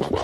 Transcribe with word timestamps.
Wow. 0.00 0.18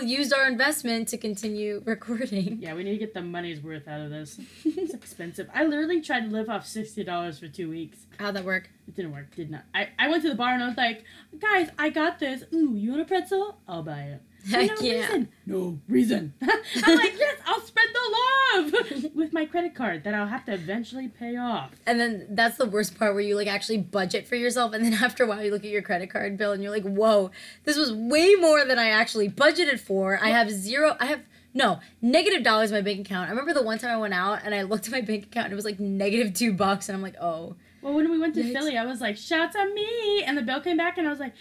still 0.00 0.10
used 0.10 0.32
our 0.32 0.46
investment 0.46 1.08
to 1.08 1.18
continue 1.18 1.82
recording. 1.86 2.58
Yeah, 2.60 2.74
we 2.74 2.84
need 2.84 2.92
to 2.92 2.98
get 2.98 3.14
the 3.14 3.22
money's 3.22 3.60
worth 3.60 3.86
out 3.88 4.00
of 4.00 4.10
this. 4.10 4.40
It's 4.64 4.94
expensive. 5.00 5.48
I 5.54 5.64
literally 5.64 6.00
tried 6.00 6.28
to 6.28 6.30
live 6.30 6.48
off 6.48 6.66
$60 6.66 7.38
for 7.38 7.48
two 7.48 7.68
weeks. 7.70 8.06
How'd 8.18 8.36
that 8.36 8.44
work? 8.44 8.70
It 8.88 8.94
didn't 8.96 9.12
work. 9.12 9.34
Did 9.34 9.50
not. 9.50 9.64
I, 9.74 9.88
I 9.98 10.08
went 10.08 10.22
to 10.22 10.28
the 10.28 10.34
bar 10.34 10.54
and 10.54 10.62
I 10.62 10.68
was 10.68 10.76
like, 10.76 11.04
guys, 11.38 11.70
I 11.78 11.90
got 11.90 12.18
this. 12.18 12.44
Ooh, 12.52 12.74
you 12.74 12.90
want 12.90 13.02
a 13.02 13.04
pretzel? 13.04 13.58
I'll 13.68 13.82
buy 13.82 14.02
it. 14.02 14.22
Heck 14.50 14.80
no 14.80 14.86
yeah. 14.86 15.00
reason. 15.00 15.28
No 15.46 15.78
reason. 15.88 16.34
I'm 16.42 16.96
like, 16.96 17.14
yes, 17.18 17.36
I'll 17.46 17.60
spread 17.60 17.86
the 17.92 18.16
love 18.56 19.10
with 19.14 19.32
my 19.32 19.46
credit 19.46 19.74
card 19.74 20.04
that 20.04 20.14
I'll 20.14 20.26
have 20.26 20.44
to 20.46 20.52
eventually 20.54 21.08
pay 21.08 21.36
off. 21.36 21.72
And 21.86 21.98
then 22.00 22.26
that's 22.30 22.56
the 22.56 22.66
worst 22.66 22.98
part 22.98 23.14
where 23.14 23.22
you 23.22 23.36
like 23.36 23.48
actually 23.48 23.78
budget 23.78 24.26
for 24.26 24.36
yourself 24.36 24.72
and 24.72 24.84
then 24.84 24.94
after 24.94 25.24
a 25.24 25.26
while 25.26 25.42
you 25.44 25.50
look 25.50 25.64
at 25.64 25.70
your 25.70 25.82
credit 25.82 26.10
card 26.10 26.36
bill 26.36 26.52
and 26.52 26.62
you're 26.62 26.72
like, 26.72 26.84
"Whoa, 26.84 27.30
this 27.64 27.76
was 27.76 27.92
way 27.92 28.34
more 28.34 28.64
than 28.64 28.78
I 28.78 28.90
actually 28.90 29.28
budgeted 29.28 29.80
for. 29.80 30.18
I 30.22 30.28
have 30.30 30.50
zero 30.50 30.96
I 31.00 31.06
have 31.06 31.22
no, 31.52 31.80
negative 32.00 32.44
dollars 32.44 32.70
in 32.70 32.76
my 32.76 32.80
bank 32.80 33.00
account. 33.00 33.26
I 33.26 33.30
remember 33.30 33.52
the 33.52 33.62
one 33.62 33.78
time 33.78 33.90
I 33.90 33.96
went 33.96 34.14
out 34.14 34.40
and 34.44 34.54
I 34.54 34.62
looked 34.62 34.86
at 34.86 34.92
my 34.92 35.00
bank 35.00 35.24
account 35.24 35.46
and 35.46 35.52
it 35.52 35.56
was 35.56 35.64
like 35.64 35.80
negative 35.80 36.32
2 36.32 36.52
bucks 36.52 36.88
and 36.88 36.94
I'm 36.94 37.02
like, 37.02 37.16
"Oh, 37.20 37.56
Well, 37.82 37.92
when 37.94 38.08
we 38.10 38.18
went 38.18 38.34
to 38.36 38.42
Yikes. 38.42 38.52
Philly, 38.52 38.76
I 38.76 38.84
was 38.86 39.00
like, 39.00 39.16
shouts 39.16 39.56
at 39.56 39.72
me. 39.72 40.22
And 40.24 40.38
the 40.38 40.42
bill 40.42 40.60
came 40.60 40.76
back 40.76 40.96
and 40.98 41.08
I 41.08 41.10
was 41.10 41.18
like, 41.18 41.32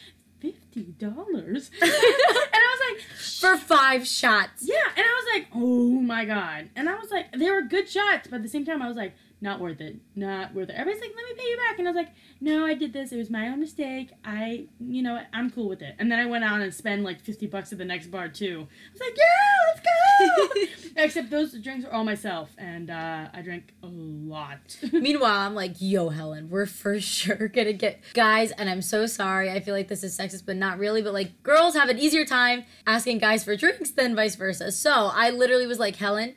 $50? 0.42 1.70
and 1.82 1.92
I 1.92 2.76
was 2.76 2.82
like, 2.92 3.02
for 3.09 3.58
5 3.58 4.08
shots." 4.08 4.64
Yeah, 4.68 4.76
and 4.96 5.06
I 5.06 5.23
was 5.23 5.26
like, 5.34 5.48
oh 5.54 6.02
my 6.02 6.26
god. 6.26 6.70
And 6.76 6.90
I 6.90 6.96
was 6.96 7.12
like, 7.12 7.31
they 7.34 7.50
were 7.50 7.62
good 7.62 7.90
shots, 7.90 8.28
but 8.30 8.38
at 8.38 8.44
the 8.44 8.50
same 8.50 8.66
time, 8.66 8.81
I 8.81 8.88
was 8.88 8.98
like, 8.98 9.14
not 9.42 9.59
worth 9.59 9.80
it. 9.80 9.98
Not 10.16 10.54
worth 10.54 10.70
it. 10.70 10.73
Everybody's 10.73 11.02
like, 11.02 11.16
let 11.16 11.26
me 11.26 11.42
pay 11.42 11.50
you 11.50 11.58
back. 11.58 11.80
And 11.80 11.88
I 11.88 11.92
was 11.92 11.95
like, 11.95 12.12
no, 12.42 12.66
I 12.66 12.73
did 12.73 12.92
this. 12.92 13.12
It 13.12 13.18
was 13.18 13.30
my 13.30 13.48
own 13.48 13.59
mistake. 13.59 14.12
I, 14.26 14.66
you 14.80 15.02
know 15.02 15.22
I'm 15.34 15.50
cool 15.50 15.70
with 15.70 15.81
it. 15.81 15.96
And 16.00 16.12
then 16.12 16.20
I 16.20 16.26
went 16.26 16.44
out 16.44 16.62
and 16.62 16.73
spent 16.73 17.04
like 17.04 17.22
50 17.22 17.48
bucks 17.48 17.72
at 17.72 17.78
the 17.78 17.86
next 17.86 18.08
bar 18.08 18.28
too. 18.28 18.68
I 18.68 18.92
was 18.92 19.02
like, 19.02 19.18
yeah, 19.18 19.59
let's 19.73 19.81
go. 19.81 20.90
Except 21.04 21.30
those 21.30 21.54
drinks 21.54 21.86
are 21.86 21.92
all 21.92 22.04
myself, 22.04 22.50
and 22.58 22.90
uh, 22.90 23.30
I 23.34 23.42
drank 23.42 23.73
a 23.84 23.88
lot. 23.88 24.78
Meanwhile, 24.92 25.40
I'm 25.40 25.56
like, 25.56 25.76
yo, 25.80 26.09
Helen, 26.09 26.50
we're 26.50 26.66
for 26.66 27.00
sure 27.00 27.48
gonna 27.53 27.72
get 27.74 28.02
guys, 28.14 28.52
and 28.52 28.70
I'm 28.70 28.81
so 28.81 29.06
sorry. 29.06 29.50
I 29.50 29.62
feel 29.62 29.74
like 29.74 29.88
this 29.88 30.03
is 30.03 30.18
sexist, 30.18 30.46
but 30.46 30.58
not 30.58 30.78
really. 30.78 31.02
But 31.02 31.14
like, 31.14 31.42
girls 31.44 31.76
have 31.76 31.88
an 31.88 32.00
easier 32.00 32.26
time 32.26 32.66
asking 32.86 33.20
guys 33.20 33.46
for 33.46 33.56
drinks 33.56 33.92
than 33.92 34.16
vice 34.16 34.36
versa. 34.36 34.72
So 34.74 35.09
I 35.14 35.30
literally 35.30 35.68
was 35.68 35.80
like, 35.80 35.96
Helen, 35.96 36.36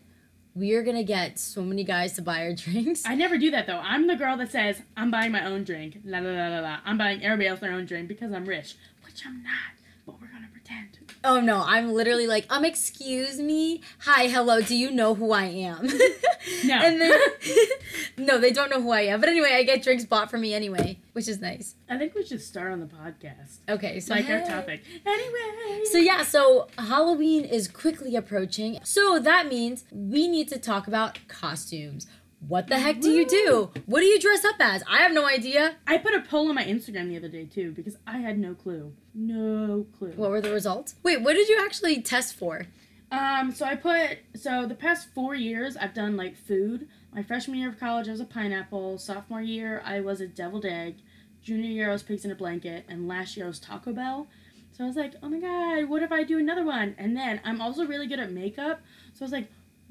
we 0.55 0.75
are 0.75 0.83
gonna 0.83 1.03
get 1.05 1.39
so 1.39 1.63
many 1.63 1.85
guys 1.85 2.13
to 2.15 2.23
buy 2.23 2.43
our 2.43 2.53
drinks. 2.65 3.05
I 3.07 3.15
never 3.15 3.39
do 3.39 3.51
that 3.53 3.67
though. 3.67 3.79
I'm 3.79 4.07
the 4.07 4.17
girl 4.17 4.37
that 4.37 4.51
says, 4.53 4.83
I'm 4.97 5.11
buying 5.11 5.33
my 5.33 5.45
own 5.45 5.65
drink. 5.65 5.99
La 6.05 6.19
la 6.19 6.31
la 6.31 6.49
la 6.49 6.61
la. 6.61 6.79
I'm 6.85 6.99
buying 6.99 7.23
everybody 7.23 7.49
else 7.49 7.61
their 7.61 7.73
own 7.73 7.87
drink 7.87 8.09
because 8.09 8.33
I'm 8.33 8.47
rich, 8.47 8.77
which 9.05 9.23
I'm 9.27 9.43
not, 9.43 9.75
but 10.73 10.91
we're 10.91 10.97
gonna 10.97 11.07
pretend. 11.07 11.23
Oh 11.25 11.41
no, 11.41 11.63
I'm 11.65 11.93
literally 11.93 12.27
like, 12.27 12.47
um, 12.51 12.65
excuse 12.65 13.39
me, 13.39 13.81
hi, 14.01 14.27
hello, 14.29 14.61
do 14.61 14.75
you 14.77 14.91
know 14.91 15.15
who 15.15 15.33
I 15.33 15.45
am? 15.45 15.89
No. 16.65 16.75
and 16.75 17.01
then, 17.01 17.21
no, 18.17 18.39
they 18.39 18.51
don't 18.53 18.69
know 18.69 18.81
who 18.83 18.91
I 18.91 19.03
am. 19.03 19.21
But 19.21 19.29
anyway, 19.29 19.53
I 19.53 19.63
get 19.63 19.81
drinks 19.83 20.05
bought 20.05 20.29
for 20.29 20.39
me 20.39 20.55
anyway, 20.55 20.99
which 21.13 21.29
is 21.29 21.41
nice. 21.41 21.77
I 21.89 21.99
think 21.99 22.15
we 22.17 22.25
should 22.25 22.43
start 22.43 22.73
on 22.73 22.81
the 22.81 22.87
podcast. 22.87 23.59
Okay, 23.69 24.01
so 24.01 24.15
like 24.15 24.29
our 24.29 24.41
topic. 24.41 24.83
Anyway. 25.07 25.85
So 25.85 25.99
yeah, 25.99 26.25
so 26.25 26.67
Halloween 26.79 27.45
is 27.45 27.69
quickly 27.69 28.17
approaching. 28.17 28.81
So 28.83 29.21
that 29.21 29.47
means 29.47 29.85
we 29.93 30.27
need 30.27 30.49
to 30.49 30.59
talk 30.59 30.89
about 30.89 31.19
costumes. 31.29 32.09
What 32.49 32.67
the 32.67 32.79
heck 32.79 33.01
do 33.01 33.11
you 33.11 33.27
do? 33.27 33.71
What 33.87 34.01
do 34.01 34.07
you 34.07 34.19
dress 34.19 34.45
up 34.45 34.57
as? 34.59 34.83
I 34.91 34.99
have 34.99 35.13
no 35.13 35.27
idea. 35.27 35.77
I 35.87 35.99
put 35.99 36.15
a 36.15 36.21
poll 36.21 36.49
on 36.49 36.57
my 36.57 36.65
Instagram 36.65 37.09
the 37.09 37.17
other 37.17 37.29
day 37.29 37.45
too 37.45 37.71
because 37.71 37.97
I 38.07 38.19
had 38.19 38.39
no 38.39 38.55
clue. 38.55 38.93
No 39.15 39.87
clue. 39.97 40.13
What 40.17 40.31
were 40.31 40.41
the 40.41 40.51
results? 40.51 40.97
Wait, 41.03 41.23
what 41.23 41.35
did 41.35 41.49
you 41.49 41.61
actually 41.65 42.03
test 42.03 42.35
for? 42.35 42.67
Um, 43.13 43.53
so 43.53 43.65
I 43.65 43.77
put 43.77 44.19
so 44.35 44.67
the 44.67 44.75
past 44.75 45.09
four 45.15 45.35
years 45.35 45.77
I've 45.77 45.95
done 45.95 46.17
like 46.17 46.37
food. 46.37 46.89
My 47.15 47.23
freshman 47.23 47.59
year 47.59 47.69
of 47.69 47.79
college 47.79 48.09
I 48.09 48.11
was 48.11 48.21
a 48.21 48.25
pineapple. 48.25 48.99
Sophomore 48.99 49.43
year 49.43 49.81
I 49.85 50.01
was 50.01 50.21
a 50.21 50.27
deviled 50.27 50.65
egg. 50.65 50.97
Junior 51.43 51.71
year 51.71 51.91
I 51.91 51.93
was 51.93 52.03
pigs 52.03 52.25
in 52.25 52.31
a 52.31 52.37
blanket, 52.37 52.85
and 52.89 53.07
last 53.09 53.37
year 53.37 53.47
I 53.47 53.49
was 53.49 53.59
Taco 53.59 53.93
Bell. 53.93 54.27
So 54.73 54.85
I 54.85 54.87
was 54.87 54.97
like, 54.97 55.15
oh 55.23 55.29
my 55.29 55.39
god, 55.39 55.89
what 55.91 56.03
if 56.03 56.11
I 56.11 56.23
do 56.23 56.39
another 56.39 56.65
one? 56.65 56.95
And 56.99 57.17
then 57.17 57.41
I'm 57.45 57.61
also 57.61 57.85
really 57.85 58.07
good 58.07 58.21
at 58.21 58.33
makeup, 58.33 58.81
so 59.13 59.23
I 59.23 59.27
was 59.27 59.33
like, 59.33 59.49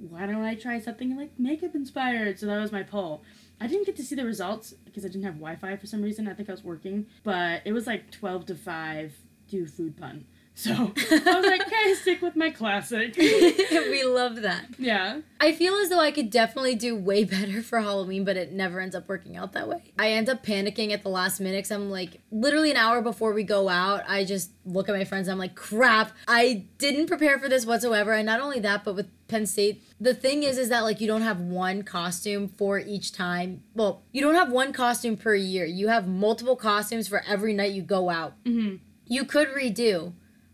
why 0.10 0.26
don't 0.26 0.44
I 0.44 0.56
try 0.56 0.80
something 0.80 1.16
like 1.16 1.32
makeup 1.38 1.76
inspired? 1.76 2.40
So 2.40 2.46
that 2.48 2.60
was 2.60 2.72
my 2.72 2.84
poll. 2.84 3.24
I 3.60 3.68
didn't 3.68 3.86
get 3.86 3.96
to 3.98 4.04
see 4.04 4.16
the 4.16 4.26
results 4.26 4.74
because 4.86 5.06
I 5.06 5.08
didn't 5.08 5.24
have 5.24 5.36
Wi-Fi 5.36 5.76
for 5.78 5.86
some 5.86 6.02
reason. 6.02 6.28
I 6.28 6.34
think 6.34 6.50
I 6.50 6.54
was 6.54 6.64
working, 6.64 7.06
but 7.24 7.62
it 7.66 7.74
was 7.74 7.86
like 7.88 8.12
twelve 8.12 8.46
to 8.48 8.56
five. 8.56 9.14
Do 9.48 9.68
food 9.68 9.98
pun. 9.98 10.26
So 10.54 10.72
I 10.72 11.40
was 11.40 11.46
like, 11.46 11.66
okay, 11.66 11.94
stick 11.96 12.22
with 12.22 12.36
my 12.36 12.52
classic. 12.52 13.16
we 13.18 14.04
love 14.04 14.42
that. 14.44 14.66
yeah. 14.78 15.22
I 15.40 15.54
feel 15.54 15.74
as 15.76 15.90
though 15.90 16.00
I 16.00 16.12
could 16.12 16.30
definitely 16.30 16.76
do 16.76 16.96
way 16.96 17.24
better 17.36 17.64
for 17.64 17.80
Halloween, 17.80 18.26
but 18.26 18.38
it 18.38 18.52
never 18.52 18.80
ends 18.80 18.94
up 18.96 19.08
working 19.10 19.36
out 19.38 19.54
that 19.54 19.68
way. 19.68 19.82
I 19.98 20.12
end 20.12 20.30
up 20.30 20.46
panicking 20.46 20.92
at 20.92 21.02
the 21.04 21.10
last 21.10 21.40
minute 21.40 21.60
because 21.60 21.72
I'm 21.72 21.90
like, 21.90 22.22
literally 22.32 22.70
an 22.70 22.78
hour 22.78 23.02
before 23.02 23.34
we 23.34 23.44
go 23.44 23.70
out, 23.70 24.04
I 24.08 24.24
just 24.24 24.52
look 24.66 24.88
at 24.88 24.96
my 24.96 25.06
friends 25.06 25.28
and 25.28 25.34
I'm 25.34 25.40
like, 25.40 25.56
crap, 25.56 26.12
I 26.28 26.66
didn't 26.78 27.08
prepare 27.08 27.40
for 27.40 27.50
this 27.50 27.66
whatsoever. 27.66 28.12
And 28.12 28.26
not 28.28 28.40
only 28.42 28.60
that, 28.60 28.84
but 28.84 28.94
with 28.96 29.08
Penn 29.30 29.46
State, 29.48 29.82
the 30.00 30.14
thing 30.14 30.44
is, 30.44 30.58
is 30.60 30.70
that 30.70 30.82
like 30.82 31.02
you 31.02 31.08
don't 31.08 31.22
have 31.24 31.40
one 31.40 31.82
costume 31.82 32.48
for 32.50 32.78
each 32.78 33.14
time. 33.14 33.64
Well, 33.74 34.04
you 34.12 34.22
don't 34.22 34.36
have 34.36 34.52
one 34.52 34.74
costume 34.74 35.18
per 35.18 35.34
year. 35.34 35.66
You 35.66 35.88
have 35.88 36.08
multiple 36.08 36.56
costumes 36.58 37.08
for 37.08 37.24
every 37.28 37.54
night 37.54 37.72
you 37.72 37.82
go 37.82 38.10
out. 38.10 38.34
hmm 38.46 38.76
You 39.08 39.24
could 39.26 39.48
redo, 39.50 40.14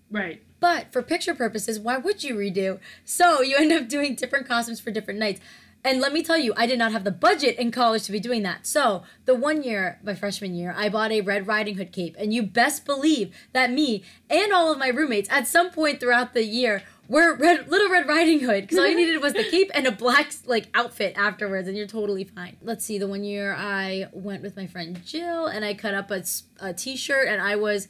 Right. 0.09 0.41
but 0.59 0.91
for 0.91 1.01
picture 1.03 1.35
purposes, 1.35 1.79
why 1.79 1.97
would 1.97 2.23
you 2.23 2.35
redo? 2.35 2.79
So 3.03 3.41
you 3.41 3.57
end 3.57 3.71
up 3.71 3.87
doing 3.89 4.15
different 4.15 4.47
costumes 4.47 4.79
for 4.79 4.91
different 4.91 5.19
nights. 5.19 5.41
And 5.83 6.01
let 6.01 6.11
me 6.11 6.23
tell 6.23 6.37
you, 6.37 6.53
I 6.57 6.65
did 6.65 6.79
not 6.79 6.91
have 6.91 7.03
the 7.03 7.11
budget 7.11 7.57
in 7.57 7.71
college 7.71 8.03
to 8.03 8.11
be 8.11 8.19
doing 8.19 8.43
that. 8.43 8.65
So 8.65 9.03
the 9.25 9.35
one 9.35 9.63
year, 9.63 9.99
my 10.03 10.15
freshman 10.15 10.55
year, 10.55 10.73
I 10.75 10.89
bought 10.89 11.11
a 11.11 11.21
Red 11.21 11.47
Riding 11.47 11.75
Hood 11.75 11.91
cape. 11.91 12.15
And 12.17 12.33
you 12.33 12.43
best 12.43 12.83
believe 12.85 13.33
that 13.53 13.71
me 13.71 14.03
and 14.29 14.51
all 14.51 14.71
of 14.71 14.79
my 14.79 14.87
roommates 14.87 15.29
at 15.29 15.47
some 15.47 15.69
point 15.69 15.99
throughout 15.99 16.33
the 16.33 16.43
year 16.43 16.83
were 17.07 17.35
red, 17.35 17.69
little 17.69 17.89
Red 17.89 18.07
Riding 18.07 18.41
Hood 18.41 18.63
because 18.63 18.79
all 18.79 18.87
you 18.87 18.95
needed 18.97 19.21
was 19.21 19.33
the 19.33 19.45
cape 19.45 19.71
and 19.73 19.87
a 19.87 19.91
black 19.91 20.31
like 20.45 20.67
outfit 20.73 21.13
afterwards, 21.15 21.67
and 21.67 21.77
you're 21.77 21.87
totally 21.87 22.25
fine. 22.25 22.57
Let's 22.61 22.83
see, 22.83 22.97
the 22.97 23.07
one 23.07 23.23
year 23.23 23.55
I 23.57 24.07
went 24.11 24.41
with 24.41 24.57
my 24.57 24.67
friend 24.67 24.99
Jill 25.05 25.45
and 25.45 25.63
I 25.63 25.73
cut 25.73 25.93
up 25.93 26.11
a, 26.11 26.23
a 26.59 26.73
t-shirt 26.73 27.27
and 27.29 27.41
I 27.41 27.55
was 27.55 27.87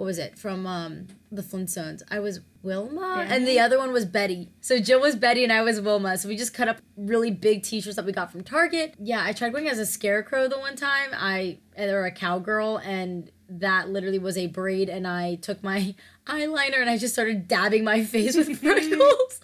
what 0.00 0.06
was 0.06 0.18
it 0.18 0.38
from 0.38 0.66
um 0.66 1.08
the 1.30 1.42
Flintstones? 1.42 2.00
I 2.10 2.20
was 2.20 2.40
Wilma, 2.62 3.16
Yeah. 3.18 3.34
and 3.34 3.46
the 3.46 3.60
other 3.60 3.76
one 3.78 3.92
was 3.92 4.06
Betty. 4.06 4.48
So 4.62 4.78
Jill 4.78 4.98
was 4.98 5.14
Betty, 5.14 5.44
and 5.44 5.52
I 5.52 5.60
was 5.60 5.78
Wilma. 5.78 6.16
So 6.16 6.26
we 6.26 6.38
just 6.38 6.54
cut 6.54 6.68
up 6.68 6.78
really 6.96 7.30
big 7.30 7.62
T-shirts 7.64 7.96
that 7.96 8.06
we 8.06 8.12
got 8.12 8.32
from 8.32 8.42
Target. 8.42 8.94
Yeah, 8.98 9.22
I 9.22 9.34
tried 9.34 9.52
going 9.52 9.68
as 9.68 9.78
a 9.78 9.84
scarecrow 9.84 10.48
the 10.48 10.58
one 10.58 10.74
time. 10.74 11.10
I 11.12 11.58
or 11.76 12.06
a 12.06 12.10
cowgirl, 12.10 12.78
and 12.78 13.30
that 13.50 13.90
literally 13.90 14.18
was 14.18 14.38
a 14.38 14.46
braid, 14.46 14.88
and 14.88 15.06
I 15.06 15.34
took 15.34 15.62
my 15.62 15.94
eyeliner 16.26 16.80
and 16.80 16.88
I 16.88 16.96
just 16.96 17.12
started 17.12 17.46
dabbing 17.46 17.84
my 17.84 18.02
face 18.02 18.36
with 18.36 18.58
freckles. 18.62 19.40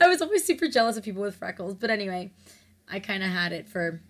I 0.00 0.06
was 0.06 0.22
always 0.22 0.44
super 0.44 0.68
jealous 0.68 0.96
of 0.96 1.02
people 1.02 1.22
with 1.22 1.34
freckles, 1.34 1.74
but 1.74 1.90
anyway, 1.90 2.30
I 2.88 3.00
kind 3.00 3.24
of 3.24 3.30
had 3.30 3.52
it 3.52 3.66
for 3.66 4.00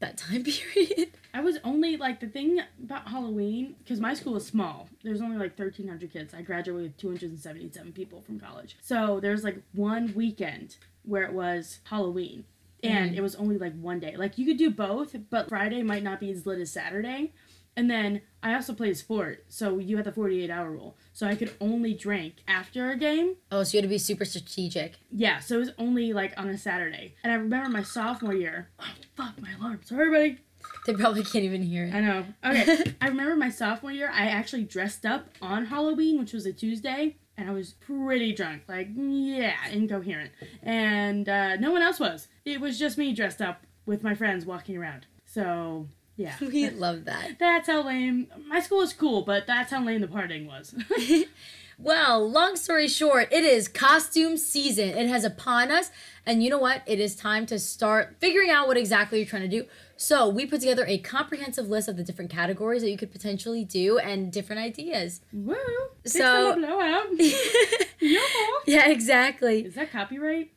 that 0.00 0.16
time 0.16 0.44
period. 0.74 1.10
I 1.34 1.40
was 1.40 1.58
only 1.64 1.96
like 1.96 2.20
the 2.20 2.26
thing 2.26 2.60
about 2.82 3.08
Halloween 3.08 3.76
because 3.82 4.00
my 4.00 4.14
school 4.14 4.34
was 4.34 4.46
small. 4.46 4.88
There's 5.02 5.20
only 5.20 5.36
like 5.36 5.58
1,300 5.58 6.12
kids. 6.12 6.34
I 6.34 6.42
graduated 6.42 6.90
with 6.90 6.96
277 6.98 7.92
people 7.92 8.22
from 8.22 8.40
college. 8.40 8.76
So 8.80 9.20
there's 9.20 9.44
like 9.44 9.62
one 9.72 10.12
weekend 10.14 10.76
where 11.04 11.22
it 11.22 11.32
was 11.32 11.80
Halloween, 11.84 12.44
and 12.82 13.10
mm-hmm. 13.10 13.18
it 13.18 13.22
was 13.22 13.34
only 13.36 13.58
like 13.58 13.78
one 13.80 14.00
day. 14.00 14.16
Like 14.16 14.38
you 14.38 14.46
could 14.46 14.58
do 14.58 14.70
both, 14.70 15.16
but 15.30 15.48
Friday 15.48 15.82
might 15.82 16.02
not 16.02 16.20
be 16.20 16.30
as 16.30 16.46
lit 16.46 16.60
as 16.60 16.70
Saturday. 16.70 17.32
And 17.78 17.88
then 17.88 18.22
I 18.42 18.54
also 18.54 18.72
played 18.72 18.96
sport, 18.96 19.44
so 19.48 19.78
you 19.78 19.94
had 19.98 20.04
the 20.04 20.10
48 20.10 20.50
hour 20.50 20.68
rule. 20.68 20.96
So 21.12 21.28
I 21.28 21.36
could 21.36 21.54
only 21.60 21.94
drink 21.94 22.42
after 22.48 22.90
a 22.90 22.96
game 22.96 23.36
Oh, 23.52 23.62
so 23.62 23.76
you 23.76 23.82
had 23.82 23.84
to 23.84 23.88
be 23.88 23.98
super 23.98 24.24
strategic. 24.24 24.94
Yeah, 25.12 25.38
so 25.38 25.54
it 25.54 25.58
was 25.60 25.70
only 25.78 26.12
like 26.12 26.34
on 26.36 26.48
a 26.48 26.58
Saturday. 26.58 27.14
And 27.22 27.32
I 27.32 27.36
remember 27.36 27.68
my 27.70 27.84
sophomore 27.84 28.34
year. 28.34 28.70
Oh 28.80 28.84
fuck, 29.14 29.40
my 29.40 29.52
alarm. 29.52 29.78
Sorry, 29.84 30.06
everybody. 30.06 30.38
They 30.86 30.94
probably 30.94 31.22
can't 31.22 31.44
even 31.44 31.62
hear 31.62 31.84
it. 31.84 31.94
I 31.94 32.00
know. 32.00 32.24
Okay. 32.44 32.94
I 33.00 33.06
remember 33.06 33.36
my 33.36 33.48
sophomore 33.48 33.92
year, 33.92 34.10
I 34.12 34.26
actually 34.26 34.64
dressed 34.64 35.06
up 35.06 35.28
on 35.40 35.66
Halloween, 35.66 36.18
which 36.18 36.32
was 36.32 36.46
a 36.46 36.52
Tuesday, 36.52 37.14
and 37.36 37.48
I 37.48 37.52
was 37.52 37.74
pretty 37.74 38.32
drunk. 38.32 38.62
Like, 38.66 38.88
yeah, 38.96 39.68
incoherent. 39.70 40.32
And 40.64 41.28
uh, 41.28 41.54
no 41.56 41.70
one 41.70 41.82
else 41.82 42.00
was. 42.00 42.26
It 42.44 42.60
was 42.60 42.76
just 42.76 42.98
me 42.98 43.12
dressed 43.14 43.40
up 43.40 43.62
with 43.86 44.02
my 44.02 44.16
friends 44.16 44.44
walking 44.44 44.76
around. 44.76 45.06
So, 45.24 45.86
yeah. 46.18 46.34
We 46.40 46.68
love 46.68 47.06
that. 47.06 47.38
That's 47.38 47.68
how 47.68 47.86
lame. 47.86 48.26
My 48.46 48.60
school 48.60 48.78
was 48.78 48.92
cool, 48.92 49.22
but 49.22 49.46
that's 49.46 49.70
how 49.70 49.82
lame 49.82 50.02
the 50.02 50.08
partying 50.08 50.46
was. 50.46 50.74
Well, 51.80 52.28
long 52.28 52.56
story 52.56 52.88
short, 52.88 53.32
it 53.32 53.44
is 53.44 53.68
costume 53.68 54.36
season. 54.36 54.88
It 54.88 55.08
has 55.08 55.22
upon 55.22 55.70
us. 55.70 55.92
And 56.26 56.42
you 56.42 56.50
know 56.50 56.58
what? 56.58 56.82
It 56.86 56.98
is 56.98 57.14
time 57.14 57.46
to 57.46 57.58
start 57.60 58.16
figuring 58.18 58.50
out 58.50 58.66
what 58.66 58.76
exactly 58.76 59.20
you're 59.20 59.28
trying 59.28 59.42
to 59.42 59.48
do. 59.48 59.64
So, 59.96 60.28
we 60.28 60.44
put 60.44 60.58
together 60.58 60.84
a 60.88 60.98
comprehensive 60.98 61.68
list 61.68 61.88
of 61.88 61.96
the 61.96 62.02
different 62.02 62.32
categories 62.32 62.82
that 62.82 62.90
you 62.90 62.96
could 62.96 63.12
potentially 63.12 63.64
do 63.64 63.98
and 63.98 64.32
different 64.32 64.60
ideas. 64.60 65.20
Woo! 65.32 65.54
So- 66.04 66.56
blowout. 66.56 67.06
Yeah, 68.66 68.88
exactly. 68.90 69.64
Is 69.64 69.74
that 69.76 69.90
copyright? 69.92 70.52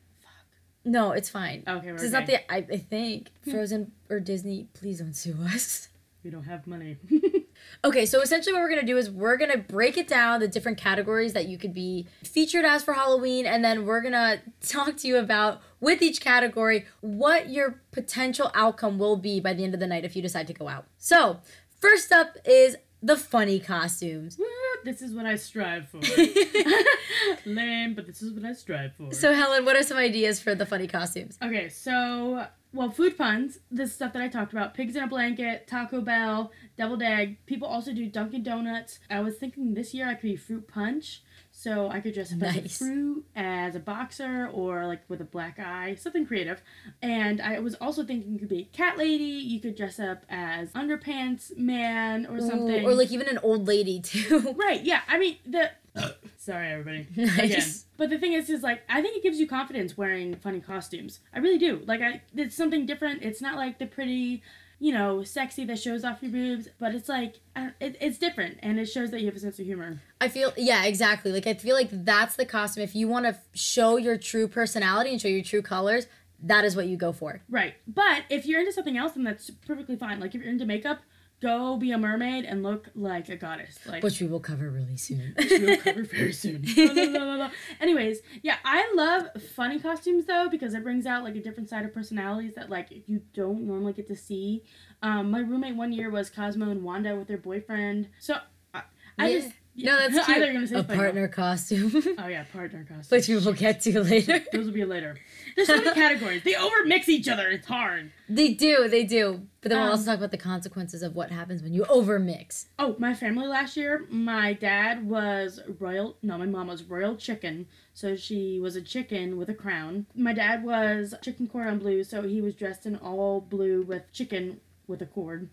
No, 0.84 1.12
it's 1.12 1.28
fine. 1.28 1.62
Okay, 1.66 1.92
we're 1.92 1.98
This 1.98 2.04
is 2.04 2.14
okay. 2.14 2.18
not 2.18 2.26
the, 2.26 2.52
I, 2.52 2.56
I 2.74 2.78
think, 2.78 3.30
hmm. 3.44 3.52
Frozen 3.52 3.92
or 4.10 4.20
Disney, 4.20 4.68
please 4.74 4.98
don't 4.98 5.14
sue 5.14 5.36
us. 5.44 5.88
We 6.24 6.30
don't 6.30 6.44
have 6.44 6.68
money. 6.68 6.98
Okay, 7.84 8.06
so 8.06 8.20
essentially 8.20 8.52
what 8.52 8.62
we're 8.62 8.68
gonna 8.68 8.86
do 8.86 8.96
is 8.96 9.10
we're 9.10 9.36
gonna 9.36 9.58
break 9.58 9.96
it 9.96 10.06
down 10.06 10.40
the 10.40 10.48
different 10.48 10.78
categories 10.78 11.32
that 11.32 11.48
you 11.48 11.58
could 11.58 11.74
be 11.74 12.06
featured 12.22 12.64
as 12.64 12.84
for 12.84 12.94
Halloween, 12.94 13.46
and 13.46 13.64
then 13.64 13.86
we're 13.86 14.00
gonna 14.00 14.40
talk 14.60 14.96
to 14.98 15.08
you 15.08 15.16
about 15.16 15.60
with 15.80 16.00
each 16.00 16.20
category 16.20 16.86
what 17.00 17.48
your 17.50 17.80
potential 17.90 18.50
outcome 18.54 18.98
will 18.98 19.16
be 19.16 19.40
by 19.40 19.52
the 19.52 19.64
end 19.64 19.74
of 19.74 19.80
the 19.80 19.86
night 19.86 20.04
if 20.04 20.14
you 20.14 20.22
decide 20.22 20.46
to 20.46 20.52
go 20.52 20.68
out. 20.68 20.86
So 20.98 21.40
first 21.80 22.12
up 22.12 22.36
is 22.44 22.76
the 23.02 23.16
funny 23.16 23.60
costumes. 23.60 24.38
This 24.84 25.02
is 25.02 25.14
what 25.14 25.26
I 25.26 25.36
strive 25.36 25.88
for. 25.88 25.98
Lame, 27.46 27.94
but 27.94 28.06
this 28.06 28.22
is 28.22 28.32
what 28.32 28.44
I 28.44 28.52
strive 28.52 28.94
for. 28.96 29.12
So 29.12 29.32
Helen, 29.32 29.64
what 29.64 29.76
are 29.76 29.82
some 29.82 29.96
ideas 29.96 30.40
for 30.40 30.54
the 30.54 30.66
funny 30.66 30.86
costumes? 30.86 31.38
okay, 31.42 31.68
so 31.68 32.46
well, 32.72 32.90
food 32.90 33.18
puns. 33.18 33.58
This 33.70 33.92
stuff 33.92 34.12
that 34.14 34.22
I 34.22 34.28
talked 34.28 34.52
about: 34.52 34.74
pigs 34.74 34.96
in 34.96 35.02
a 35.02 35.06
blanket, 35.06 35.66
Taco 35.66 36.00
Bell, 36.00 36.50
deviled 36.76 37.02
egg. 37.02 37.38
People 37.46 37.68
also 37.68 37.92
do 37.92 38.06
Dunkin' 38.06 38.42
Donuts. 38.42 38.98
I 39.10 39.20
was 39.20 39.36
thinking 39.36 39.74
this 39.74 39.92
year 39.94 40.08
I 40.08 40.14
could 40.14 40.22
be 40.22 40.36
fruit 40.36 40.66
punch, 40.66 41.22
so 41.62 41.88
I 41.88 42.00
could 42.00 42.14
dress 42.14 42.32
up 42.32 42.42
as 42.42 42.56
a 42.56 42.68
fruit, 42.68 43.24
as 43.36 43.76
a 43.76 43.78
boxer, 43.78 44.50
or 44.52 44.84
like 44.88 45.02
with 45.08 45.20
a 45.20 45.24
black 45.24 45.60
eye, 45.60 45.94
something 45.94 46.26
creative. 46.26 46.60
And 47.00 47.40
I 47.40 47.60
was 47.60 47.76
also 47.76 48.02
thinking 48.02 48.32
you 48.32 48.40
could 48.40 48.48
be 48.48 48.62
a 48.62 48.76
cat 48.76 48.98
lady. 48.98 49.22
You 49.22 49.60
could 49.60 49.76
dress 49.76 50.00
up 50.00 50.24
as 50.28 50.72
underpants 50.72 51.56
man 51.56 52.26
or 52.26 52.40
something. 52.40 52.84
Ooh, 52.84 52.88
or 52.88 52.94
like 52.94 53.12
even 53.12 53.28
an 53.28 53.38
old 53.44 53.68
lady 53.68 54.00
too. 54.00 54.56
Right, 54.62 54.82
yeah. 54.82 55.02
I 55.06 55.18
mean, 55.18 55.36
the. 55.46 55.70
Sorry, 56.36 56.72
everybody. 56.72 57.06
Again. 57.40 57.62
But 57.96 58.10
the 58.10 58.18
thing 58.18 58.32
is, 58.32 58.50
is 58.50 58.64
like, 58.64 58.82
I 58.88 59.00
think 59.00 59.16
it 59.16 59.22
gives 59.22 59.38
you 59.38 59.46
confidence 59.46 59.96
wearing 59.96 60.34
funny 60.34 60.60
costumes. 60.60 61.20
I 61.32 61.38
really 61.38 61.58
do. 61.58 61.82
Like, 61.86 62.00
I 62.00 62.22
it's 62.34 62.56
something 62.56 62.86
different. 62.86 63.22
It's 63.22 63.40
not 63.40 63.54
like 63.54 63.78
the 63.78 63.86
pretty, 63.86 64.42
you 64.82 64.92
know, 64.92 65.22
sexy 65.22 65.64
that 65.64 65.78
shows 65.78 66.02
off 66.02 66.20
your 66.22 66.32
boobs, 66.32 66.68
but 66.80 66.92
it's 66.92 67.08
like, 67.08 67.36
it, 67.80 67.96
it's 68.00 68.18
different 68.18 68.58
and 68.64 68.80
it 68.80 68.86
shows 68.86 69.12
that 69.12 69.20
you 69.20 69.26
have 69.26 69.36
a 69.36 69.38
sense 69.38 69.56
of 69.60 69.64
humor. 69.64 70.00
I 70.20 70.28
feel 70.28 70.52
yeah, 70.56 70.86
exactly. 70.86 71.30
Like 71.30 71.46
I 71.46 71.54
feel 71.54 71.76
like 71.76 71.88
that's 71.92 72.34
the 72.34 72.44
costume. 72.44 72.82
If 72.82 72.96
you 72.96 73.06
want 73.06 73.26
to 73.26 73.36
show 73.54 73.96
your 73.96 74.18
true 74.18 74.48
personality 74.48 75.10
and 75.10 75.20
show 75.20 75.28
your 75.28 75.44
true 75.44 75.62
colors, 75.62 76.08
that 76.42 76.64
is 76.64 76.74
what 76.74 76.88
you 76.88 76.96
go 76.96 77.12
for. 77.12 77.42
Right. 77.48 77.74
But 77.86 78.24
if 78.28 78.44
you're 78.44 78.58
into 78.58 78.72
something 78.72 78.98
else, 78.98 79.12
then 79.12 79.22
that's 79.22 79.50
perfectly 79.50 79.94
fine. 79.94 80.18
Like, 80.18 80.34
if 80.34 80.40
you're 80.42 80.50
into 80.50 80.66
makeup, 80.66 80.98
go 81.42 81.76
be 81.76 81.90
a 81.92 81.98
mermaid 81.98 82.44
and 82.44 82.62
look 82.62 82.88
like 82.94 83.28
a 83.28 83.36
goddess. 83.36 83.78
Like, 83.86 84.02
Which 84.02 84.20
we 84.20 84.28
will 84.28 84.40
cover 84.40 84.70
really 84.70 84.96
soon. 84.96 85.34
we'll 85.50 85.76
cover 85.76 86.04
very 86.04 86.32
soon. 86.32 86.64
No, 86.76 86.92
no, 86.94 87.36
no. 87.36 87.50
Anyways, 87.80 88.20
yeah, 88.42 88.56
I 88.64 88.90
love 88.94 89.26
funny 89.56 89.78
costumes 89.80 90.24
though 90.26 90.48
because 90.48 90.72
it 90.74 90.82
brings 90.84 91.04
out 91.04 91.24
like 91.24 91.34
a 91.36 91.40
different 91.42 91.68
side 91.68 91.84
of 91.84 91.92
personalities 91.92 92.54
that 92.54 92.70
like 92.70 92.88
you 93.06 93.20
don't 93.34 93.66
normally 93.66 93.92
get 93.92 94.06
to 94.06 94.16
see. 94.16 94.62
Um, 95.02 95.30
my 95.32 95.40
roommate 95.40 95.74
one 95.76 95.92
year 95.92 96.08
was 96.10 96.30
Cosmo 96.30 96.70
and 96.70 96.82
Wanda 96.84 97.16
with 97.16 97.26
their 97.28 97.38
boyfriend. 97.38 98.08
So 98.20 98.36
I, 98.72 98.82
I 99.18 99.28
Yeah. 99.28 99.40
just 99.40 99.52
no, 99.76 99.96
that's 99.96 100.26
cute. 100.26 100.52
gonna 100.52 100.66
say 100.66 100.76
a 100.76 100.84
partner 100.84 101.28
costume, 101.28 101.92
Oh 102.18 102.26
yeah, 102.26 102.44
partner 102.52 102.84
costume. 102.88 103.16
which 103.16 103.28
we 103.28 103.36
will 103.36 103.52
get 103.52 103.80
to 103.82 104.02
later. 104.02 104.40
Those 104.52 104.66
will 104.66 104.72
be 104.72 104.84
later. 104.84 105.16
There's 105.56 105.68
so 105.68 105.76
many 105.78 105.92
categories. 105.92 106.42
They 106.44 106.54
overmix 106.54 107.08
each 107.08 107.28
other. 107.28 107.48
It's 107.48 107.66
hard. 107.66 108.10
They 108.28 108.52
do, 108.54 108.88
they 108.88 109.04
do. 109.04 109.46
But 109.60 109.68
then 109.70 109.78
we'll 109.78 109.86
Um, 109.88 109.92
also 109.92 110.04
talk 110.06 110.18
about 110.18 110.30
the 110.30 110.38
consequences 110.38 111.02
of 111.02 111.14
what 111.14 111.30
happens 111.30 111.62
when 111.62 111.72
you 111.72 111.84
overmix. 111.84 112.66
Oh, 112.78 112.96
my 112.98 113.14
family 113.14 113.46
last 113.46 113.76
year, 113.76 114.06
my 114.10 114.52
dad 114.54 115.06
was 115.08 115.60
royal. 115.78 116.16
No, 116.22 116.36
my 116.38 116.46
mom 116.46 116.66
was 116.68 116.82
royal 116.82 117.16
chicken. 117.16 117.66
So 117.94 118.16
she 118.16 118.58
was 118.60 118.74
a 118.76 118.82
chicken 118.82 119.36
with 119.36 119.48
a 119.48 119.54
crown. 119.54 120.06
My 120.14 120.32
dad 120.32 120.64
was 120.64 121.14
chicken 121.22 121.46
cordon 121.46 121.78
bleu. 121.78 122.02
So 122.04 122.22
he 122.22 122.40
was 122.40 122.54
dressed 122.54 122.86
in 122.86 122.96
all 122.96 123.40
blue 123.40 123.82
with 123.82 124.10
chicken 124.12 124.60
with 124.88 125.00
a 125.02 125.06
cord 125.06 125.48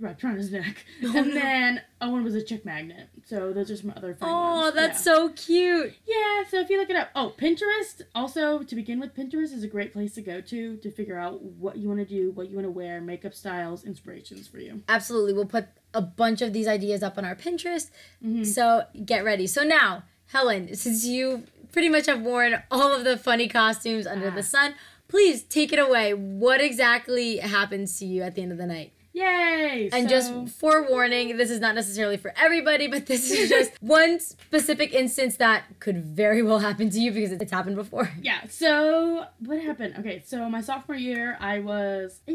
wrapped 0.00 0.22
around 0.24 0.36
his 0.36 0.50
neck. 0.52 0.84
Oh, 1.04 1.16
and 1.16 1.28
no. 1.28 1.34
then 1.34 1.82
Owen 2.00 2.24
was 2.24 2.34
a 2.34 2.42
chick 2.42 2.64
magnet. 2.64 3.08
So 3.26 3.52
those 3.52 3.70
are 3.70 3.76
some 3.76 3.92
other 3.96 4.14
funny 4.14 4.32
Oh, 4.32 4.60
ones. 4.62 4.74
that's 4.74 4.98
yeah. 5.06 5.12
so 5.14 5.28
cute. 5.30 5.94
Yeah, 6.06 6.44
so 6.48 6.60
if 6.60 6.68
you 6.70 6.78
look 6.78 6.90
it 6.90 6.96
up. 6.96 7.10
Oh, 7.14 7.32
Pinterest. 7.36 8.02
Also, 8.14 8.62
to 8.62 8.74
begin 8.74 9.00
with, 9.00 9.14
Pinterest 9.14 9.52
is 9.52 9.62
a 9.62 9.68
great 9.68 9.92
place 9.92 10.14
to 10.14 10.22
go 10.22 10.40
to 10.40 10.76
to 10.78 10.90
figure 10.90 11.18
out 11.18 11.42
what 11.42 11.76
you 11.76 11.88
want 11.88 12.00
to 12.00 12.06
do, 12.06 12.30
what 12.32 12.48
you 12.50 12.56
want 12.56 12.66
to 12.66 12.70
wear, 12.70 13.00
makeup 13.00 13.34
styles, 13.34 13.84
inspirations 13.84 14.48
for 14.48 14.58
you. 14.58 14.82
Absolutely. 14.88 15.32
We'll 15.32 15.46
put 15.46 15.66
a 15.94 16.02
bunch 16.02 16.42
of 16.42 16.52
these 16.52 16.66
ideas 16.68 17.02
up 17.02 17.16
on 17.18 17.24
our 17.24 17.36
Pinterest. 17.36 17.90
Mhm. 18.24 18.44
So 18.46 18.84
get 19.04 19.24
ready. 19.24 19.46
So 19.46 19.62
now, 19.62 20.04
Helen, 20.32 20.74
since 20.74 21.04
you 21.04 21.44
pretty 21.72 21.88
much 21.88 22.06
have 22.06 22.20
worn 22.22 22.62
all 22.70 22.92
of 22.92 23.04
the 23.04 23.16
funny 23.16 23.48
costumes 23.48 24.06
under 24.06 24.28
Ah. 24.28 24.34
the 24.34 24.42
sun, 24.42 24.74
please 25.08 25.42
take 25.42 25.72
it 25.72 25.78
away. 25.78 26.14
What 26.14 26.60
exactly 26.60 27.36
happens 27.38 27.98
to 27.98 28.06
you 28.06 28.22
at 28.22 28.34
the 28.34 28.42
end 28.42 28.52
of 28.52 28.58
the 28.58 28.66
night? 28.66 28.92
Yay! 29.16 29.88
And 29.92 30.04
So- 30.04 30.08
just 30.08 30.58
forewarning, 30.58 31.36
this 31.36 31.48
is 31.48 31.60
not 31.60 31.76
necessarily 31.76 32.16
for 32.16 32.34
everybody, 32.36 32.88
but 32.88 33.06
this 33.06 33.30
is 33.30 33.48
just 33.48 33.70
one 33.80 34.18
specific 34.18 34.92
instance 34.92 35.36
that 35.36 35.62
could 35.78 35.98
very 36.04 36.42
well 36.42 36.58
happen 36.58 36.90
to 36.90 36.98
you 36.98 37.12
because 37.12 37.30
it's 37.30 37.52
happened 37.52 37.76
before. 37.76 38.10
Yeah, 38.20 38.40
so 38.50 39.24
what 39.38 39.60
happened? 39.62 39.94
Okay, 40.00 40.20
so 40.26 40.48
my 40.48 40.60
sophomore 40.60 40.96
year, 40.98 41.36
I 41.40 41.60
was. 41.60 42.20
Ah, 42.28 42.32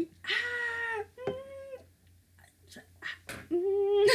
mm, 1.28 1.34
mm. 3.50 4.06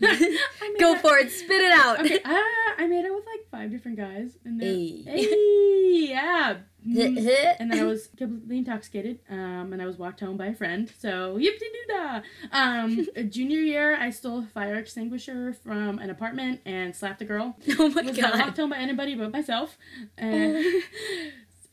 Go 0.80 0.96
for 0.96 1.18
it, 1.18 1.30
spit 1.30 1.60
it 1.60 1.72
out. 1.72 2.00
Okay, 2.00 2.20
ah, 2.24 2.42
I 2.78 2.86
made 2.86 3.04
out 3.04 3.14
with 3.14 3.24
like 3.26 3.48
five 3.50 3.70
different 3.70 3.96
guys. 3.96 4.36
And 4.44 4.60
then, 4.60 4.68
Hey. 4.68 5.02
hey, 5.02 6.08
yeah. 6.10 6.56
Mm. 6.88 7.56
and 7.58 7.70
then 7.72 7.80
I 7.80 7.84
was 7.84 8.08
completely 8.16 8.58
intoxicated, 8.58 9.18
um, 9.28 9.72
and 9.72 9.82
I 9.82 9.84
was 9.84 9.98
walked 9.98 10.20
home 10.20 10.36
by 10.38 10.46
a 10.46 10.54
friend. 10.54 10.90
So 11.00 11.36
yip 11.36 11.58
de 11.58 11.64
doo 11.66 11.94
da. 11.94 12.20
Um, 12.52 13.06
junior 13.28 13.58
year, 13.60 13.96
I 14.00 14.08
stole 14.10 14.38
a 14.38 14.46
fire 14.46 14.76
extinguisher 14.76 15.52
from 15.52 15.98
an 15.98 16.08
apartment 16.08 16.60
and 16.64 16.94
slapped 16.96 17.20
a 17.20 17.24
girl. 17.26 17.56
oh 17.78 17.88
my 17.90 18.02
was 18.02 18.16
not 18.16 18.32
god. 18.32 18.40
walked 18.40 18.56
home 18.56 18.70
by 18.70 18.76
anybody 18.78 19.16
but 19.16 19.32
myself. 19.32 19.76
And 20.16 20.56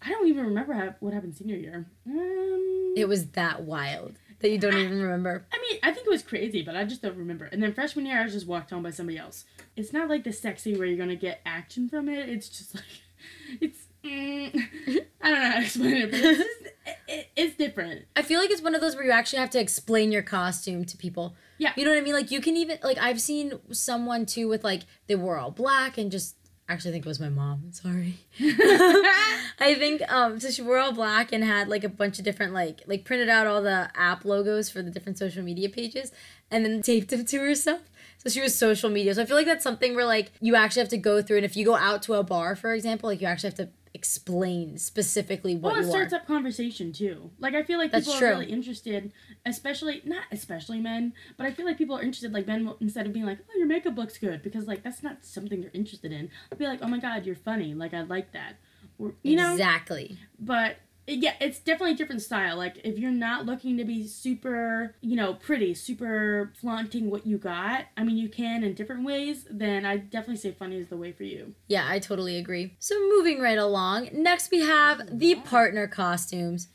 I 0.02 0.10
don't 0.10 0.28
even 0.28 0.48
remember 0.48 0.96
what 1.00 1.14
happened 1.14 1.36
senior 1.36 1.56
year. 1.56 1.86
Um, 2.08 2.94
It 2.98 3.08
was 3.08 3.28
that 3.30 3.64
wild 3.64 4.16
that 4.46 4.52
you 4.52 4.60
don't 4.60 4.78
even 4.78 5.02
remember. 5.02 5.44
I 5.52 5.58
mean, 5.58 5.80
I 5.82 5.92
think 5.92 6.06
it 6.06 6.10
was 6.12 6.22
crazy, 6.22 6.62
but 6.62 6.76
I 6.76 6.84
just 6.84 7.02
don't 7.02 7.18
remember. 7.18 7.46
And 7.46 7.64
then 7.64 7.74
freshman 7.74 8.06
year, 8.06 8.20
I 8.20 8.24
was 8.24 8.34
just 8.34 8.46
walked 8.46 8.70
home 8.70 8.84
by 8.84 8.92
somebody 8.92 9.18
else. 9.18 9.46
It's 9.76 9.92
not 9.92 10.08
like 10.08 10.24
the 10.24 10.32
sexy 10.32 10.78
where 10.78 10.86
you're 10.86 11.00
gonna 11.00 11.16
get 11.16 11.42
action 11.48 11.90
from 11.90 12.08
it. 12.08 12.30
It's 12.30 12.48
just 12.48 12.76
like, 12.76 12.84
it's. 13.62 13.88
Mm, 14.04 14.56
I 15.24 15.30
don't 15.32 15.40
know 15.40 15.50
how 15.50 15.56
to 15.56 15.62
explain 15.64 15.96
it, 15.96 16.12
but 16.12 16.20
it's, 16.20 16.38
just, 16.38 16.62
it, 16.86 16.98
it, 17.08 17.28
it's 17.36 17.58
different. 17.58 18.06
I 18.16 18.22
feel 18.22 18.40
like 18.40 18.52
it's 18.52 18.62
one 18.62 18.76
of 18.76 18.82
those 18.82 18.96
where 18.96 19.04
you 19.04 19.10
actually 19.10 19.40
have 19.40 19.50
to 19.52 19.60
explain 19.60 20.12
your 20.12 20.22
costume 20.22 20.86
to 20.86 20.96
people. 20.96 21.34
Yeah. 21.58 21.74
You 21.76 21.86
know 21.86 21.90
what 21.90 21.98
I 21.98 22.02
mean? 22.02 22.14
Like 22.14 22.30
you 22.30 22.40
can 22.40 22.56
even 22.56 22.78
like 22.84 23.00
I've 23.00 23.20
seen 23.20 23.54
someone 23.72 24.28
too 24.28 24.48
with 24.48 24.64
like 24.64 24.84
they 25.08 25.16
were 25.16 25.40
all 25.40 25.50
black 25.50 25.98
and 25.98 26.12
just 26.12 26.36
actually 26.68 26.92
I 26.92 26.94
think 26.94 27.06
it 27.06 27.10
was 27.10 27.20
my 27.20 27.30
mom. 27.30 27.72
Sorry. 27.72 28.16
I 28.40 29.76
think 29.78 30.02
um 30.12 30.40
so 30.40 30.50
she 30.50 30.62
wore 30.62 30.80
all 30.80 30.92
black 30.92 31.32
and 31.32 31.44
had 31.44 31.68
like 31.68 31.84
a 31.84 31.90
bunch 31.90 32.20
of 32.20 32.26
different 32.26 32.54
like 32.54 32.82
like 32.88 33.06
printed 33.06 33.30
out 33.30 33.48
all 33.48 33.62
the 33.62 33.90
app 33.96 34.26
logos 34.26 34.70
for 34.70 34.82
the 34.82 34.90
different 34.92 35.18
social 35.18 35.44
media 35.44 35.70
pages 35.70 36.12
and 36.50 36.66
then 36.66 36.82
taped 36.82 37.10
them 37.10 37.26
to 37.26 37.40
herself. 37.40 37.82
So 38.18 38.30
she 38.30 38.42
was 38.42 38.56
social 38.56 38.90
media. 38.90 39.14
So 39.14 39.22
I 39.22 39.26
feel 39.26 39.38
like 39.38 39.46
that's 39.46 39.64
something 39.64 39.96
where 39.96 40.06
like 40.06 40.32
you 40.42 40.56
actually 40.56 40.82
have 40.82 40.90
to 40.90 40.98
go 40.98 41.22
through 41.22 41.38
and 41.38 41.46
if 41.46 41.56
you 41.56 41.66
go 41.66 41.76
out 41.76 42.02
to 42.04 42.16
a 42.16 42.24
bar, 42.24 42.56
for 42.56 42.74
example, 42.74 43.10
like 43.10 43.22
you 43.22 43.28
actually 43.28 43.50
have 43.50 43.58
to 43.58 43.70
explain 43.96 44.78
specifically 44.78 45.56
what 45.56 45.74
well, 45.74 45.84
it 45.84 45.90
starts 45.90 46.14
are. 46.14 46.18
up 46.18 46.28
conversation 46.28 46.92
too. 46.92 47.32
Like 47.40 47.56
I 47.56 47.64
feel 47.64 47.80
like 47.80 47.92
That's 47.92 48.06
people 48.06 48.20
true. 48.20 48.28
are 48.28 48.32
really 48.32 48.52
interested, 48.52 49.12
especially 49.46 50.02
not 50.06 50.24
especially 50.32 50.82
men, 50.82 51.14
but 51.38 51.48
I 51.48 51.52
feel 51.52 51.66
like 51.66 51.78
people 51.78 51.98
are 51.98 52.02
interested. 52.02 52.34
Like 52.34 52.46
men, 52.46 52.66
will, 52.66 52.78
instead 52.82 53.06
of 53.08 53.14
being 53.14 53.26
like, 53.26 53.40
"Oh, 53.50 53.58
your 53.58 53.68
makeup 53.68 53.98
looks 53.98 54.18
good," 54.18 54.44
because 54.44 54.68
like 54.68 54.84
that's 54.84 55.02
not 55.02 55.26
something 55.26 55.62
they're 55.62 55.72
interested 55.74 56.12
in. 56.12 56.30
They'll 56.50 56.60
be 56.60 56.68
like, 56.68 56.80
"Oh 56.82 56.88
my 56.88 57.00
god, 57.00 57.26
you're 57.26 57.36
funny. 57.36 57.74
Like 57.74 57.94
I 57.94 58.02
like 58.02 58.34
that," 58.34 58.58
or 59.00 59.14
you 59.24 59.38
know. 59.38 59.54
exactly. 59.54 60.18
But 60.40 60.76
yeah, 61.08 61.34
it's 61.40 61.60
definitely 61.60 61.94
a 61.94 61.98
different 61.98 62.22
style. 62.22 62.58
Like 62.58 62.80
if 62.84 62.98
you're 62.98 63.12
not 63.12 63.46
looking 63.46 63.78
to 63.78 63.86
be 63.86 64.08
super, 64.08 64.96
you 65.02 65.16
know, 65.16 65.34
pretty, 65.36 65.74
super 65.74 66.52
flaunting 66.60 67.10
what 67.10 67.28
you 67.28 67.38
got. 67.38 67.86
I 67.96 68.04
mean, 68.04 68.18
you 68.18 68.30
can 68.30 68.64
in 68.64 68.74
different 68.74 69.06
ways. 69.06 69.46
Then 69.50 69.86
I 69.86 69.98
definitely 69.98 70.38
say 70.38 70.52
funny 70.52 70.78
is 70.78 70.88
the 70.88 70.98
way 70.98 71.12
for 71.12 71.24
you. 71.24 71.54
Yeah, 71.68 71.86
I 71.88 72.00
totally 72.00 72.38
agree. 72.38 72.76
So 72.80 72.96
moving 73.10 73.40
right 73.40 73.58
along, 73.58 74.10
next 74.14 74.52
we 74.52 74.62
have 74.62 75.20
the 75.20 75.36
partner 75.36 75.88
costumes. 75.88 76.70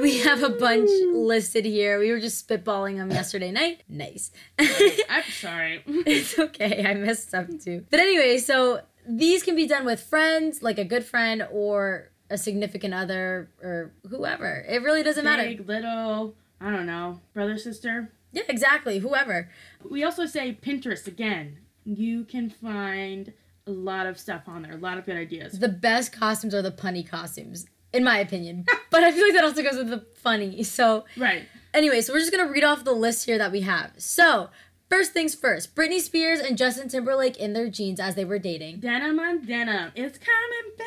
We 0.00 0.18
have 0.18 0.42
a 0.42 0.48
bunch 0.48 0.90
listed 1.12 1.64
here. 1.64 1.98
We 1.98 2.10
were 2.10 2.18
just 2.18 2.46
spitballing 2.46 2.96
them 2.96 3.10
yesterday 3.10 3.52
night. 3.52 3.84
Nice. 3.88 4.32
I'm 4.58 5.22
sorry. 5.30 5.82
it's 5.86 6.38
okay. 6.38 6.84
I 6.84 6.94
messed 6.94 7.32
up 7.34 7.46
too. 7.60 7.84
But 7.88 8.00
anyway, 8.00 8.38
so 8.38 8.80
these 9.08 9.42
can 9.44 9.54
be 9.54 9.66
done 9.66 9.84
with 9.84 10.00
friends, 10.00 10.62
like 10.62 10.78
a 10.78 10.84
good 10.84 11.04
friend 11.04 11.46
or 11.52 12.10
a 12.30 12.38
significant 12.38 12.94
other 12.94 13.48
or 13.62 13.92
whoever. 14.08 14.64
It 14.68 14.82
really 14.82 15.02
doesn't 15.02 15.24
matter. 15.24 15.42
Big, 15.44 15.66
little, 15.68 16.34
I 16.60 16.70
don't 16.70 16.86
know, 16.86 17.20
brother, 17.34 17.58
sister. 17.58 18.10
Yeah, 18.32 18.42
exactly. 18.48 18.98
Whoever. 18.98 19.50
We 19.88 20.04
also 20.04 20.26
say 20.26 20.58
Pinterest 20.60 21.06
again. 21.06 21.58
You 21.84 22.24
can 22.24 22.50
find 22.50 23.32
a 23.66 23.70
lot 23.70 24.06
of 24.06 24.18
stuff 24.18 24.42
on 24.46 24.62
there, 24.62 24.72
a 24.72 24.76
lot 24.76 24.98
of 24.98 25.06
good 25.06 25.16
ideas. 25.16 25.58
The 25.58 25.68
best 25.68 26.12
costumes 26.12 26.54
are 26.54 26.62
the 26.62 26.70
punny 26.72 27.08
costumes, 27.08 27.66
in 27.92 28.04
my 28.04 28.18
opinion. 28.18 28.64
but 28.90 29.02
I 29.04 29.12
feel 29.12 29.24
like 29.24 29.34
that 29.34 29.44
also 29.44 29.62
goes 29.62 29.76
with 29.76 29.90
the 29.90 30.04
funny. 30.16 30.62
So, 30.62 31.04
Right. 31.16 31.44
anyway, 31.74 32.00
so 32.00 32.12
we're 32.12 32.18
just 32.20 32.32
gonna 32.32 32.50
read 32.50 32.64
off 32.64 32.84
the 32.84 32.92
list 32.92 33.24
here 33.26 33.38
that 33.38 33.52
we 33.52 33.62
have. 33.62 33.92
So, 33.98 34.50
first 34.90 35.12
things 35.12 35.34
first 35.34 35.74
Britney 35.74 36.00
Spears 36.00 36.40
and 36.40 36.58
Justin 36.58 36.88
Timberlake 36.88 37.36
in 37.38 37.52
their 37.54 37.68
jeans 37.68 37.98
as 38.00 38.14
they 38.16 38.24
were 38.24 38.38
dating. 38.38 38.80
Denim 38.80 39.18
on 39.18 39.44
denim. 39.44 39.92
It's 39.94 40.18
coming 40.18 40.76
back. 40.76 40.86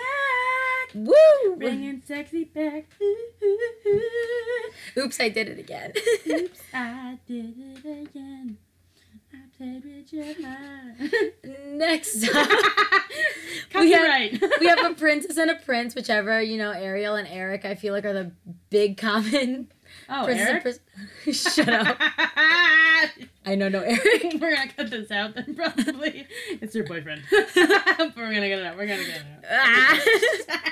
Woo! 0.94 1.56
Bringing 1.58 2.02
sexy 2.06 2.46
back. 2.46 2.86
Oops, 4.98 5.20
I 5.20 5.30
did 5.30 5.50
it 5.50 5.60
again. 5.60 5.94
Oops, 6.28 6.60
I 6.74 7.18
did 7.28 7.54
it 7.58 7.86
again. 7.86 8.58
I 9.32 9.38
played 9.58 9.84
with 9.84 10.12
your 10.12 10.26
mind. 10.42 11.12
Next 11.78 12.28
up, 12.36 12.50
Copyright. 13.72 14.42
we 14.60 14.68
have 14.68 14.84
a 14.84 14.94
princess 14.96 15.38
and 15.38 15.52
a 15.52 15.56
prince, 15.56 15.94
whichever, 15.94 16.42
you 16.42 16.58
know, 16.58 16.72
Ariel 16.72 17.16
and 17.16 17.28
Eric, 17.28 17.66
I 17.66 17.76
feel 17.76 17.94
like 17.94 18.06
are 18.06 18.14
the 18.14 18.32
big 18.70 18.98
common 18.98 19.72
oh, 20.10 20.26
princess 20.26 20.50
Eric? 20.50 20.66
and. 21.26 21.36
Shut 21.36 21.70
up. 21.70 21.98
I 23.46 23.56
know 23.56 23.70
no 23.70 23.82
Eric. 23.82 24.02
we're 24.42 24.56
gonna 24.56 24.72
cut 24.76 24.90
this 24.90 25.10
out 25.12 25.34
then 25.36 25.56
probably. 25.56 26.28
It's 26.62 26.76
your 26.76 26.86
boyfriend. 26.86 27.24
but 27.32 28.16
we're 28.18 28.34
gonna 28.34 28.48
get 28.50 28.60
it 28.60 28.66
out. 28.66 28.78
We're 28.78 28.88
gonna 28.88 29.04
get 29.06 29.18
it 29.18 29.46
Ah. 29.50 30.00
out. 30.50 30.64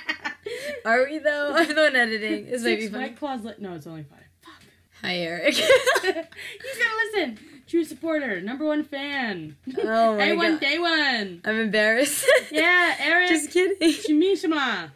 Are 0.85 1.05
we 1.05 1.19
though? 1.19 1.53
I'm 1.55 1.67
the 1.67 1.75
one 1.75 1.95
editing. 1.95 2.45
This 2.49 2.63
might 2.63 2.75
be 2.75 2.81
Six 2.83 2.93
funny. 2.93 3.09
claws. 3.11 3.43
Li- 3.45 3.53
no, 3.59 3.73
it's 3.73 3.87
only 3.87 4.03
five. 4.03 4.19
Fuck. 4.41 4.61
Hi, 5.01 5.15
Eric. 5.17 5.53
He's 5.55 5.67
gonna 6.07 6.27
listen. 7.13 7.39
True 7.67 7.83
supporter. 7.83 8.39
Number 8.39 8.63
one 8.65 8.83
fan. 8.83 9.57
Oh 9.83 10.15
my 10.15 10.25
Day 10.25 10.35
one, 10.35 10.51
God. 10.53 10.59
day 10.61 10.79
one. 10.79 11.41
I'm 11.43 11.59
embarrassed. 11.59 12.25
Yeah, 12.51 12.95
Eric. 12.99 13.29
Just 13.29 13.51
kidding. 13.51 13.77
Shimishima. 13.91 14.91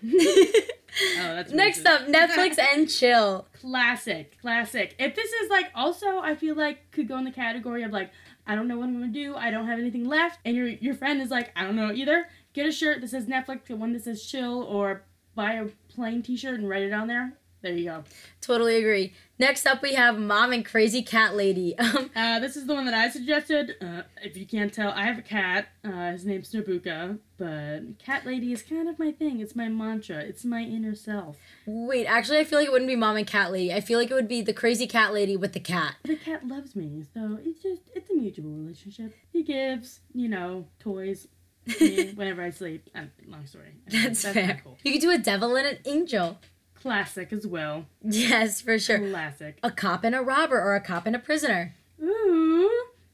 Oh, 1.20 1.36
that's 1.36 1.52
Next 1.54 1.86
up, 1.86 2.02
Netflix 2.08 2.58
and 2.60 2.90
chill. 2.90 3.48
Classic, 3.54 4.38
classic. 4.42 4.96
If 5.00 5.16
this 5.16 5.32
is 5.32 5.50
like 5.50 5.72
also, 5.76 6.20
I 6.20 6.36
feel 6.36 6.56
like 6.56 6.92
could 6.92 7.08
go 7.08 7.18
in 7.18 7.26
the 7.26 7.32
category 7.32 7.84
of 7.84 7.92
like, 7.92 8.12
I 8.46 8.56
don't 8.56 8.68
know 8.68 8.78
what 8.78 8.86
I'm 8.86 8.94
gonna 8.94 9.08
do. 9.08 9.36
I 9.36 9.52
don't 9.52 9.68
have 9.68 9.80
anything 9.80 10.06
left, 10.06 10.40
and 10.46 10.56
your 10.56 10.68
your 10.68 10.94
friend 10.96 11.22
is 11.22 11.30
like, 11.30 11.52
I 11.56 11.64
don't 11.64 11.76
know 11.76 11.92
either. 11.92 12.28
Get 12.54 12.66
a 12.66 12.72
shirt 12.72 13.02
that 13.02 13.10
says 13.10 13.26
Netflix, 13.26 13.70
and 13.70 13.80
one 13.80 13.94
that 13.94 14.04
says 14.04 14.26
chill, 14.26 14.64
or 14.64 15.04
buy 15.36 15.54
a 15.54 15.66
plain 15.94 16.22
T-shirt 16.22 16.60
and 16.60 16.68
write 16.68 16.84
it 16.84 16.92
on 16.92 17.08
there. 17.08 17.34
There 17.62 17.74
you 17.74 17.86
go. 17.86 18.03
Totally 18.41 18.77
agree. 18.77 19.13
Next 19.38 19.65
up, 19.68 19.82
we 19.84 19.94
have 19.94 20.18
Mom 20.18 20.51
and 20.51 20.65
Crazy 20.65 21.01
Cat 21.03 21.36
Lady. 21.36 21.75
Um, 21.80 22.10
Uh, 22.15 22.39
this 22.39 22.56
is 22.58 22.65
the 22.65 22.74
one 22.74 22.86
that 22.86 22.94
I 22.94 23.10
suggested. 23.10 23.75
Uh, 23.82 24.01
if 24.24 24.36
you 24.36 24.46
can't 24.48 24.74
tell, 24.74 24.89
I 24.91 25.03
have 25.06 25.18
a 25.20 25.22
cat. 25.22 25.68
Uh, 25.84 26.12
his 26.12 26.25
name's 26.25 26.51
Nabuka, 26.51 27.20
but 27.38 28.00
cat 28.00 28.25
lady 28.25 28.51
is 28.51 28.62
kind 28.63 28.88
of 28.89 28.98
my 29.00 29.12
thing. 29.12 29.39
It's 29.39 29.56
my 29.56 29.68
mantra. 29.70 30.18
It's 30.18 30.44
my 30.46 30.62
inner 30.62 30.96
self. 30.96 31.38
wait, 31.65 32.06
actually, 32.06 32.39
I 32.39 32.44
feel 32.46 32.60
like 32.60 32.68
it 32.68 32.72
wouldn't 32.72 32.89
be 32.89 32.96
Mom 32.96 33.15
and 33.18 33.27
Cat 33.27 33.51
Lady. 33.51 33.74
I 33.74 33.80
feel 33.82 34.00
like 34.00 34.10
it 34.12 34.13
would 34.15 34.27
be 34.27 34.41
the 34.41 34.53
Crazy 34.53 34.88
Cat 34.88 35.13
Lady 35.13 35.38
with 35.38 35.53
the 35.53 35.60
cat. 35.60 35.96
The 36.03 36.15
cat 36.15 36.48
loves 36.48 36.75
me, 36.75 37.03
so 37.13 37.38
it's 37.44 37.62
just 37.62 37.82
it's 37.96 38.10
a 38.10 38.13
mutual 38.15 38.50
relationship. 38.51 39.15
He 39.32 39.44
gives, 39.44 40.00
you 40.13 40.27
know, 40.30 40.65
toys 40.80 41.27
me 41.80 42.12
whenever 42.13 42.41
I 42.41 42.50
sleep. 42.50 42.89
Uh, 42.96 43.03
long 43.27 43.46
story. 43.46 43.75
That's, 43.88 44.24
not 44.24 44.34
fair. 44.34 44.62
cool. 44.63 44.77
You 44.84 44.94
could 44.94 45.01
do 45.01 45.12
a 45.12 45.18
devil 45.20 45.56
and 45.56 45.68
an 45.68 45.77
angel. 45.86 46.39
Classic 46.82 47.32
as 47.32 47.46
well. 47.46 47.86
Yes, 48.04 48.62
for 48.62 48.80
sure. 48.80 48.98
Classic. 48.98 49.58
A 49.62 49.70
cop 49.72 50.04
and 50.04 50.16
a 50.16 50.22
robber 50.22 50.60
or 50.60 50.76
a 50.76 50.82
cop 50.82 51.06
and 51.06 51.16
a 51.16 51.20
prisoner. 51.20 51.76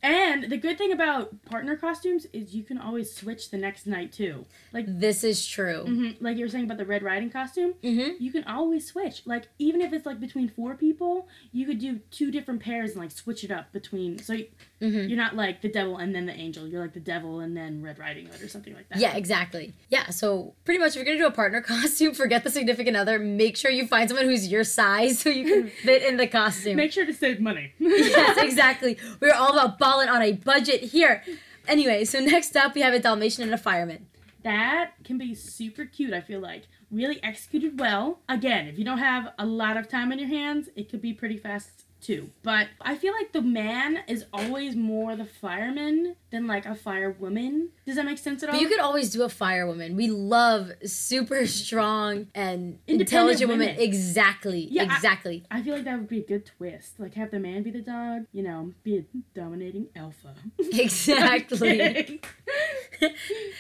And 0.08 0.44
the 0.50 0.58
good 0.58 0.78
thing 0.78 0.92
about 0.92 1.44
partner 1.46 1.76
costumes 1.76 2.26
is 2.34 2.56
you 2.56 2.64
can 2.64 2.78
always 2.78 3.14
switch 3.14 3.50
the 3.52 3.58
next 3.58 3.86
night 3.88 4.12
too. 4.12 4.46
Like 4.74 4.86
This 4.88 5.24
is 5.24 5.46
true. 5.46 5.84
hmm 5.86 6.10
like 6.20 6.38
you 6.38 6.46
were 6.46 6.50
saying 6.50 6.66
about 6.66 6.78
the 6.78 6.86
Red 6.86 7.04
Riding 7.04 7.30
costume, 7.30 7.74
Mm-hmm. 7.84 8.24
you 8.24 8.32
can 8.32 8.44
always 8.46 8.86
switch. 8.88 9.24
Like 9.26 9.48
even 9.60 9.82
if 9.82 9.92
it's 9.94 10.06
like 10.06 10.20
between 10.20 10.50
four 10.50 10.76
people, 10.76 11.28
you 11.52 11.66
could 11.66 11.80
do 11.80 12.00
two 12.12 12.32
different 12.32 12.62
pairs 12.62 12.92
and 12.92 13.02
like 13.02 13.12
switch 13.12 13.44
it 13.44 13.52
up 13.52 13.72
between. 13.72 14.20
So 14.20 14.34
y- 14.34 14.48
Mm-hmm. 14.80 15.08
you're 15.10 15.18
not 15.18 15.36
like 15.36 15.62
the 15.64 15.70
devil 15.70 15.98
and 15.98 16.14
then 16.14 16.28
the 16.28 16.34
angel. 16.36 16.68
You're 16.68 16.82
like 16.84 16.94
the 16.94 17.00
devil 17.00 17.40
and 17.40 17.58
then 17.58 17.82
Red 17.82 17.98
Riding 17.98 18.28
Hood 18.28 18.44
or 18.44 18.48
something 18.48 18.76
like 18.76 18.88
that. 18.90 19.00
Yeah, 19.00 19.16
exactly. 19.16 19.74
Yeah, 19.90 20.10
so 20.12 20.54
pretty 20.66 20.80
much 20.80 20.90
if 20.90 20.98
you're 20.98 21.06
gonna 21.06 21.18
do 21.18 21.26
a 21.26 21.32
partner 21.32 21.62
costume, 21.74 22.14
forget 22.14 22.44
the 22.44 22.52
significant 22.52 22.96
other. 22.96 23.18
Make 23.18 23.58
sure 23.58 23.72
you 23.72 23.88
find 23.88 24.08
someone 24.08 24.28
who's 24.28 24.48
your 24.52 24.64
size 24.64 25.18
so 25.18 25.30
you 25.30 25.46
can 25.46 25.68
fit 25.84 26.04
in 26.04 26.18
the 26.18 26.28
costume. 26.28 26.76
Make 26.76 26.92
sure 26.92 27.08
to 27.08 27.14
save 27.14 27.40
money. 27.40 27.74
yes, 27.80 28.38
exactly. 28.44 28.98
We're 29.20 29.34
all 29.34 29.58
about 29.58 29.80
on 30.06 30.22
a 30.22 30.34
budget 30.34 30.84
here. 30.84 31.24
Anyway, 31.68 32.06
so 32.06 32.20
next 32.20 32.56
up 32.56 32.76
we 32.76 32.82
have 32.82 32.94
a 32.94 33.00
Dalmatian 33.00 33.44
and 33.44 33.54
a 33.54 33.58
fireman. 33.58 34.08
That 34.44 34.92
can 35.04 35.18
be 35.18 35.34
super 35.34 35.86
cute, 35.86 36.14
I 36.14 36.22
feel 36.22 36.40
like. 36.40 36.68
Really 36.92 37.22
executed 37.22 37.80
well. 37.80 38.20
Again, 38.30 38.68
if 38.68 38.78
you 38.78 38.86
don't 38.86 39.00
have 39.00 39.34
a 39.38 39.46
lot 39.46 39.76
of 39.76 39.90
time 39.90 40.12
on 40.12 40.20
your 40.20 40.30
hands, 40.30 40.70
it 40.76 40.90
could 40.90 41.02
be 41.02 41.14
pretty 41.14 41.38
fast 41.38 41.87
too. 42.02 42.30
But 42.44 42.68
I 42.82 42.96
feel 42.96 43.14
like 43.14 43.32
the 43.34 43.42
man 43.42 44.00
is 44.08 44.26
always 44.34 44.76
more 44.76 45.16
the 45.16 45.26
fireman 45.26 46.16
than 46.32 46.48
like 46.48 46.66
a 46.66 46.76
firewoman. 46.76 47.68
Does 47.86 47.96
that 47.96 48.06
make 48.06 48.18
sense 48.18 48.44
at 48.44 48.50
all? 48.50 48.56
But 48.56 48.62
you 48.62 48.68
could 48.68 48.80
always 48.80 49.12
do 49.12 49.24
a 49.24 49.28
firewoman. 49.28 49.96
We 49.96 50.08
love 50.10 50.72
super 50.86 51.46
strong 51.48 52.28
and 52.36 52.80
intelligent 52.88 53.50
women. 53.50 53.68
women. 53.70 53.82
Exactly. 53.82 54.68
Yeah, 54.72 54.84
I- 54.84 54.96
exactly. 54.96 55.44
I 55.50 55.62
feel 55.62 55.76
like 55.76 55.86
that 55.86 55.98
would 55.98 56.10
be 56.10 56.20
a 56.20 56.28
good 56.28 56.46
twist. 56.46 57.00
Like 57.00 57.14
have 57.16 57.32
the 57.32 57.40
man 57.40 57.64
be 57.64 57.72
the 57.72 57.82
dog, 57.82 58.26
you 58.32 58.44
know, 58.44 58.74
be 58.84 58.98
a 59.00 59.06
dominating 59.34 59.88
alpha. 59.96 60.34
Exactly. 60.60 62.22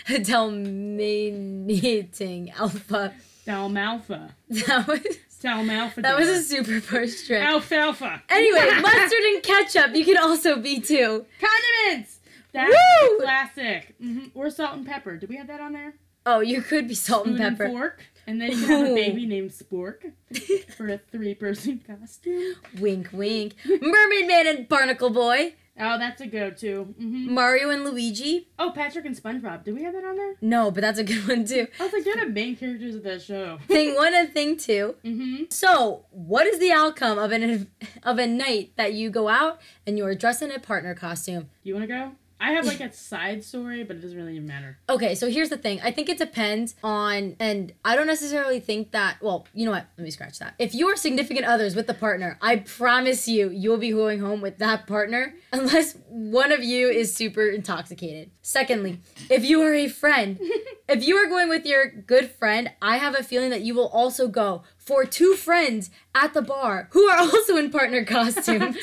Dominating 0.23 2.51
alpha. 2.51 3.13
Dalmalpha. 3.47 4.31
That 4.67 4.87
was 4.87 4.99
Dalmalpha. 5.41 6.01
that 6.01 6.17
was 6.17 6.27
a 6.27 6.41
super 6.41 6.81
first 6.81 7.27
trick. 7.27 7.41
alfalfa. 7.43 8.21
Anyway, 8.29 8.69
mustard 8.81 9.19
and 9.19 9.43
ketchup. 9.43 9.95
You 9.95 10.03
can 10.05 10.17
also 10.17 10.57
be 10.59 10.79
too. 10.79 11.25
condiments. 11.39 12.19
That's 12.53 12.73
Woo! 12.73 13.19
classic. 13.19 13.95
hmm 14.01 14.25
Or 14.33 14.49
salt 14.49 14.73
and 14.77 14.85
pepper. 14.85 15.15
Do 15.17 15.27
we 15.27 15.37
have 15.37 15.47
that 15.47 15.61
on 15.61 15.73
there? 15.73 15.93
Oh, 16.25 16.39
you 16.41 16.61
could 16.61 16.87
be 16.87 16.93
salt 16.95 17.27
and 17.27 17.35
Spoon 17.37 17.47
and 17.47 17.57
pepper. 17.57 17.69
fork. 17.71 18.03
And 18.27 18.41
then 18.41 18.51
you 18.51 18.65
have 18.67 18.87
a 18.89 18.93
baby 19.05 19.25
named 19.25 19.51
Spork 19.51 20.11
for 20.75 20.87
a 20.89 20.97
three-person 20.97 21.81
costume. 21.87 22.55
wink, 22.79 23.09
wink. 23.13 23.55
Mermaid 23.65 24.27
Man 24.27 24.47
and 24.47 24.67
Barnacle 24.69 25.09
Boy. 25.09 25.53
Oh, 25.79 25.97
that's 25.99 26.19
a 26.21 26.25
go-to. 26.27 26.83
hmm 26.97 27.31
Mario 27.33 27.69
and 27.69 27.83
Luigi. 27.85 28.47
Oh, 28.57 28.71
Patrick 28.73 29.05
and 29.05 29.15
SpongeBob. 29.15 29.63
Do 29.63 29.75
we 29.75 29.83
have 29.83 29.93
that 29.93 30.03
on 30.03 30.15
there? 30.15 30.33
No, 30.41 30.71
but 30.71 30.81
that's 30.81 30.97
a 30.97 31.03
good 31.03 31.27
one 31.27 31.45
too. 31.45 31.67
I 31.79 31.83
was 31.83 31.93
like, 31.93 32.03
they're 32.03 32.15
the 32.15 32.25
main 32.31 32.55
characters 32.55 32.95
of 32.95 33.03
that 33.03 33.21
show. 33.21 33.59
Thing 33.67 33.93
one 33.95 34.13
and 34.15 34.33
thing 34.33 34.57
two. 34.57 34.95
Mm-hmm. 35.05 35.43
So, 35.51 36.05
what 36.09 36.47
is 36.47 36.57
the 36.59 36.71
outcome 36.71 37.19
of 37.19 37.31
an 37.31 37.69
of 38.01 38.17
a 38.17 38.25
night 38.25 38.71
that 38.75 38.93
you 38.93 39.11
go 39.11 39.27
out 39.29 39.61
and 39.85 39.97
you 39.99 40.05
are 40.05 40.15
dressed 40.15 40.41
in 40.41 40.51
a 40.51 40.59
partner 40.59 40.95
costume? 40.95 41.49
You 41.63 41.75
want 41.75 41.83
to 41.83 41.93
go? 41.93 42.11
I 42.39 42.51
have 42.51 42.65
like 42.65 42.79
a 42.79 42.91
side 42.93 43.43
story, 43.43 43.83
but 43.83 43.95
it 43.95 44.01
doesn't 44.01 44.17
really 44.17 44.39
matter. 44.39 44.77
Okay, 44.89 45.15
so 45.15 45.29
here's 45.29 45.49
the 45.49 45.57
thing. 45.57 45.79
I 45.81 45.91
think 45.91 46.07
it 46.07 46.17
depends 46.17 46.75
on, 46.83 47.35
and 47.39 47.73
I 47.83 47.95
don't 47.95 48.07
necessarily 48.07 48.59
think 48.59 48.91
that. 48.91 49.17
Well, 49.21 49.47
you 49.53 49.65
know 49.65 49.71
what? 49.71 49.87
Let 49.97 50.03
me 50.03 50.11
scratch 50.11 50.37
that. 50.39 50.53
If 50.59 50.75
you 50.75 50.87
are 50.87 50.95
significant 50.95 51.45
others 51.45 51.75
with 51.75 51.87
the 51.87 51.93
partner, 51.93 52.37
I 52.41 52.57
promise 52.57 53.27
you, 53.27 53.49
you'll 53.49 53.77
be 53.77 53.91
going 53.91 54.19
home 54.19 54.41
with 54.41 54.59
that 54.59 54.85
partner 54.85 55.33
unless 55.51 55.97
one 56.09 56.51
of 56.51 56.63
you 56.63 56.89
is 56.89 57.15
super 57.15 57.47
intoxicated. 57.47 58.29
Secondly, 58.41 59.01
if 59.29 59.43
you 59.43 59.61
are 59.63 59.73
a 59.73 59.87
friend, 59.87 60.39
if 60.89 61.07
you 61.07 61.15
are 61.17 61.27
going 61.27 61.49
with 61.49 61.65
your 61.65 61.89
good 61.89 62.29
friend, 62.29 62.71
I 62.81 62.97
have 62.97 63.15
a 63.17 63.23
feeling 63.23 63.49
that 63.49 63.61
you 63.61 63.73
will 63.73 63.89
also 63.89 64.27
go 64.27 64.63
for 64.77 65.05
two 65.05 65.33
friends 65.35 65.89
at 66.13 66.33
the 66.33 66.41
bar 66.41 66.89
who 66.91 67.07
are 67.07 67.19
also 67.19 67.57
in 67.57 67.71
partner 67.71 68.05
costumes. 68.05 68.77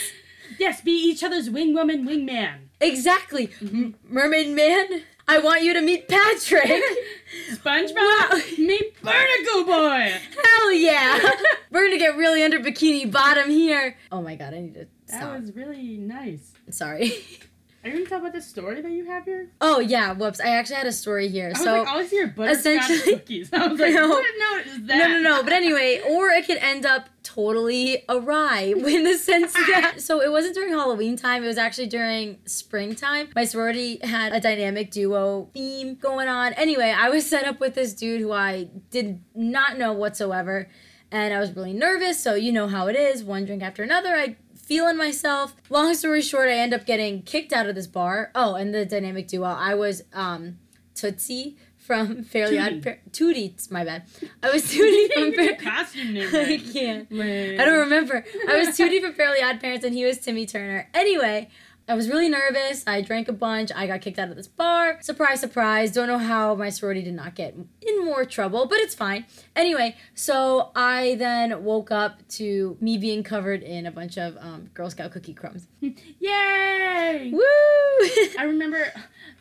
Yes, 0.59 0.81
be 0.81 0.93
each 0.93 1.23
other's 1.23 1.51
wing 1.51 1.75
woman, 1.75 2.05
wing 2.05 2.25
man. 2.25 2.71
Exactly. 2.87 3.51
M- 3.61 3.95
Mermaid 4.09 4.49
Man, 4.55 5.03
I 5.27 5.39
want 5.39 5.63
you 5.63 5.73
to 5.75 5.81
meet 5.81 6.09
Patrick. 6.09 6.83
SpongeBob, 7.53 7.95
Wow. 7.97 8.41
meet 8.59 9.03
Barnacle 9.03 9.65
Boy. 9.65 10.13
Hell 10.45 10.73
yeah! 10.73 11.19
We're 11.71 11.87
gonna 11.87 11.99
get 11.99 12.17
really 12.17 12.43
under 12.43 12.61
bikini 12.61 13.11
bottom 13.11 13.51
here. 13.51 13.97
Oh 14.13 14.23
my 14.23 14.37
god, 14.37 14.55
I 14.55 14.61
need 14.61 14.75
to 14.75 14.87
Stop. 15.07 15.21
That 15.21 15.41
was 15.41 15.53
really 15.55 15.97
nice. 15.99 16.53
Sorry. 16.71 17.13
Are 17.85 17.89
you 17.91 17.97
gonna 17.99 18.07
talk 18.09 18.21
about 18.21 18.33
the 18.33 18.41
story 18.41 18.81
that 18.81 18.91
you 18.91 19.05
have 19.05 19.25
here? 19.27 19.51
Oh 19.61 19.79
yeah, 19.79 20.13
whoops. 20.15 20.41
I 20.41 20.49
actually 20.49 20.77
had 20.77 20.87
a 20.87 20.93
story 20.93 21.29
here. 21.29 21.55
So 21.55 21.75
I 21.75 21.79
was 21.81 21.87
So 21.89 21.95
like, 21.95 22.05
I 22.05 22.07
see 22.07 22.21
are 22.23 22.27
butterscotch 22.29 22.59
essentially- 22.91 23.13
cookies. 23.19 23.51
I 23.53 23.67
was 23.67 23.79
like, 23.81 23.93
No. 23.95 24.09
what 24.09 24.25
note 24.39 24.67
is 24.67 24.87
that? 24.87 24.97
No, 24.99 25.07
no, 25.09 25.21
no. 25.21 25.43
But 25.43 25.53
anyway, 25.53 26.01
or 26.09 26.31
it 26.31 26.47
could 26.47 26.57
end 26.59 26.87
up 26.87 27.11
totally 27.23 28.03
awry 28.09 28.73
in 28.77 29.05
the 29.05 29.19
sense 29.19 29.53
that. 29.53 30.01
So 30.01 30.23
it 30.23 30.31
wasn't 30.33 30.55
during 30.55 30.73
Halloween 30.73 31.17
time. 31.17 31.45
It 31.45 31.47
was 31.47 31.59
actually 31.59 31.89
during 31.89 32.39
springtime. 32.47 33.29
My 33.37 33.45
sorority 33.45 33.99
had 34.03 34.33
a 34.33 34.41
dynamic 34.41 34.91
duo 34.91 35.51
theme 35.53 35.97
going 35.97 36.29
on. 36.29 36.55
Anyway, 36.55 36.95
I 36.97 37.11
was 37.11 37.29
set 37.29 37.45
up 37.45 37.61
with 37.61 37.75
this 37.75 37.93
dude 37.93 38.23
who 38.23 38.33
I 38.33 38.69
did 38.91 39.21
not 39.35 39.77
know 39.77 39.93
whatsoever. 39.93 40.69
And 41.13 41.33
I 41.35 41.39
was 41.39 41.55
really 41.55 41.73
nervous. 41.75 42.21
So 42.21 42.35
you 42.35 42.51
know 42.51 42.67
how 42.67 42.89
it 42.89 42.97
is. 42.97 43.23
One 43.23 43.45
drink 43.45 43.63
after 43.63 43.83
another. 43.85 44.17
I 44.17 44.37
feeling 44.65 44.97
myself. 44.97 45.55
Long 45.71 45.95
story 45.95 46.23
short, 46.23 46.49
I 46.49 46.55
end 46.55 46.75
up 46.75 46.87
getting 46.87 47.23
kicked 47.23 47.53
out 47.53 47.67
of 47.69 47.75
this 47.75 47.87
bar. 47.87 48.31
Oh, 48.35 48.55
and 48.55 48.75
the 48.75 48.85
dynamic 48.85 49.29
duo. 49.29 49.45
I 49.47 49.75
was 49.75 50.03
um 50.13 50.59
Tootsie 50.95 51.57
from 51.77 52.23
Fairly 52.33 52.59
Odd 52.59 52.83
Par- 52.83 52.99
Tootie, 53.11 53.71
my 53.71 53.85
bad. 53.85 54.05
I 54.43 54.51
was 54.51 54.63
Tootie 54.65 55.13
from 55.15 55.33
Fairly 55.33 55.57
Fair- 55.57 55.57
costume 55.57 56.15
name. 56.15 56.29
I 56.35 56.63
can't. 56.73 57.13
Lame. 57.13 57.61
I 57.61 57.65
don't 57.65 57.81
remember. 57.81 58.25
I 58.49 58.59
was 58.59 58.69
Tootie 58.69 59.01
from 59.01 59.13
Fairly 59.13 59.43
Odd 59.43 59.61
Parents 59.61 59.85
and 59.85 59.95
he 59.95 60.05
was 60.05 60.19
Timmy 60.19 60.47
Turner. 60.47 60.89
Anyway, 60.95 61.49
I 61.87 61.95
was 61.95 62.09
really 62.09 62.31
nervous. 62.31 62.83
I 62.87 63.03
drank 63.03 63.29
a 63.29 63.33
bunch. 63.33 63.71
I 63.75 63.87
got 63.87 64.01
kicked 64.01 64.19
out 64.19 64.31
of 64.31 64.37
this 64.37 64.49
bar. 64.49 64.99
Surprise, 65.03 65.41
surprise. 65.41 65.93
Don't 65.93 66.09
know 66.09 66.19
how 66.19 66.55
my 66.55 66.71
sorority 66.71 67.03
did 67.03 67.15
not 67.15 67.35
get 67.35 67.55
in 67.83 68.05
more 68.05 68.25
trouble, 68.25 68.67
but 68.67 68.79
it's 68.79 68.95
fine. 68.95 69.27
Anyway, 69.55 69.97
so 70.15 70.71
I 70.75 71.17
then 71.17 71.63
woke 71.63 71.91
up 71.91 72.27
to 72.31 72.79
me 72.81 72.97
being 72.97 73.23
covered 73.23 73.63
in 73.63 73.85
a 73.85 73.91
bunch 73.91 74.17
of 74.17 74.37
um, 74.39 74.71
Girl 74.73 74.89
Scout 74.89 75.13
cookie 75.13 75.35
crumbs. 75.35 75.67
Yay! 75.81 77.31
Woo! 77.33 77.41
I 78.39 78.45
remember 78.45 78.91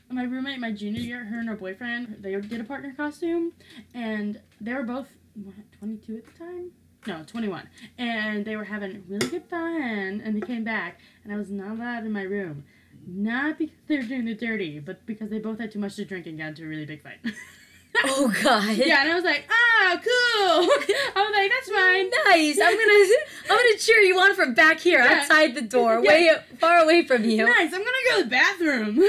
my 0.10 0.24
roommate, 0.24 0.60
my 0.60 0.72
junior 0.72 1.00
year, 1.00 1.24
her 1.24 1.40
and 1.40 1.48
her 1.48 1.56
boyfriend, 1.56 2.18
they 2.20 2.36
did 2.36 2.60
a 2.60 2.66
partner 2.66 2.94
costume, 2.96 3.54
and 3.94 4.40
they 4.60 4.74
were 4.74 4.84
both 4.84 5.08
what, 5.36 5.56
22 5.80 6.18
at 6.18 6.26
the 6.26 6.32
time. 6.38 6.72
No, 7.08 7.24
21. 7.26 7.68
And 7.98 8.46
they 8.46 8.56
were 8.56 8.64
having 8.64 9.04
really 9.08 9.28
good 9.28 9.44
fun, 9.50 10.22
and 10.24 10.36
they 10.36 10.46
came 10.46 10.64
back, 10.64 11.00
and 11.24 11.34
I 11.34 11.38
was 11.38 11.50
not 11.50 11.72
allowed 11.72 12.06
in 12.06 12.12
my 12.12 12.22
room. 12.24 12.64
Not 13.06 13.58
because 13.58 13.76
they 13.88 13.98
were 13.98 14.04
doing 14.04 14.26
the 14.26 14.34
dirty, 14.36 14.80
but 14.80 15.06
because 15.06 15.30
they 15.30 15.40
both 15.40 15.60
had 15.60 15.72
too 15.72 15.80
much 15.80 15.96
to 15.98 16.06
drink 16.06 16.26
and 16.28 16.38
got 16.38 16.48
into 16.50 16.64
a 16.64 16.68
really 16.68 16.86
big 16.86 17.04
fight. 17.04 17.18
oh 18.06 18.34
God. 18.42 18.76
yeah, 18.78 19.02
and 19.04 19.12
I 19.12 19.16
was 19.16 19.24
like, 19.26 19.44
ah, 19.50 19.98
cool. 20.02 20.06
I 21.16 21.16
was 21.16 21.34
like, 21.36 21.52
that's 21.52 21.70
fine. 21.70 22.10
Nice. 22.34 22.60
I'm 22.64 22.78
gonna 22.78 23.14
I'm 23.52 23.58
gonna 23.58 23.78
cheer 23.78 24.00
you 24.00 24.18
on 24.20 24.34
from 24.36 24.54
back 24.54 24.80
here, 24.80 25.00
Yeah. 25.04 25.20
outside 25.20 25.54
the 25.54 25.62
door, 25.62 26.00
Yeah. 26.04 26.10
way 26.10 26.32
far 26.60 26.78
away 26.80 27.06
from 27.06 27.26
you. 27.26 27.46
Nice. 27.46 27.74
I'm 27.74 27.84
gonna 27.84 27.92
go 28.10 28.18
to 28.20 28.24
the 28.24 28.30
bathroom. 28.30 29.04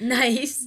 Nice. 0.00 0.66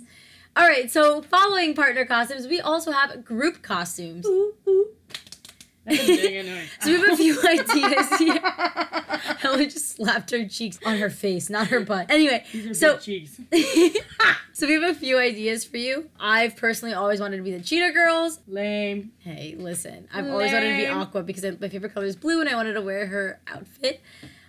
All 0.55 0.67
right, 0.67 0.91
so 0.91 1.21
following 1.23 1.73
partner 1.73 2.05
costumes, 2.05 2.45
we 2.47 2.59
also 2.61 2.91
have 2.91 3.23
group 3.25 3.61
costumes. 3.63 4.25
ooh, 4.27 4.53
ooh. 4.67 4.87
That's 5.07 5.31
a 5.31 5.31
big 5.31 5.53
annoying. 5.53 5.72
So 6.81 6.91
we 6.91 6.93
have 6.99 7.13
a 7.13 7.17
few 7.17 7.37
ideas 7.47 8.17
here. 8.17 8.39
Helen 9.39 9.69
just 9.69 9.95
slapped 9.95 10.31
her 10.31 10.47
cheeks 10.47 10.79
on 10.85 10.97
her 10.97 11.09
face, 11.09 11.49
not 11.49 11.67
her 11.67 11.79
butt. 11.81 12.09
Anyway, 12.09 12.43
These 12.51 12.67
are 12.67 12.73
so 12.73 12.97
cheeks. 12.97 13.37
so 14.53 14.67
we 14.67 14.73
have 14.73 14.83
a 14.83 14.93
few 14.93 15.17
ideas 15.17 15.65
for 15.65 15.77
you. 15.77 16.09
I've 16.19 16.55
personally 16.55 16.93
always 16.93 17.19
wanted 17.19 17.37
to 17.37 17.43
be 17.43 17.51
the 17.51 17.61
cheetah 17.63 17.91
girls. 17.91 18.39
Lame. 18.47 19.11
Hey, 19.19 19.55
listen, 19.57 20.07
I've 20.13 20.27
always 20.29 20.51
wanted 20.53 20.71
to 20.71 20.77
be 20.77 20.87
Aqua 20.87 21.23
because 21.23 21.43
my 21.59 21.67
favorite 21.69 21.93
color 21.93 22.05
is 22.05 22.15
blue, 22.15 22.39
and 22.39 22.49
I 22.49 22.55
wanted 22.55 22.73
to 22.73 22.81
wear 22.81 23.07
her 23.07 23.39
outfit. 23.47 24.01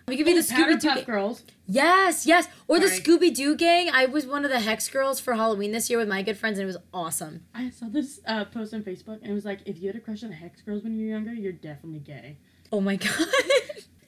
We 0.07 0.17
could 0.17 0.27
be 0.27 0.35
the 0.35 0.41
Scooby 0.41 0.79
Doo. 0.79 1.03
Girls. 1.03 1.43
Yes, 1.67 2.27
yes. 2.27 2.47
Or 2.69 2.79
the 2.79 2.87
Scooby 2.87 3.35
Doo 3.35 3.57
gang. 3.57 3.89
I 3.91 4.05
was 4.05 4.27
one 4.27 4.45
of 4.45 4.51
the 4.51 4.61
Hex 4.61 4.89
girls 4.89 5.19
for 5.19 5.35
Halloween 5.35 5.73
this 5.73 5.89
year 5.89 5.99
with 5.99 6.09
my 6.09 6.21
good 6.23 6.37
friends, 6.37 6.59
and 6.59 6.65
it 6.65 6.67
was 6.67 6.77
awesome. 6.93 7.45
I 7.55 7.71
saw 7.71 7.87
this 7.89 8.21
uh, 8.27 8.45
post 8.45 8.75
on 8.75 8.83
Facebook, 8.83 9.23
and 9.23 9.31
it 9.31 9.35
was 9.35 9.47
like, 9.47 9.61
if 9.65 9.79
you 9.81 9.87
had 9.87 9.97
a 9.97 10.01
crush 10.01 10.23
on 10.23 10.33
Hex 10.33 10.61
Girls 10.61 10.83
when 10.83 10.95
you 10.99 11.07
were 11.07 11.13
younger, 11.13 11.33
you're 11.33 11.53
definitely 11.53 12.01
gay. 12.01 12.37
Oh 12.71 12.81
my 12.81 12.97
god. 12.97 13.11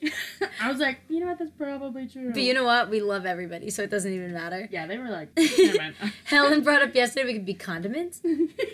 I 0.61 0.69
was 0.69 0.79
like, 0.79 0.99
you 1.09 1.19
know 1.19 1.27
what? 1.27 1.39
That's 1.39 1.51
probably 1.51 2.07
true. 2.07 2.31
but 2.31 2.41
you 2.41 2.53
know 2.53 2.63
what? 2.63 2.89
We 2.89 3.01
love 3.01 3.25
everybody, 3.25 3.69
so 3.69 3.83
it 3.83 3.89
doesn't 3.89 4.11
even 4.11 4.33
matter. 4.33 4.67
yeah, 4.71 4.87
they 4.87 4.97
were 4.97 5.09
like. 5.09 5.29
Helen 6.25 6.63
brought 6.63 6.81
up 6.81 6.95
yesterday 6.95 7.25
we 7.25 7.33
could 7.33 7.45
be 7.45 7.53
condiments. 7.53 8.21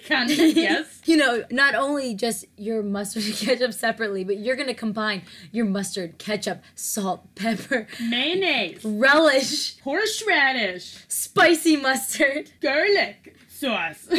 condiments, 0.07 0.55
yes. 0.55 1.01
you 1.05 1.17
know, 1.17 1.43
not 1.51 1.75
only 1.75 2.13
just 2.13 2.45
your 2.57 2.83
mustard 2.83 3.23
and 3.23 3.35
ketchup 3.35 3.73
separately, 3.73 4.23
but 4.23 4.39
you're 4.39 4.55
gonna 4.55 4.73
combine 4.73 5.23
your 5.51 5.65
mustard, 5.65 6.17
ketchup, 6.17 6.61
salt, 6.75 7.23
pepper, 7.35 7.87
Mayonnaise, 8.01 8.83
relish, 8.83 9.79
horseradish, 9.79 11.05
spicy 11.07 11.77
mustard, 11.77 12.51
garlic 12.61 13.35
sauce, 13.63 14.09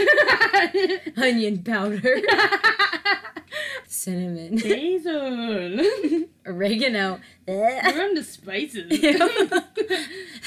onion 1.18 1.62
powder, 1.62 2.00
cinnamon, 3.86 4.56
basil. 4.56 5.84
oregano. 6.46 7.20
We're 7.46 8.04
on 8.04 8.14
the 8.14 8.24
spices. 8.24 8.88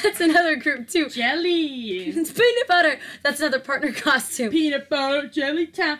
That's 0.01 0.19
another 0.19 0.55
group 0.55 0.87
too. 0.89 1.09
Jelly. 1.09 2.05
It's 2.09 2.31
peanut 2.31 2.67
butter. 2.67 2.99
That's 3.21 3.39
another 3.39 3.59
partner 3.59 3.91
costume. 3.91 4.49
Peanut 4.49 4.89
butter 4.89 5.27
jelly 5.27 5.67
time. 5.67 5.99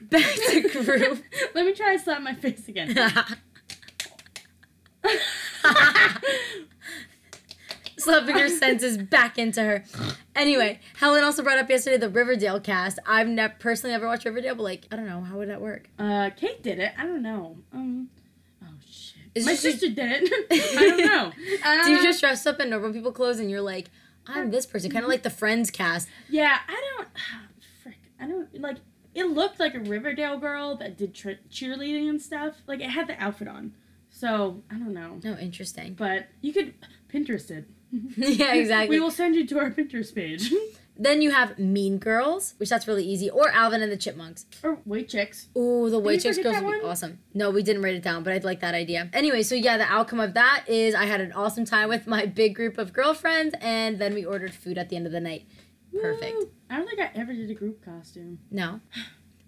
Back 0.00 0.34
to 0.34 0.68
group. 0.68 1.22
Let 1.54 1.66
me 1.66 1.72
try 1.72 1.96
to 1.96 2.02
slap 2.02 2.20
my 2.20 2.34
face 2.34 2.66
again. 2.66 2.96
Slapping 8.06 8.34
her 8.38 8.48
senses 8.48 8.98
back 8.98 9.38
into 9.38 9.62
her. 9.62 9.84
Anyway, 10.34 10.80
Helen 10.98 11.22
also 11.24 11.42
brought 11.42 11.58
up 11.58 11.68
yesterday 11.68 11.96
the 11.98 12.08
Riverdale 12.08 12.60
cast. 12.60 12.98
I've 13.06 13.28
ne- 13.28 13.48
personally 13.58 13.92
never 13.94 14.06
watched 14.06 14.24
Riverdale, 14.24 14.54
but 14.54 14.62
like, 14.62 14.86
I 14.90 14.96
don't 14.96 15.06
know, 15.06 15.20
how 15.20 15.36
would 15.38 15.48
that 15.50 15.60
work? 15.60 15.88
Uh, 15.98 16.30
Kate 16.36 16.62
did 16.62 16.78
it. 16.78 16.92
I 16.98 17.04
don't 17.04 17.22
know. 17.22 17.56
Um, 17.72 18.08
oh 18.62 18.68
shit. 18.88 19.22
Is 19.34 19.44
My 19.46 19.54
sister 19.54 19.88
did 19.88 19.98
it. 20.22 20.32
I 20.78 20.88
don't 20.88 20.98
know. 21.06 21.32
Uh, 21.64 21.84
Do 21.84 21.92
you 21.92 22.02
just 22.02 22.20
dress 22.20 22.46
up 22.46 22.60
in 22.60 22.70
normal 22.70 22.92
people 22.92 23.12
clothes 23.12 23.38
and 23.38 23.50
you're 23.50 23.60
like, 23.60 23.90
I'm 24.26 24.50
this 24.50 24.66
person, 24.66 24.90
kind 24.90 25.04
of 25.04 25.10
like 25.10 25.22
the 25.22 25.30
Friends 25.30 25.70
cast? 25.70 26.08
Yeah, 26.28 26.56
I 26.66 26.82
don't. 26.96 27.08
Frick, 27.82 27.98
I 28.20 28.26
don't 28.26 28.60
like. 28.60 28.78
It 29.14 29.24
looked 29.30 29.58
like 29.60 29.74
a 29.74 29.80
Riverdale 29.80 30.36
girl 30.38 30.76
that 30.76 30.96
did 30.98 31.14
tri- 31.14 31.38
cheerleading 31.50 32.08
and 32.08 32.20
stuff. 32.20 32.56
Like 32.66 32.80
it 32.80 32.90
had 32.90 33.06
the 33.06 33.22
outfit 33.22 33.48
on. 33.48 33.74
So 34.10 34.62
I 34.70 34.74
don't 34.74 34.92
know, 34.94 35.20
Oh, 35.24 35.38
interesting. 35.38 35.94
but 35.94 36.26
you 36.40 36.52
could 36.52 36.74
Pinterest 37.12 37.50
it. 37.50 37.66
yeah, 38.16 38.54
exactly. 38.54 38.96
We 38.96 39.00
will 39.00 39.10
send 39.10 39.34
you 39.34 39.46
to 39.46 39.58
our 39.58 39.70
Pinterest 39.70 40.14
page. 40.14 40.52
Then 40.98 41.20
you 41.20 41.30
have 41.30 41.58
Mean 41.58 41.98
Girls, 41.98 42.54
which 42.56 42.70
that's 42.70 42.88
really 42.88 43.04
easy, 43.04 43.28
or 43.28 43.50
Alvin 43.50 43.82
and 43.82 43.92
the 43.92 43.98
Chipmunks. 43.98 44.46
or 44.62 44.76
White 44.84 45.08
Chicks. 45.10 45.48
Ooh, 45.56 45.90
the 45.90 45.98
White 45.98 46.22
Chicks 46.22 46.38
girls 46.38 46.62
would 46.62 46.80
be 46.80 46.86
awesome. 46.86 47.18
No, 47.34 47.50
we 47.50 47.62
didn't 47.62 47.82
write 47.82 47.96
it 47.96 48.02
down, 48.02 48.22
but 48.22 48.32
I'd 48.32 48.44
like 48.44 48.60
that 48.60 48.74
idea. 48.74 49.10
Anyway, 49.12 49.42
so 49.42 49.54
yeah, 49.54 49.76
the 49.76 49.84
outcome 49.84 50.20
of 50.20 50.32
that 50.34 50.64
is 50.66 50.94
I 50.94 51.04
had 51.04 51.20
an 51.20 51.32
awesome 51.32 51.66
time 51.66 51.90
with 51.90 52.06
my 52.06 52.24
big 52.24 52.54
group 52.54 52.78
of 52.78 52.94
girlfriends, 52.94 53.54
and 53.60 53.98
then 53.98 54.14
we 54.14 54.24
ordered 54.24 54.54
food 54.54 54.78
at 54.78 54.88
the 54.88 54.96
end 54.96 55.04
of 55.04 55.12
the 55.12 55.20
night. 55.20 55.46
Perfect. 56.00 56.44
I 56.70 56.76
don't 56.78 56.88
think 56.88 57.00
I 57.00 57.10
ever 57.14 57.34
did 57.34 57.50
a 57.50 57.54
group 57.54 57.84
costume. 57.84 58.38
No. 58.50 58.80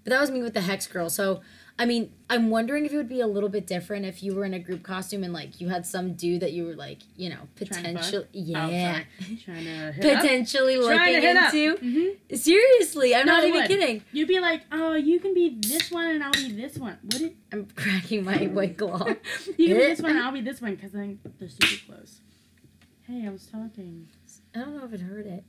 But 0.05 0.11
that 0.11 0.21
was 0.21 0.31
me 0.31 0.43
with 0.43 0.55
the 0.55 0.61
Hex 0.61 0.87
Girl. 0.87 1.09
So, 1.09 1.41
I 1.81 1.85
mean, 1.87 2.13
I'm 2.29 2.51
wondering 2.51 2.87
if 2.87 2.93
it 2.93 2.97
would 2.97 3.09
be 3.09 3.21
a 3.21 3.27
little 3.29 3.49
bit 3.49 3.65
different 3.67 4.05
if 4.05 4.21
you 4.21 4.35
were 4.35 4.45
in 4.45 4.53
a 4.53 4.59
group 4.59 4.83
costume 4.83 5.23
and, 5.23 5.33
like, 5.33 5.61
you 5.61 5.69
had 5.69 5.87
some 5.87 6.15
dude 6.15 6.41
that 6.41 6.53
you 6.53 6.65
were, 6.67 6.75
like, 6.75 6.99
you 7.17 7.29
know, 7.31 7.37
to 7.57 7.67
potentially. 7.67 8.25
Oh, 8.25 8.69
Yeah. 8.69 8.93
sorry. 8.95 9.37
Trying 9.45 9.65
to 9.65 9.93
hit 9.93 10.05
up. 10.17 10.21
potentially 10.23 10.77
Trying 10.77 11.15
looking 11.23 11.37
up. 11.37 11.55
into. 11.55 11.77
Mhm. 12.31 12.37
Seriously, 12.37 13.15
I'm 13.15 13.27
No, 13.27 13.33
not 13.37 13.45
even 13.45 13.61
would. 13.61 13.69
kidding. 13.69 14.03
You'd 14.13 14.27
be 14.27 14.41
like, 14.41 14.63
oh, 14.73 14.95
you 14.95 15.21
can 15.21 15.35
be 15.35 15.57
this 15.61 15.91
one 15.93 16.07
and 16.11 16.25
I'll 16.25 16.33
be 16.33 16.51
this 16.51 16.77
one. 16.79 16.99
Would 17.13 17.23
it? 17.23 17.37
I'm 17.53 17.67
cracking 17.77 18.25
my 18.25 18.47
white 18.49 18.77
claw. 18.79 19.07
you 19.07 19.15
can 19.15 19.55
be 19.57 19.73
this 19.75 20.01
one 20.01 20.11
and 20.13 20.21
I'll 20.25 20.33
be 20.33 20.41
this 20.41 20.61
one 20.61 20.75
because 20.75 20.95
I 20.97 20.99
think 20.99 21.21
they're 21.39 21.49
super 21.49 21.77
close. 21.87 22.21
Hey, 23.07 23.25
I 23.25 23.31
was 23.31 23.47
talking. 23.47 24.09
I 24.55 24.59
don't 24.59 24.77
know 24.77 24.85
if 24.85 24.93
it 24.93 25.01
heard 25.01 25.27
it. 25.27 25.45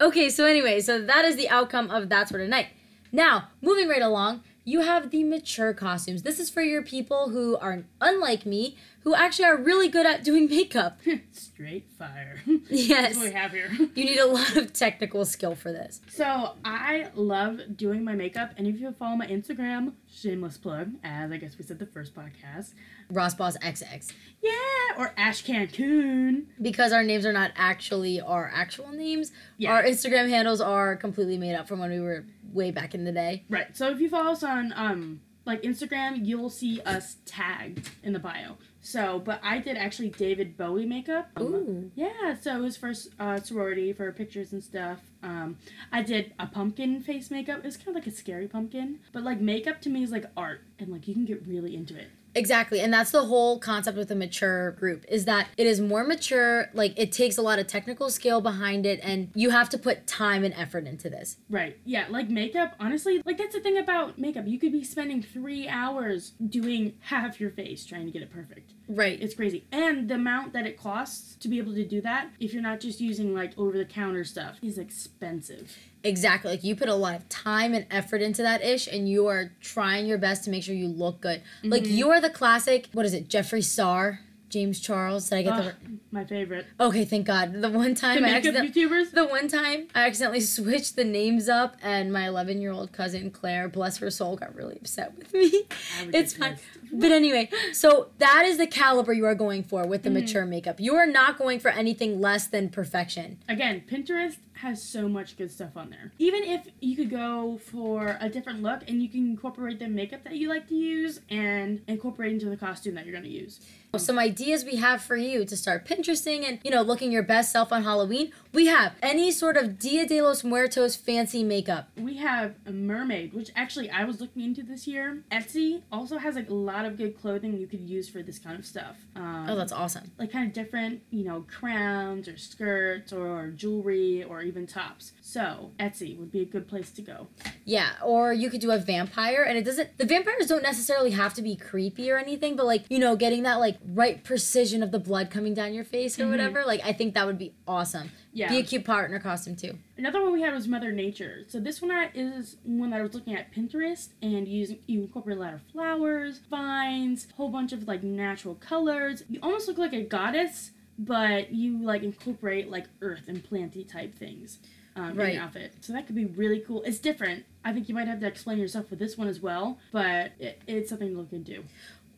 Okay, 0.00 0.30
so 0.30 0.46
anyway, 0.46 0.80
so 0.80 1.00
that 1.02 1.24
is 1.26 1.36
the 1.36 1.48
outcome 1.50 1.90
of 1.90 2.08
that 2.08 2.28
sort 2.28 2.40
of 2.40 2.48
night. 2.48 2.68
Now, 3.12 3.48
moving 3.60 3.88
right 3.88 4.00
along, 4.02 4.42
you 4.70 4.82
have 4.82 5.10
the 5.10 5.24
mature 5.24 5.74
costumes. 5.74 6.22
This 6.22 6.38
is 6.38 6.48
for 6.48 6.62
your 6.62 6.80
people 6.80 7.30
who 7.30 7.56
are 7.56 7.82
unlike 8.00 8.46
me, 8.46 8.76
who 9.02 9.14
actually 9.14 9.46
are 9.46 9.56
really 9.56 9.88
good 9.88 10.06
at 10.06 10.22
doing 10.24 10.46
makeup. 10.48 11.00
Straight 11.32 11.88
fire. 11.98 12.40
Yes. 12.68 12.88
That's 12.88 13.16
what 13.16 13.24
we 13.26 13.32
have 13.32 13.50
here. 13.52 13.70
You 13.94 14.04
need 14.04 14.18
a 14.18 14.26
lot 14.26 14.56
of 14.56 14.72
technical 14.72 15.24
skill 15.24 15.54
for 15.54 15.72
this. 15.72 16.00
So 16.08 16.52
I 16.64 17.08
love 17.14 17.60
doing 17.76 18.04
my 18.04 18.14
makeup, 18.14 18.52
and 18.56 18.66
if 18.66 18.78
you 18.80 18.92
follow 18.92 19.16
my 19.16 19.26
Instagram, 19.26 19.92
shameless 20.10 20.56
plug, 20.58 20.92
as 21.04 21.30
I 21.30 21.36
guess 21.38 21.58
we 21.58 21.64
said 21.64 21.78
the 21.78 21.86
first 21.86 22.14
podcast, 22.14 22.72
Ross 23.10 23.34
Boss 23.34 23.56
XX. 23.58 24.12
yeah, 24.42 24.50
or 24.96 25.12
Ash 25.16 25.44
Cancun. 25.44 26.46
Because 26.62 26.92
our 26.92 27.02
names 27.02 27.26
are 27.26 27.32
not 27.32 27.52
actually 27.56 28.20
our 28.20 28.50
actual 28.54 28.90
names, 28.90 29.32
Yeah. 29.58 29.72
our 29.72 29.82
Instagram 29.82 30.28
handles 30.28 30.60
are 30.60 30.96
completely 30.96 31.36
made 31.38 31.54
up 31.54 31.68
from 31.68 31.78
when 31.80 31.90
we 31.90 32.00
were 32.00 32.24
way 32.52 32.70
back 32.70 32.94
in 32.94 33.04
the 33.04 33.12
day. 33.12 33.44
Right. 33.48 33.76
So 33.76 33.90
if 33.90 34.00
you 34.00 34.08
follow 34.08 34.32
us 34.32 34.42
on 34.42 34.72
um 34.76 35.20
like 35.46 35.62
Instagram, 35.62 36.24
you'll 36.26 36.50
see 36.50 36.80
us 36.82 37.16
tagged 37.26 37.90
in 38.02 38.12
the 38.12 38.18
bio. 38.18 38.56
So, 38.82 39.18
but 39.18 39.40
I 39.42 39.58
did 39.58 39.76
actually 39.76 40.08
David 40.08 40.56
Bowie 40.56 40.86
makeup. 40.86 41.30
Um, 41.36 41.44
Ooh. 41.44 41.90
Yeah, 41.94 42.34
so 42.40 42.56
it 42.56 42.60
was 42.60 42.76
for 42.76 42.92
uh, 43.18 43.40
sorority 43.40 43.92
for 43.92 44.10
pictures 44.12 44.52
and 44.52 44.64
stuff. 44.64 45.00
Um, 45.22 45.58
I 45.92 46.02
did 46.02 46.32
a 46.38 46.46
pumpkin 46.46 47.00
face 47.00 47.30
makeup. 47.30 47.60
It's 47.64 47.76
kind 47.76 47.88
of 47.88 47.94
like 47.94 48.06
a 48.06 48.10
scary 48.10 48.48
pumpkin, 48.48 49.00
but 49.12 49.22
like 49.22 49.40
makeup 49.40 49.80
to 49.82 49.90
me 49.90 50.02
is 50.02 50.10
like 50.10 50.24
art, 50.36 50.62
and 50.78 50.88
like 50.88 51.06
you 51.06 51.14
can 51.14 51.26
get 51.26 51.46
really 51.46 51.76
into 51.76 51.96
it. 51.96 52.08
Exactly. 52.34 52.80
And 52.80 52.92
that's 52.92 53.10
the 53.10 53.24
whole 53.24 53.58
concept 53.58 53.96
with 53.96 54.10
a 54.10 54.14
mature 54.14 54.72
group 54.72 55.04
is 55.08 55.24
that 55.24 55.48
it 55.56 55.66
is 55.66 55.80
more 55.80 56.04
mature, 56.04 56.68
like 56.72 56.94
it 56.96 57.12
takes 57.12 57.36
a 57.38 57.42
lot 57.42 57.58
of 57.58 57.66
technical 57.66 58.10
skill 58.10 58.40
behind 58.40 58.86
it 58.86 59.00
and 59.02 59.30
you 59.34 59.50
have 59.50 59.68
to 59.70 59.78
put 59.78 60.06
time 60.06 60.44
and 60.44 60.54
effort 60.54 60.86
into 60.86 61.10
this. 61.10 61.38
Right. 61.48 61.78
Yeah, 61.84 62.06
like 62.08 62.28
makeup, 62.28 62.74
honestly, 62.78 63.22
like 63.24 63.38
that's 63.38 63.54
the 63.54 63.60
thing 63.60 63.78
about 63.78 64.18
makeup. 64.18 64.46
You 64.46 64.58
could 64.58 64.72
be 64.72 64.84
spending 64.84 65.22
three 65.22 65.68
hours 65.68 66.32
doing 66.48 66.94
half 67.00 67.40
your 67.40 67.50
face 67.50 67.84
trying 67.84 68.06
to 68.06 68.12
get 68.12 68.22
it 68.22 68.32
perfect. 68.32 68.72
Right. 68.92 69.22
It's 69.22 69.34
crazy. 69.34 69.62
And 69.70 70.08
the 70.08 70.16
amount 70.16 70.52
that 70.52 70.66
it 70.66 70.76
costs 70.76 71.36
to 71.36 71.48
be 71.48 71.58
able 71.58 71.74
to 71.74 71.86
do 71.86 72.00
that, 72.00 72.30
if 72.40 72.52
you're 72.52 72.62
not 72.62 72.80
just 72.80 73.00
using 73.00 73.32
like 73.32 73.56
over 73.56 73.78
the 73.78 73.84
counter 73.84 74.24
stuff, 74.24 74.56
is 74.62 74.78
expensive. 74.78 75.76
Exactly. 76.02 76.50
Like 76.50 76.64
you 76.64 76.74
put 76.74 76.88
a 76.88 76.94
lot 76.94 77.14
of 77.14 77.28
time 77.28 77.72
and 77.72 77.86
effort 77.90 78.20
into 78.20 78.42
that 78.42 78.64
ish 78.64 78.88
and 78.88 79.08
you 79.08 79.26
are 79.28 79.52
trying 79.60 80.06
your 80.06 80.18
best 80.18 80.42
to 80.44 80.50
make 80.50 80.64
sure 80.64 80.74
you 80.74 80.88
look 80.88 81.20
good. 81.20 81.40
Like 81.62 81.84
Mm-hmm. 81.84 81.92
you 81.94 82.10
are 82.10 82.20
the 82.20 82.30
classic, 82.30 82.88
what 82.92 83.06
is 83.06 83.14
it, 83.14 83.28
Jeffree 83.28 83.62
Star? 83.62 84.20
James 84.50 84.80
Charles? 84.80 85.30
Did 85.30 85.36
I 85.38 85.42
get 85.42 85.52
Ugh, 85.52 85.74
my 86.10 86.24
favorite. 86.24 86.66
Okay, 86.78 87.04
thank 87.04 87.26
God. 87.26 87.52
The 87.62 87.70
one 87.70 87.94
The 87.94 88.00
time 88.00 88.18
I 88.18 88.32
makeup 88.32 88.54
accident- 88.56 88.74
YouTubers? 88.74 89.12
the 89.12 89.26
one 89.26 89.48
time 89.48 89.86
I 89.94 90.06
accidentally 90.06 90.40
switched 90.40 90.96
the 90.96 91.04
names 91.04 91.48
up 91.48 91.76
and 91.82 92.12
my 92.12 92.26
11 92.26 92.60
year 92.60 92.72
old 92.72 92.92
cousin 92.92 93.30
Claire, 93.30 93.68
bless 93.68 93.98
her 93.98 94.10
soul, 94.10 94.36
got 94.36 94.54
really 94.54 94.76
upset 94.76 95.16
with 95.16 95.32
me. 95.32 95.62
It's 96.12 96.34
fine. 96.34 96.56
But 96.92 97.12
anyway, 97.12 97.48
so 97.72 98.08
that 98.18 98.44
is 98.46 98.58
the 98.58 98.66
caliber 98.66 99.12
you 99.12 99.24
are 99.24 99.34
going 99.36 99.62
for 99.62 99.86
with 99.86 100.02
the 100.02 100.10
Mm-hmm. 100.10 100.18
mature 100.20 100.44
makeup. 100.44 100.80
You 100.80 100.96
are 100.96 101.06
not 101.06 101.38
going 101.38 101.60
for 101.60 101.70
anything 101.70 102.20
less 102.20 102.48
than 102.48 102.68
perfection. 102.68 103.38
Again, 103.48 103.84
Pinterest 103.88 104.36
has 104.54 104.82
so 104.82 105.08
much 105.08 105.36
good 105.38 105.50
stuff 105.52 105.76
on 105.76 105.88
there. 105.90 106.12
Even 106.18 106.42
if 106.42 106.66
you 106.80 106.96
could 106.96 107.08
go 107.10 107.58
for 107.64 108.18
a 108.20 108.28
different 108.28 108.60
look 108.62 108.82
and 108.88 109.00
you 109.02 109.08
can 109.08 109.20
incorporate 109.30 109.78
the 109.78 109.88
makeup 109.88 110.24
that 110.24 110.34
you 110.34 110.48
like 110.48 110.66
to 110.68 110.74
use 110.74 111.20
and 111.30 111.80
incorporate 111.86 112.32
into 112.32 112.46
the 112.50 112.56
costume 112.56 112.94
that 112.96 113.06
you're 113.06 113.12
going 113.14 113.24
to 113.24 113.30
use. 113.30 113.60
Some 113.98 114.18
ideas 114.20 114.64
we 114.64 114.76
have 114.76 115.02
for 115.02 115.16
you 115.16 115.44
to 115.44 115.56
start 115.56 115.84
Pinteresting 115.84 116.44
and, 116.48 116.60
you 116.62 116.70
know, 116.70 116.80
looking 116.80 117.10
your 117.10 117.24
best 117.24 117.50
self 117.50 117.72
on 117.72 117.82
Halloween. 117.82 118.30
We 118.52 118.66
have 118.66 118.92
any 119.02 119.30
sort 119.32 119.56
of 119.56 119.78
Dia 119.80 120.06
de 120.06 120.22
los 120.22 120.42
Muertos 120.44 120.94
fancy 120.96 121.42
makeup. 121.42 121.88
We 121.98 122.16
have 122.18 122.54
a 122.64 122.70
mermaid, 122.70 123.32
which 123.34 123.50
actually 123.56 123.90
I 123.90 124.04
was 124.04 124.20
looking 124.20 124.42
into 124.42 124.62
this 124.62 124.86
year. 124.86 125.22
Etsy 125.32 125.82
also 125.90 126.18
has 126.18 126.36
like 126.36 126.48
a 126.48 126.54
lot 126.54 126.84
of 126.84 126.96
good 126.96 127.20
clothing 127.20 127.58
you 127.58 127.66
could 127.66 127.80
use 127.80 128.08
for 128.08 128.22
this 128.22 128.38
kind 128.38 128.58
of 128.58 128.64
stuff. 128.64 128.96
Um, 129.16 129.46
Oh, 129.48 129.56
that's 129.56 129.72
awesome. 129.72 130.10
like 130.18 130.30
kind 130.32 130.46
of 130.46 130.52
different, 130.54 131.02
you 131.10 131.24
know, 131.24 131.44
crowns 131.50 132.28
or 132.28 132.36
skirts 132.38 133.12
or 133.12 133.48
jewelry 133.48 134.22
or 134.22 134.40
even 134.42 134.66
tops. 134.68 135.12
So 135.20 135.72
Etsy 135.80 136.16
would 136.16 136.30
be 136.30 136.40
a 136.42 136.46
good 136.46 136.68
place 136.68 136.90
to 136.92 137.02
go. 137.02 137.26
Yeah, 137.64 137.90
or 138.04 138.32
you 138.32 138.50
could 138.50 138.60
do 138.60 138.70
a 138.70 138.78
vampire, 138.78 139.42
and 139.42 139.56
it 139.58 139.64
doesn't. 139.64 139.98
The 139.98 140.06
vampires 140.06 140.46
don't 140.46 140.62
necessarily 140.62 141.10
have 141.10 141.34
to 141.34 141.42
be 141.42 141.54
creepy 141.56 142.10
or 142.10 142.18
anything, 142.18 142.56
but 142.56 142.66
like 142.66 142.84
you 142.88 142.98
know, 142.98 143.14
getting 143.16 143.42
that 143.44 143.56
like 143.60 143.79
right 143.86 144.22
precision 144.22 144.82
of 144.82 144.90
the 144.92 144.98
blood 144.98 145.30
coming 145.30 145.54
down 145.54 145.72
your 145.74 145.84
face 145.84 146.18
or 146.20 146.28
whatever. 146.28 146.64
Like 146.64 146.80
I 146.84 146.92
think 146.92 147.14
that 147.14 147.26
would 147.26 147.38
be 147.38 147.54
awesome. 147.66 148.10
Yeah. 148.32 148.48
Be 148.48 148.58
a 148.58 148.62
cute 148.62 148.84
partner 148.84 149.18
costume 149.18 149.56
too. 149.56 149.78
Another 149.96 150.22
one 150.22 150.32
we 150.32 150.42
had 150.42 150.54
was 150.54 150.68
Mother 150.68 150.92
Nature. 150.92 151.44
So 151.48 151.58
this 151.60 151.80
one 151.82 151.90
I- 151.90 152.10
is 152.14 152.56
one 152.64 152.90
that 152.90 153.00
I 153.00 153.02
was 153.02 153.14
looking 153.14 153.34
at 153.34 153.52
Pinterest 153.52 154.08
and 154.22 154.46
using 154.46 154.78
you 154.86 155.00
incorporate 155.02 155.38
a 155.38 155.40
lot 155.40 155.54
of 155.54 155.62
flowers, 155.72 156.38
vines, 156.50 157.26
a 157.32 157.34
whole 157.36 157.48
bunch 157.48 157.72
of 157.72 157.88
like 157.88 158.02
natural 158.02 158.54
colors. 158.56 159.24
You 159.28 159.40
almost 159.42 159.66
look 159.68 159.78
like 159.78 159.92
a 159.92 160.02
goddess, 160.02 160.70
but 160.98 161.52
you 161.52 161.78
like 161.82 162.02
incorporate 162.02 162.70
like 162.70 162.86
earth 163.00 163.24
and 163.28 163.42
planty 163.42 163.84
type 163.84 164.14
things. 164.14 164.58
Um, 164.96 165.10
in 165.10 165.16
Right. 165.16 165.34
your 165.34 165.44
outfit. 165.44 165.72
So 165.82 165.92
that 165.92 166.06
could 166.06 166.16
be 166.16 166.24
really 166.24 166.58
cool. 166.58 166.82
It's 166.82 166.98
different. 166.98 167.44
I 167.64 167.72
think 167.72 167.88
you 167.88 167.94
might 167.94 168.08
have 168.08 168.18
to 168.20 168.26
explain 168.26 168.58
yourself 168.58 168.90
with 168.90 168.98
this 168.98 169.16
one 169.16 169.28
as 169.28 169.38
well, 169.38 169.78
but 169.92 170.32
it, 170.40 170.60
it's 170.66 170.90
something 170.90 171.12
to 171.12 171.16
look 171.16 171.32
into. 171.32 171.62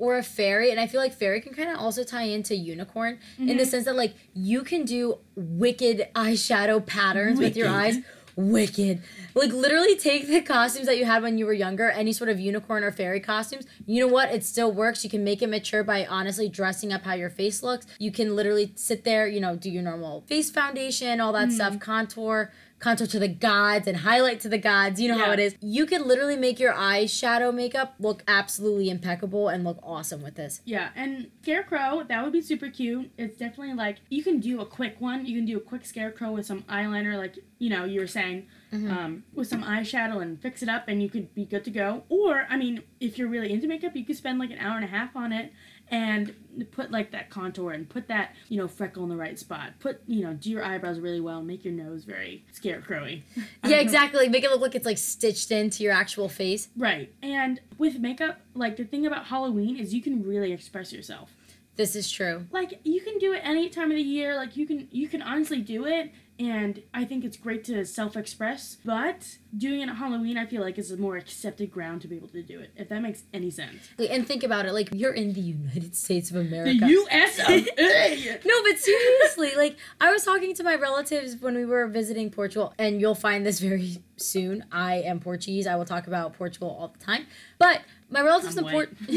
Or 0.02 0.18
a 0.18 0.22
fairy, 0.24 0.72
and 0.72 0.80
I 0.80 0.88
feel 0.88 1.00
like 1.00 1.14
fairy 1.14 1.40
can 1.40 1.54
kind 1.54 1.70
of 1.70 1.78
also 1.78 2.02
tie 2.02 2.24
into 2.24 2.56
unicorn 2.56 3.20
in 3.38 3.46
the 3.46 3.52
mm-hmm. 3.52 3.64
sense 3.70 3.84
that 3.84 3.94
like 3.94 4.14
you 4.34 4.64
can 4.64 4.84
do 4.84 5.18
wicked 5.36 6.08
eyeshadow 6.16 6.84
patterns 6.84 7.38
with 7.38 7.56
your 7.56 7.68
eyes. 7.68 7.94
Wicked. 7.94 8.08
Wicked. 8.34 9.02
Like 9.36 9.52
literally 9.52 9.94
take 9.94 10.26
the 10.26 10.40
costumes 10.40 10.86
that 10.86 10.98
you 10.98 11.04
had 11.04 11.22
when 11.22 11.38
you 11.38 11.46
were 11.46 11.52
younger, 11.52 11.88
any 11.88 12.12
sort 12.12 12.30
of 12.30 12.40
unicorn 12.40 12.82
or 12.82 12.90
fairy 12.90 13.20
costumes. 13.20 13.64
You 13.86 14.04
know 14.04 14.12
what? 14.12 14.34
It 14.34 14.44
still 14.44 14.72
works. 14.72 15.04
You 15.04 15.10
can 15.10 15.22
make 15.22 15.40
it 15.40 15.48
mature 15.48 15.84
by 15.84 16.04
honestly 16.06 16.48
dressing 16.48 16.92
up 16.92 17.04
how 17.04 17.14
your 17.14 17.30
face 17.30 17.62
looks. 17.62 17.86
You 18.00 18.10
can 18.10 18.34
literally 18.34 18.72
sit 18.74 19.04
there, 19.04 19.28
you 19.28 19.38
know, 19.38 19.54
do 19.54 19.70
your 19.70 19.84
normal 19.84 20.22
face 20.22 20.50
foundation, 20.50 21.20
all 21.20 21.32
that 21.34 21.52
stuff, 21.52 21.74
mm-hmm. 21.74 21.78
contour, 21.78 22.50
contour 22.82 23.06
to 23.06 23.18
the 23.18 23.28
gods 23.28 23.86
and 23.86 23.98
highlight 23.98 24.40
to 24.40 24.48
the 24.48 24.58
gods. 24.58 25.00
You 25.00 25.08
know 25.08 25.18
how 25.18 25.32
it 25.32 25.38
is. 25.38 25.54
You 25.60 25.86
can 25.86 26.06
literally 26.06 26.36
make 26.36 26.58
your 26.58 26.74
eyeshadow 26.74 27.54
makeup 27.54 27.94
look 27.98 28.22
absolutely 28.26 28.90
impeccable 28.90 29.48
and 29.48 29.64
look 29.64 29.78
awesome 29.82 30.22
with 30.22 30.34
this. 30.34 30.60
Yeah, 30.64 30.90
and 30.96 31.30
scarecrow 31.42 32.04
that 32.08 32.24
would 32.24 32.32
be 32.32 32.42
super 32.42 32.68
cute. 32.68 33.10
It's 33.16 33.38
definitely 33.38 33.74
like 33.74 33.98
you 34.10 34.22
can 34.22 34.40
do 34.40 34.60
a 34.60 34.66
quick 34.66 34.96
one. 35.00 35.24
You 35.24 35.36
can 35.36 35.46
do 35.46 35.56
a 35.56 35.60
quick 35.60 35.84
scarecrow 35.84 36.32
with 36.32 36.44
some 36.44 36.62
eyeliner, 36.62 37.16
like 37.16 37.38
you 37.58 37.70
know 37.70 37.84
you 37.84 38.00
were 38.00 38.06
saying, 38.06 38.48
um, 38.72 39.24
with 39.32 39.46
some 39.48 39.62
eyeshadow 39.62 40.20
and 40.20 40.40
fix 40.42 40.62
it 40.62 40.68
up, 40.68 40.84
and 40.88 41.02
you 41.02 41.08
could 41.08 41.32
be 41.34 41.44
good 41.44 41.64
to 41.64 41.70
go. 41.70 42.02
Or 42.08 42.46
I 42.50 42.56
mean, 42.56 42.82
if 43.00 43.16
you're 43.16 43.28
really 43.28 43.52
into 43.52 43.68
makeup, 43.68 43.94
you 43.94 44.04
could 44.04 44.16
spend 44.16 44.38
like 44.38 44.50
an 44.50 44.58
hour 44.58 44.76
and 44.76 44.84
a 44.84 44.88
half 44.88 45.14
on 45.14 45.32
it 45.32 45.52
and 45.92 46.34
put 46.72 46.90
like 46.90 47.12
that 47.12 47.30
contour 47.30 47.70
and 47.70 47.88
put 47.88 48.08
that 48.08 48.34
you 48.48 48.58
know 48.58 48.66
freckle 48.66 49.04
in 49.04 49.08
the 49.10 49.16
right 49.16 49.38
spot. 49.38 49.74
Put 49.78 50.00
you 50.08 50.24
know 50.24 50.32
do 50.32 50.50
your 50.50 50.64
eyebrows 50.64 50.98
really 50.98 51.20
well 51.20 51.38
and 51.38 51.46
make 51.46 51.64
your 51.64 51.74
nose 51.74 52.02
very 52.04 52.44
scarecrowy. 52.52 53.22
Yeah, 53.64 53.76
exactly. 53.76 54.28
Make 54.28 54.42
it 54.42 54.50
look 54.50 54.60
like 54.60 54.74
it's 54.74 54.86
like 54.86 54.98
stitched 54.98 55.52
into 55.52 55.84
your 55.84 55.92
actual 55.92 56.28
face. 56.28 56.68
Right, 56.76 57.14
and 57.22 57.60
with 57.78 58.00
makeup, 58.00 58.40
like 58.54 58.76
the 58.76 58.84
thing 58.84 59.06
about 59.06 59.26
Halloween 59.26 59.76
is 59.76 59.94
you 59.94 60.02
can 60.02 60.24
really 60.26 60.52
express 60.52 60.92
yourself. 60.92 61.30
This 61.76 61.94
is 61.96 62.10
true. 62.10 62.46
like 62.50 62.80
you 62.84 63.00
can 63.00 63.18
do 63.18 63.32
it 63.32 63.40
any 63.44 63.68
time 63.70 63.90
of 63.90 63.96
the 63.96 64.02
year 64.02 64.34
like 64.36 64.56
you 64.58 64.66
can 64.66 64.88
you 64.90 65.08
can 65.08 65.22
honestly 65.22 65.60
do 65.60 65.86
it 65.86 66.10
and 66.38 66.82
i 66.94 67.04
think 67.04 67.24
it's 67.24 67.36
great 67.36 67.62
to 67.64 67.84
self-express 67.84 68.78
but 68.84 69.36
doing 69.56 69.80
it 69.82 69.88
at 69.88 69.96
halloween 69.96 70.38
i 70.38 70.46
feel 70.46 70.62
like 70.62 70.78
is 70.78 70.90
a 70.90 70.96
more 70.96 71.16
accepted 71.16 71.70
ground 71.70 72.00
to 72.00 72.08
be 72.08 72.16
able 72.16 72.28
to 72.28 72.42
do 72.42 72.58
it 72.58 72.70
if 72.76 72.88
that 72.88 73.00
makes 73.02 73.24
any 73.34 73.50
sense 73.50 73.88
And 74.10 74.26
think 74.26 74.42
about 74.42 74.66
it, 74.66 74.72
like 74.72 74.88
you're 74.94 75.12
in 75.12 75.32
the 75.34 75.40
United 75.40 75.94
States 75.94 76.30
of 76.30 76.36
America. 76.36 76.78
the 76.80 76.86
us 77.10 77.38
of 77.38 77.68
A. 77.78 78.38
No, 78.44 78.54
but 78.62 78.78
seriously, 78.78 79.52
like 79.56 79.76
I 80.00 80.10
was 80.10 80.24
talking 80.24 80.54
to 80.54 80.62
my 80.64 80.74
relatives 80.74 81.36
when 81.40 81.54
we 81.54 81.64
were 81.64 81.86
visiting 81.86 82.30
Portugal, 82.30 82.74
and 82.78 83.00
you'll 83.00 83.14
find 83.14 83.44
this 83.46 83.60
very 83.60 84.02
soon. 84.16 84.64
I 84.72 84.96
am 85.02 85.20
Portuguese. 85.20 85.66
I 85.66 85.76
will 85.76 85.84
talk 85.84 86.06
about 86.06 86.32
Portugal 86.34 86.76
all 86.78 86.88
the 86.88 86.98
time. 87.04 87.26
But 87.58 87.82
my 88.10 88.20
relatives 88.22 88.56
I'm 88.56 88.66
in 88.66 88.70
Port 88.72 88.90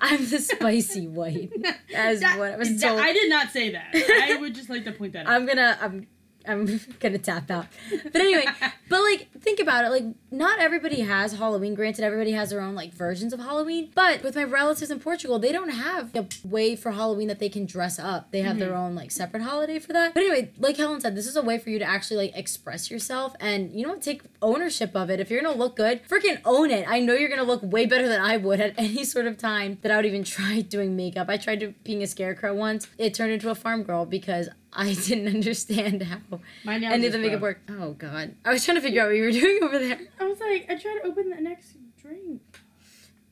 I'm 0.00 0.28
the 0.28 0.38
spicy 0.40 1.08
white. 1.08 1.50
As 1.94 2.20
That- 2.20 2.38
what 2.38 2.52
I 2.52 2.56
was 2.56 2.80
that- 2.80 2.88
told. 2.88 3.00
i 3.00 3.12
did 3.12 3.28
not 3.30 3.50
say 3.50 3.70
that 3.70 3.94
i 3.94 4.36
would 4.36 4.54
just 4.54 4.68
like 4.70 4.84
to 4.84 4.92
point 4.92 5.12
that 5.14 5.26
out 5.26 5.32
I'm 5.32 5.46
gonna 5.46 5.78
I'm 5.80 6.06
I'm 6.46 6.80
gonna 7.00 7.18
tap 7.18 7.50
out. 7.50 7.66
But 8.04 8.16
anyway, 8.16 8.46
but 8.88 9.02
like 9.02 9.28
think 9.40 9.60
about 9.60 9.84
it, 9.84 9.90
like 9.90 10.04
not 10.36 10.58
everybody 10.58 11.00
has 11.00 11.32
Halloween. 11.32 11.74
Granted, 11.74 12.04
everybody 12.04 12.32
has 12.32 12.50
their 12.50 12.60
own 12.60 12.74
like 12.74 12.92
versions 12.92 13.32
of 13.32 13.40
Halloween. 13.40 13.90
But 13.94 14.22
with 14.22 14.36
my 14.36 14.44
relatives 14.44 14.90
in 14.90 15.00
Portugal, 15.00 15.38
they 15.38 15.52
don't 15.52 15.70
have 15.70 16.14
a 16.14 16.26
way 16.44 16.76
for 16.76 16.92
Halloween 16.92 17.28
that 17.28 17.38
they 17.38 17.48
can 17.48 17.66
dress 17.66 17.98
up. 17.98 18.30
They 18.30 18.42
have 18.42 18.58
their 18.58 18.70
mm-hmm. 18.70 18.78
own 18.78 18.94
like 18.94 19.10
separate 19.10 19.42
holiday 19.42 19.78
for 19.78 19.92
that. 19.92 20.14
But 20.14 20.22
anyway, 20.22 20.52
like 20.58 20.76
Helen 20.76 21.00
said, 21.00 21.16
this 21.16 21.26
is 21.26 21.36
a 21.36 21.42
way 21.42 21.58
for 21.58 21.70
you 21.70 21.78
to 21.78 21.84
actually 21.84 22.26
like 22.26 22.36
express 22.36 22.90
yourself 22.90 23.34
and 23.40 23.72
you 23.72 23.86
know 23.86 23.96
take 23.96 24.22
ownership 24.42 24.94
of 24.94 25.10
it. 25.10 25.20
If 25.20 25.30
you're 25.30 25.42
gonna 25.42 25.56
look 25.56 25.76
good, 25.76 26.06
freaking 26.08 26.40
own 26.44 26.70
it. 26.70 26.86
I 26.88 27.00
know 27.00 27.14
you're 27.14 27.30
gonna 27.30 27.42
look 27.42 27.62
way 27.62 27.86
better 27.86 28.08
than 28.08 28.20
I 28.20 28.36
would 28.36 28.60
at 28.60 28.74
any 28.78 29.04
sort 29.04 29.26
of 29.26 29.38
time 29.38 29.78
that 29.82 29.90
I 29.90 29.96
would 29.96 30.06
even 30.06 30.24
try 30.36 30.60
doing 30.60 30.96
makeup. 30.96 31.28
I 31.28 31.36
tried 31.36 31.60
to 31.60 31.74
being 31.84 32.02
a 32.02 32.06
scarecrow 32.06 32.54
once. 32.54 32.88
It 32.98 33.14
turned 33.14 33.32
into 33.32 33.50
a 33.50 33.54
farm 33.54 33.82
girl 33.82 34.04
because 34.04 34.48
I 34.76 34.92
didn't 34.92 35.34
understand 35.34 36.02
how 36.02 36.40
my 36.64 36.76
nails 36.76 36.92
any 36.92 37.06
of 37.06 37.12
the 37.12 37.18
makeup 37.18 37.40
broke. 37.40 37.58
work. 37.68 37.80
Oh 37.80 37.92
god. 37.92 38.34
I 38.44 38.50
was 38.50 38.64
trying 38.64 38.76
to 38.76 38.82
figure 38.82 39.02
out 39.02 39.06
what 39.06 39.16
you 39.16 39.22
were 39.22 39.30
doing 39.30 39.60
over 39.62 39.78
there. 39.78 39.98
I 40.26 40.28
was 40.28 40.40
like 40.40 40.66
i 40.68 40.74
tried 40.74 40.98
to 41.00 41.06
open 41.06 41.30
the 41.30 41.40
next 41.40 41.76
drink 42.00 42.60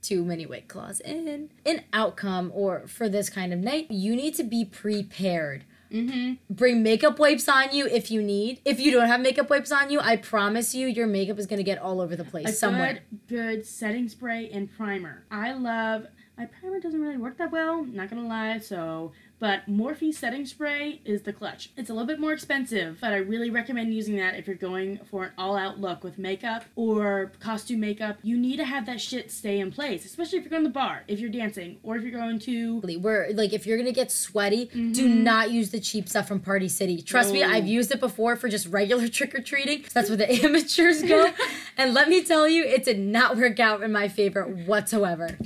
too 0.05 0.25
many 0.25 0.47
white 0.47 0.69
claws 0.69 1.01
in. 1.01 1.51
An 1.65 1.83
outcome 1.93 2.53
or 2.55 2.87
for 2.87 3.09
this 3.09 3.31
kind 3.31 3.53
of 3.53 3.59
night, 3.59 3.91
you 3.91 4.15
need 4.15 4.35
to 4.35 4.45
be 4.45 4.65
prepared. 4.65 5.65
Mm-hmm. 5.91 6.35
Bring 6.51 6.83
makeup 6.83 7.19
wipes 7.19 7.49
on 7.49 7.73
you 7.73 7.87
if 7.87 8.11
you 8.11 8.21
need. 8.21 8.61
If 8.65 8.81
you 8.81 8.91
don't 8.91 9.07
have 9.07 9.21
makeup 9.21 9.49
wipes 9.49 9.73
on 9.73 9.91
you, 9.91 10.01
I 10.01 10.17
promise 10.17 10.75
you 10.75 10.87
your 10.87 11.07
makeup 11.07 11.39
is 11.39 11.47
gonna 11.47 11.63
get 11.63 11.79
all 11.79 12.01
over 12.01 12.17
the 12.17 12.25
place 12.25 12.49
A 12.49 12.53
somewhere. 12.53 13.01
good, 13.29 13.29
good 13.29 13.67
setting 13.67 14.09
spray 14.09 14.51
and 14.53 14.71
primer. 14.77 15.25
I 15.31 15.53
love. 15.53 16.07
My 16.37 16.47
primer 16.47 16.81
doesn't 16.81 17.01
really 17.01 17.17
work 17.17 17.39
that 17.39 17.53
well. 17.53 17.85
Not 17.85 18.11
gonna 18.11 18.27
lie. 18.27 18.59
So, 18.59 19.13
but 19.39 19.69
Morphe 19.69 20.13
setting 20.13 20.47
spray 20.47 21.01
is 21.05 21.23
the 21.23 21.33
clutch. 21.33 21.71
It's 21.77 21.91
a 21.91 21.93
little 21.93 22.07
bit 22.09 22.19
more 22.19 22.33
expensive, 22.33 22.99
but 23.01 23.13
I 23.13 23.17
really 23.19 23.51
recommend 23.51 23.95
using 23.95 24.17
that 24.17 24.35
if 24.35 24.47
you're 24.47 24.57
going 24.57 24.99
for 25.11 25.25
an 25.25 25.31
all-out 25.39 25.81
look 25.81 26.03
with 26.03 26.19
makeup 26.19 26.65
or 26.77 27.31
costume 27.41 27.81
makeup. 27.81 28.17
You 28.23 28.37
need 28.37 28.57
to 28.57 28.65
have 28.65 28.87
that 28.87 29.01
shit 29.01 29.31
stay 29.31 29.61
in 29.61 29.71
place, 29.71 30.05
especially 30.05 30.39
if 30.39 30.45
you're 30.45 30.51
going 30.51 30.63
to 30.65 30.69
the 30.69 30.73
bar, 30.73 31.03
if 31.09 31.21
you're 31.21 31.31
dancing, 31.31 31.79
or 31.83 31.97
if 31.97 32.03
you're 32.03 32.19
going 32.19 32.39
to. 32.41 32.81
Where 33.01 33.29
like 33.33 33.53
if 33.53 33.65
you're 33.67 33.77
gonna 33.79 33.93
get 33.93 34.11
sweaty, 34.11 34.65
do 34.67 35.09
Mhm. 35.09 35.23
not 35.23 35.51
use 35.53 35.71
the 35.71 35.81
cheap 35.81 36.09
stuff 36.09 36.27
from 36.27 36.41
Party 36.41 36.69
City. 36.69 37.01
Trust 37.03 37.33
me, 37.33 37.45
I've 37.45 37.67
used 37.69 37.93
it 37.93 38.01
before 38.01 38.35
for 38.35 38.49
just 38.49 38.67
regular 38.69 39.07
trick 39.19 39.35
or 39.37 39.41
treating. 39.41 39.85
That's 39.93 40.09
where 40.09 40.17
the 40.17 40.33
amateurs 40.45 41.03
go. 41.03 41.31
and 41.77 41.95
let 41.95 42.09
me 42.09 42.25
tell 42.25 42.49
you, 42.49 42.65
it 42.65 42.85
did 42.85 42.99
not 42.99 43.37
work 43.37 43.61
out 43.61 43.83
in 43.85 43.93
my 43.93 44.09
favor 44.09 44.43
whatsoever. 44.45 45.37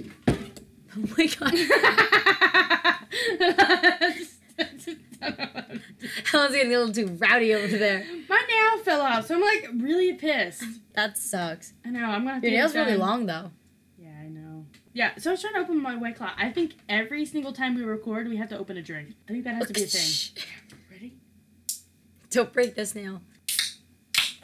Oh 0.98 1.04
my 1.16 1.26
god. 1.26 1.52
I 6.32 6.46
was 6.46 6.52
getting 6.52 6.74
a 6.74 6.78
little 6.78 6.92
too 6.92 7.06
rowdy 7.18 7.54
over 7.54 7.78
there. 7.78 8.04
My 8.28 8.42
nail 8.48 8.82
fell 8.84 9.00
off, 9.00 9.26
so 9.26 9.34
I'm 9.36 9.40
like 9.40 9.68
really 9.76 10.14
pissed. 10.14 10.64
That 10.94 11.16
sucks. 11.16 11.72
I 11.84 11.90
know. 11.90 12.04
I'm 12.04 12.24
gonna. 12.24 12.34
Have 12.34 12.44
Your 12.44 12.52
nail's 12.52 12.74
really 12.74 12.96
long 12.96 13.26
though. 13.26 13.50
Yeah, 13.96 14.10
I 14.20 14.28
know. 14.28 14.66
Yeah, 14.92 15.12
so 15.18 15.30
I 15.30 15.32
was 15.34 15.40
trying 15.40 15.54
to 15.54 15.60
open 15.60 15.80
my 15.80 15.94
white 15.96 16.16
claw. 16.16 16.32
I 16.36 16.50
think 16.50 16.74
every 16.88 17.24
single 17.24 17.52
time 17.52 17.74
we 17.76 17.82
record, 17.84 18.28
we 18.28 18.36
have 18.36 18.48
to 18.48 18.58
open 18.58 18.76
a 18.76 18.82
drink. 18.82 19.14
I 19.28 19.32
think 19.32 19.44
that 19.44 19.54
has 19.54 19.68
to 19.68 19.72
be 19.72 19.84
a 19.84 19.86
thing. 19.86 20.44
Ready? 20.90 21.14
Don't 22.30 22.52
break 22.52 22.74
this 22.74 22.94
nail. 22.94 23.20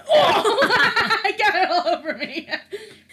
Oh! 0.08 0.58
I 1.24 1.32
got 1.36 1.54
it 1.56 1.70
all 1.70 1.88
over 1.88 2.14
me. 2.14 2.48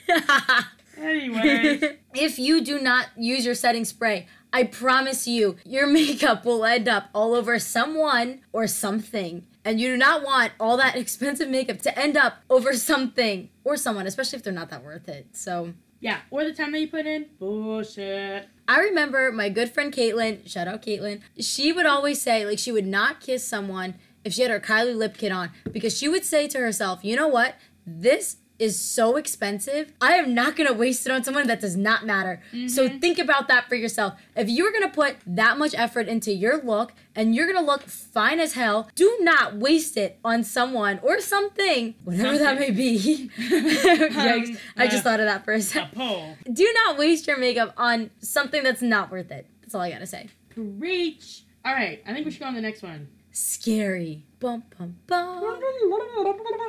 Anyway, 1.01 1.97
if 2.13 2.37
you 2.37 2.63
do 2.63 2.79
not 2.79 3.07
use 3.17 3.45
your 3.45 3.55
setting 3.55 3.85
spray, 3.85 4.27
I 4.53 4.63
promise 4.63 5.27
you, 5.27 5.57
your 5.65 5.87
makeup 5.91 6.45
will 6.45 6.63
end 6.65 6.87
up 6.87 7.09
all 7.13 7.33
over 7.33 7.57
someone 7.59 8.41
or 8.53 8.67
something. 8.67 9.47
And 9.63 9.79
you 9.79 9.89
do 9.89 9.97
not 9.97 10.23
want 10.23 10.53
all 10.59 10.77
that 10.77 10.95
expensive 10.97 11.49
makeup 11.49 11.79
to 11.79 11.97
end 11.97 12.17
up 12.17 12.37
over 12.49 12.73
something 12.73 13.49
or 13.63 13.77
someone, 13.77 14.07
especially 14.07 14.37
if 14.37 14.43
they're 14.43 14.53
not 14.53 14.69
that 14.69 14.83
worth 14.83 15.07
it. 15.07 15.27
So 15.33 15.73
yeah, 16.01 16.17
or 16.31 16.43
the 16.43 16.51
time 16.51 16.71
that 16.71 16.79
you 16.79 16.87
put 16.87 17.05
in 17.05 17.27
bullshit. 17.39 18.47
I 18.67 18.79
remember 18.79 19.31
my 19.31 19.49
good 19.49 19.71
friend 19.71 19.93
Caitlin, 19.93 20.49
shout 20.49 20.67
out 20.67 20.81
Caitlin, 20.81 21.21
she 21.39 21.71
would 21.71 21.85
always 21.85 22.19
say, 22.19 22.45
like, 22.45 22.57
she 22.57 22.71
would 22.71 22.87
not 22.87 23.19
kiss 23.19 23.47
someone 23.47 23.95
if 24.23 24.33
she 24.33 24.41
had 24.41 24.51
her 24.51 24.59
Kylie 24.59 24.95
lip 24.95 25.15
kit 25.17 25.31
on 25.31 25.51
because 25.71 25.95
she 25.95 26.07
would 26.09 26.25
say 26.25 26.47
to 26.47 26.57
herself, 26.57 27.03
you 27.03 27.15
know 27.15 27.27
what? 27.27 27.55
This 27.85 28.37
is 28.61 28.79
so 28.79 29.17
expensive. 29.17 29.91
I 29.99 30.13
am 30.13 30.33
not 30.33 30.55
gonna 30.55 30.73
waste 30.73 31.05
it 31.05 31.11
on 31.11 31.23
someone 31.23 31.47
that 31.47 31.59
does 31.59 31.75
not 31.75 32.05
matter. 32.05 32.41
So 32.67 32.87
mm-hmm. 32.87 32.99
think 32.99 33.19
about 33.19 33.47
that 33.47 33.67
for 33.67 33.75
yourself. 33.75 34.13
If 34.35 34.49
you're 34.49 34.71
gonna 34.71 34.89
put 34.89 35.17
that 35.25 35.57
much 35.57 35.73
effort 35.75 36.07
into 36.07 36.31
your 36.31 36.61
look 36.61 36.93
and 37.15 37.35
you're 37.35 37.51
gonna 37.51 37.65
look 37.65 37.83
fine 37.83 38.39
as 38.39 38.53
hell, 38.53 38.89
do 38.95 39.17
not 39.21 39.55
waste 39.55 39.97
it 39.97 40.19
on 40.23 40.43
someone 40.43 40.99
or 41.01 41.19
something, 41.19 41.95
whatever 42.03 42.37
that 42.37 42.59
may 42.59 42.71
be. 42.71 43.29
Yikes. 43.37 44.57
I 44.77 44.87
just 44.87 45.03
thought 45.03 45.19
of 45.19 45.25
that 45.25 45.43
for 45.43 45.53
a 45.53 45.61
second 45.61 46.37
do 46.51 46.73
not 46.85 46.97
waste 46.97 47.27
your 47.27 47.37
makeup 47.37 47.73
on 47.77 48.09
something 48.19 48.63
that's 48.63 48.81
not 48.81 49.11
worth 49.11 49.31
it. 49.31 49.47
That's 49.61 49.75
all 49.75 49.81
I 49.81 49.91
gotta 49.91 50.07
say. 50.07 50.29
Preach. 50.49 51.43
All 51.65 51.73
right, 51.73 52.01
I 52.05 52.13
think 52.13 52.25
we 52.25 52.31
should 52.31 52.41
go 52.41 52.47
on 52.47 52.55
the 52.55 52.61
next 52.61 52.81
one. 52.81 53.07
Scary. 53.31 54.25
Bum 54.39 54.63
bum 54.77 54.95
bum. 55.07 55.59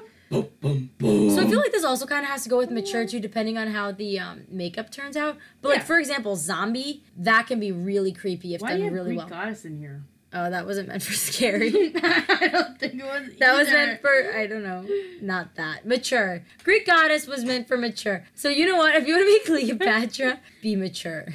Boom, 0.32 0.48
boom, 0.62 0.90
boom. 0.96 1.30
So 1.30 1.42
I 1.42 1.46
feel 1.46 1.60
like 1.60 1.72
this 1.72 1.84
also 1.84 2.06
kind 2.06 2.24
of 2.24 2.30
has 2.30 2.42
to 2.44 2.48
go 2.48 2.56
with 2.56 2.70
mature 2.70 3.06
too, 3.06 3.20
depending 3.20 3.58
on 3.58 3.68
how 3.68 3.92
the 3.92 4.18
um, 4.18 4.44
makeup 4.48 4.90
turns 4.90 5.14
out. 5.16 5.36
But 5.60 5.68
like 5.68 5.82
for 5.84 5.98
example, 5.98 6.36
zombie 6.36 7.02
that 7.18 7.46
can 7.46 7.60
be 7.60 7.70
really 7.70 8.12
creepy 8.12 8.54
if 8.54 8.62
Why 8.62 8.70
do 8.70 8.74
you 8.78 8.84
done 8.84 8.84
have 8.88 8.94
really 8.94 9.16
Greek 9.16 9.18
well. 9.18 9.28
goddess 9.28 9.64
in 9.66 9.78
here? 9.78 10.02
Oh, 10.34 10.48
that 10.48 10.64
wasn't 10.64 10.88
meant 10.88 11.02
for 11.02 11.12
scary. 11.12 11.68
I 12.02 12.48
don't 12.50 12.78
think 12.80 12.94
it 12.94 13.04
was. 13.04 13.28
That 13.38 13.54
was 13.54 13.68
meant 13.68 14.00
for 14.00 14.32
I 14.34 14.46
don't 14.46 14.62
know, 14.62 14.86
not 15.20 15.54
that 15.56 15.86
mature. 15.86 16.42
Greek 16.64 16.86
goddess 16.86 17.26
was 17.26 17.44
meant 17.44 17.68
for 17.68 17.76
mature. 17.76 18.24
So 18.34 18.48
you 18.48 18.64
know 18.64 18.78
what? 18.78 18.94
If 18.96 19.06
you 19.06 19.14
want 19.14 19.26
to 19.26 19.54
be 19.54 19.66
Cleopatra, 19.76 20.40
be 20.62 20.76
mature. 20.76 21.26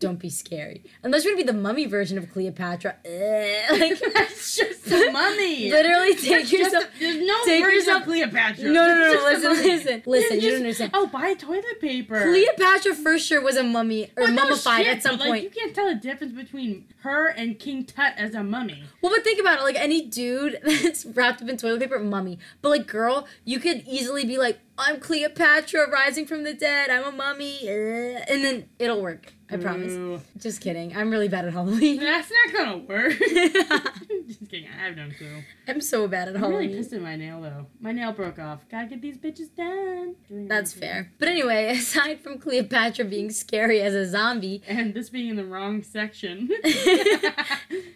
Don't 0.00 0.18
be 0.18 0.28
scary. 0.28 0.82
Unless 1.02 1.24
you 1.24 1.30
want 1.30 1.40
to 1.40 1.44
be 1.46 1.52
the 1.52 1.58
mummy 1.62 1.86
version 1.86 2.18
of 2.18 2.30
Cleopatra. 2.32 2.96
Like 3.04 3.98
That's 4.14 4.56
just 4.56 4.86
a 4.90 5.10
mummy. 5.12 5.70
Literally 5.70 6.14
take 6.16 6.50
yourself. 6.52 6.84
a- 6.84 6.98
there's 6.98 7.26
no 7.26 7.44
take 7.44 7.62
version 7.64 7.78
yourself- 7.78 8.00
of 8.02 8.06
Cleopatra. 8.06 8.64
No, 8.64 8.86
no, 8.88 8.94
no, 8.94 9.14
no. 9.14 9.24
Listen, 9.24 9.50
listen, 9.52 10.02
listen. 10.06 10.34
You 10.36 10.40
Just- 10.40 10.50
don't 10.52 10.60
understand. 10.60 10.90
Oh, 10.94 11.06
buy 11.06 11.34
toilet 11.34 11.80
paper. 11.80 12.22
Cleopatra 12.22 12.94
for 12.96 13.18
sure 13.18 13.40
was 13.40 13.56
a 13.56 13.62
mummy 13.62 14.10
or 14.16 14.24
Well, 14.24 14.32
no 14.32 14.42
mummified 14.44 14.84
shit, 14.84 14.96
at 14.96 15.02
some 15.02 15.12
but, 15.16 15.20
like, 15.20 15.30
point. 15.30 15.44
You 15.44 15.50
can't 15.50 15.74
tell 15.74 15.88
the 15.88 15.94
difference 15.94 16.32
between 16.34 16.86
her 17.02 17.28
and 17.28 17.58
King 17.58 17.84
Tut 17.84 18.12
as 18.16 18.34
a 18.34 18.42
mummy. 18.42 18.82
Well, 19.00 19.12
but 19.14 19.24
think 19.24 19.40
about 19.40 19.60
it. 19.60 19.62
Like 19.62 19.76
any 19.76 20.02
dude 20.06 20.58
that's 20.64 21.04
wrapped 21.06 21.40
up 21.42 21.48
in 21.48 21.56
toilet 21.56 21.80
paper, 21.80 21.98
mummy. 21.98 22.38
But 22.62 22.68
like 22.70 22.86
girl, 22.86 23.26
you 23.44 23.58
could 23.60 23.84
easily 23.86 24.24
be 24.24 24.36
like, 24.38 24.58
"I'm 24.78 25.00
Cleopatra, 25.00 25.88
rising 25.90 26.26
from 26.26 26.44
the 26.44 26.52
dead. 26.54 26.90
I'm 26.90 27.04
a 27.04 27.12
mummy," 27.12 27.60
eh, 27.68 28.24
and 28.28 28.44
then 28.44 28.68
it'll 28.78 29.00
work. 29.02 29.32
I 29.50 29.56
promise. 29.58 29.92
Ooh. 29.92 30.20
Just 30.38 30.60
kidding. 30.60 30.96
I'm 30.96 31.10
really 31.10 31.28
bad 31.28 31.44
at 31.44 31.52
Halloween. 31.52 32.00
That's 32.00 32.30
not 32.30 32.54
gonna 32.56 32.78
work. 32.78 33.12
Just 34.26 34.48
kidding. 34.48 34.66
I 34.68 34.86
have 34.86 34.96
no 34.96 35.08
clue. 35.16 35.42
I'm 35.68 35.80
so 35.80 36.08
bad 36.08 36.28
at 36.28 36.36
I'm 36.36 36.42
really 36.42 36.52
Halloween. 36.64 36.76
pissed 36.78 36.92
at 36.94 37.02
my 37.02 37.14
nail 37.16 37.40
though. 37.42 37.66
My 37.80 37.92
nail 37.92 38.12
broke 38.12 38.38
off. 38.38 38.66
Gotta 38.70 38.86
get 38.86 39.02
these 39.02 39.18
bitches 39.18 39.54
done. 39.54 40.14
That's 40.48 40.72
fair. 40.72 41.12
But 41.18 41.28
anyway, 41.28 41.68
aside 41.76 42.20
from 42.20 42.38
Cleopatra 42.38 43.04
being 43.04 43.30
scary 43.30 43.80
as 43.82 43.94
a 43.94 44.06
zombie, 44.06 44.62
And 44.66 44.94
this 44.94 45.10
being 45.10 45.28
in 45.28 45.36
the 45.36 45.44
wrong 45.44 45.82
section. 45.82 46.48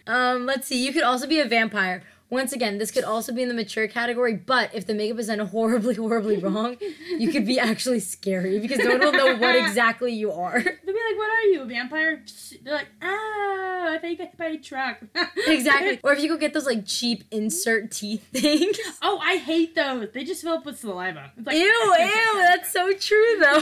um, 0.07 0.45
let's 0.45 0.67
see. 0.67 0.85
You 0.85 0.93
could 0.93 1.03
also 1.03 1.27
be 1.27 1.39
a 1.39 1.45
vampire. 1.45 2.03
Once 2.31 2.53
again, 2.53 2.77
this 2.77 2.91
could 2.91 3.03
also 3.03 3.33
be 3.33 3.41
in 3.41 3.47
the 3.47 3.55
mature 3.55 3.87
category, 3.87 4.35
but 4.35 4.69
if 4.75 4.85
the 4.85 4.93
makeup 4.93 5.17
is 5.17 5.25
done 5.27 5.39
horribly, 5.39 5.95
horribly 5.95 6.37
wrong, 6.37 6.77
you 7.17 7.31
could 7.31 7.43
be 7.43 7.59
actually 7.59 7.99
scary 7.99 8.59
because 8.59 8.77
no 8.77 8.89
one 8.91 8.99
will 8.99 9.11
know 9.13 9.35
what 9.37 9.55
exactly 9.55 10.13
you 10.13 10.31
are. 10.31 10.59
Be 10.61 10.69
like, 11.09 11.17
"What 11.17 11.29
are 11.29 11.43
you, 11.43 11.61
a 11.61 11.65
vampire?" 11.65 12.23
They're 12.63 12.73
like, 12.73 12.87
"Ah, 13.01 13.91
I 13.93 13.97
thought 13.99 14.09
you 14.11 14.17
got 14.17 14.27
hit 14.27 14.37
by 14.37 14.45
a 14.47 14.57
truck." 14.57 14.97
exactly. 15.47 15.99
Or 16.03 16.13
if 16.13 16.21
you 16.21 16.29
go 16.29 16.37
get 16.37 16.53
those 16.53 16.65
like 16.65 16.85
cheap 16.85 17.23
insert 17.31 17.91
teeth 17.91 18.27
things. 18.33 18.77
Oh, 19.01 19.19
I 19.19 19.37
hate 19.37 19.75
those. 19.75 20.09
They 20.13 20.23
just 20.23 20.41
fill 20.43 20.53
up 20.53 20.65
with 20.65 20.79
saliva. 20.79 21.31
It's 21.37 21.47
like, 21.47 21.55
Ew, 21.55 21.61
ew, 21.63 22.33
that's 22.39 22.71
so 22.71 22.91
true 22.93 23.37
though. 23.39 23.61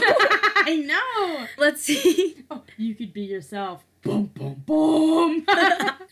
I 0.56 0.76
know. 0.84 1.46
Let's 1.56 1.82
see. 1.82 2.44
Oh, 2.50 2.62
you 2.76 2.94
could 2.94 3.12
be 3.12 3.22
yourself. 3.22 3.84
Boom, 4.02 4.26
boom, 4.26 4.62
boom. 4.64 5.44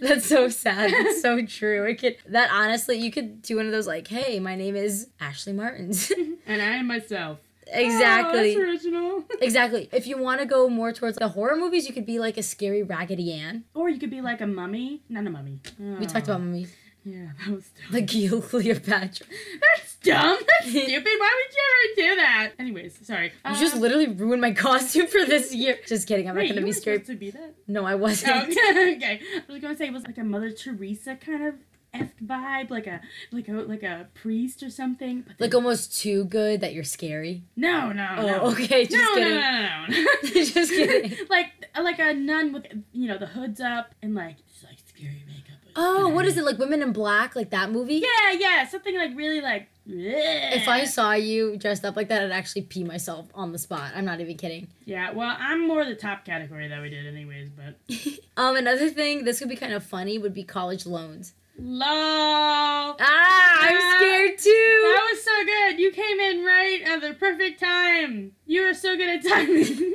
That's 0.00 0.26
so 0.26 0.48
sad. 0.48 0.92
That's 0.92 1.22
so 1.22 1.46
true. 1.46 1.84
It 1.84 2.00
could 2.00 2.16
that 2.26 2.50
honestly, 2.52 2.98
you 2.98 3.10
could 3.12 3.42
do 3.42 3.56
one 3.56 3.66
of 3.66 3.72
those 3.72 3.86
like, 3.86 4.08
hey, 4.08 4.40
my 4.40 4.56
name 4.56 4.74
is 4.76 5.08
Ashley 5.20 5.52
Martins. 5.52 6.10
and 6.46 6.60
I 6.60 6.76
am 6.76 6.86
myself. 6.88 7.38
Ah, 7.68 7.78
exactly. 7.78 8.56
Oh, 8.56 8.60
that's 8.60 8.84
original. 8.84 9.24
Exactly. 9.40 9.88
If 9.92 10.06
you 10.06 10.18
want 10.18 10.40
to 10.40 10.46
go 10.46 10.68
more 10.68 10.92
towards 10.92 11.18
the 11.18 11.28
horror 11.28 11.56
movies, 11.56 11.86
you 11.86 11.92
could 11.92 12.06
be 12.06 12.18
like 12.18 12.36
a 12.38 12.42
scary 12.42 12.82
Raggedy 12.82 13.32
Ann. 13.32 13.64
Or 13.74 13.88
you 13.88 13.98
could 13.98 14.10
be 14.10 14.20
like 14.20 14.40
a 14.40 14.46
mummy. 14.46 15.02
Not 15.08 15.26
a 15.26 15.30
mummy. 15.30 15.60
We 15.78 16.06
talked 16.06 16.28
about 16.28 16.40
mummies. 16.40 16.72
Oh. 16.74 16.86
Yeah, 17.06 17.28
that 17.38 17.54
was 17.54 17.68
dumb. 17.68 17.92
Like 17.92 18.12
you, 18.14 18.40
Cleopatra. 18.48 19.26
That's 19.60 19.96
dumb. 20.02 20.38
That's 20.40 20.70
stupid. 20.70 21.04
Why 21.04 21.30
would 21.36 21.54
you 21.54 21.62
ever 21.70 22.14
do 22.14 22.16
that? 22.16 22.52
Anyways, 22.58 23.06
sorry. 23.06 23.32
You 23.48 23.56
just 23.56 23.76
uh, 23.76 23.78
literally 23.78 24.08
ruined 24.08 24.40
my 24.40 24.50
costume 24.50 25.06
for 25.06 25.24
this 25.24 25.54
year. 25.54 25.78
Just 25.86 26.08
kidding. 26.08 26.28
I'm 26.28 26.34
Wait, 26.34 26.48
not 26.48 26.56
gonna 26.56 26.66
be 26.66 26.72
supposed 26.72 27.06
to 27.06 27.14
be 27.14 27.30
that? 27.30 27.54
No, 27.68 27.84
I 27.84 27.94
wasn't. 27.94 28.32
Oh, 28.34 28.42
okay. 28.50 28.96
okay. 28.96 29.20
I 29.48 29.52
was 29.52 29.62
gonna 29.62 29.76
say 29.76 29.86
it 29.86 29.92
was 29.92 30.04
like 30.04 30.18
a 30.18 30.24
Mother 30.24 30.50
Teresa 30.50 31.14
kind 31.14 31.46
of 31.46 31.54
f 32.00 32.10
vibe, 32.24 32.70
like 32.70 32.86
a 32.86 33.00
like 33.32 33.48
a 33.48 33.52
like 33.52 33.82
a 33.82 34.08
priest 34.14 34.62
or 34.62 34.70
something. 34.70 35.22
But 35.26 35.40
Like 35.40 35.54
almost 35.54 35.98
too 36.00 36.24
good 36.24 36.60
that 36.60 36.74
you're 36.74 36.84
scary. 36.84 37.42
no, 37.56 37.92
no, 37.92 38.14
Oh, 38.18 38.26
no. 38.26 38.40
okay. 38.52 38.84
Just 38.86 38.96
no, 38.96 39.14
kidding. 39.14 39.34
no, 39.34 39.40
no, 39.40 39.86
no, 39.88 39.96
no. 39.96 40.06
Just 40.44 40.70
kidding. 40.70 41.16
like 41.30 41.52
like 41.80 41.98
a 41.98 42.14
nun 42.14 42.52
with 42.52 42.66
you 42.92 43.08
know 43.08 43.18
the 43.18 43.26
hoods 43.26 43.60
up 43.60 43.94
and 44.02 44.14
like 44.14 44.36
just 44.48 44.64
like 44.64 44.78
scary 44.86 45.22
makeup. 45.26 45.42
Oh, 45.78 46.08
what 46.08 46.24
is 46.24 46.38
it 46.38 46.44
like? 46.44 46.58
Women 46.58 46.80
in 46.82 46.92
Black, 46.92 47.36
like 47.36 47.50
that 47.50 47.70
movie? 47.70 47.96
Yeah, 47.96 48.32
yeah, 48.38 48.66
something 48.66 48.96
like 48.96 49.14
really 49.14 49.42
like. 49.42 49.68
If 49.88 50.66
I 50.68 50.84
saw 50.86 51.12
you 51.12 51.58
dressed 51.58 51.84
up 51.84 51.96
like 51.96 52.08
that, 52.08 52.22
I'd 52.22 52.32
actually 52.32 52.62
pee 52.62 52.82
myself 52.82 53.26
on 53.34 53.52
the 53.52 53.58
spot. 53.58 53.92
I'm 53.94 54.06
not 54.06 54.20
even 54.20 54.36
kidding. 54.38 54.68
Yeah, 54.86 55.12
well, 55.12 55.36
I'm 55.38 55.68
more 55.68 55.84
the 55.84 55.94
top 55.94 56.24
category 56.24 56.66
that 56.68 56.80
we 56.80 56.88
did, 56.88 57.06
anyways. 57.06 57.50
But 57.50 57.76
Um, 58.38 58.56
another 58.56 58.88
thing, 58.88 59.24
this 59.24 59.38
could 59.38 59.50
be 59.50 59.54
kind 59.54 59.74
of 59.74 59.84
funny, 59.84 60.16
would 60.18 60.32
be 60.34 60.42
college 60.44 60.86
loans. 60.86 61.34
Lol. 61.58 62.96
Ah, 63.00 63.58
I'm 63.60 63.96
scared 63.96 64.38
too. 64.38 64.92
That 64.94 65.08
was 65.12 65.22
so 65.22 65.44
good. 65.44 65.80
You 65.80 65.92
came 65.92 66.20
in 66.20 66.44
right 66.44 66.82
at 66.82 67.00
the 67.00 67.14
perfect 67.14 67.60
time. 67.60 68.32
You 68.46 68.62
were 68.62 68.74
so 68.74 68.96
good 68.96 69.08
at 69.08 69.28
timing. 69.28 69.94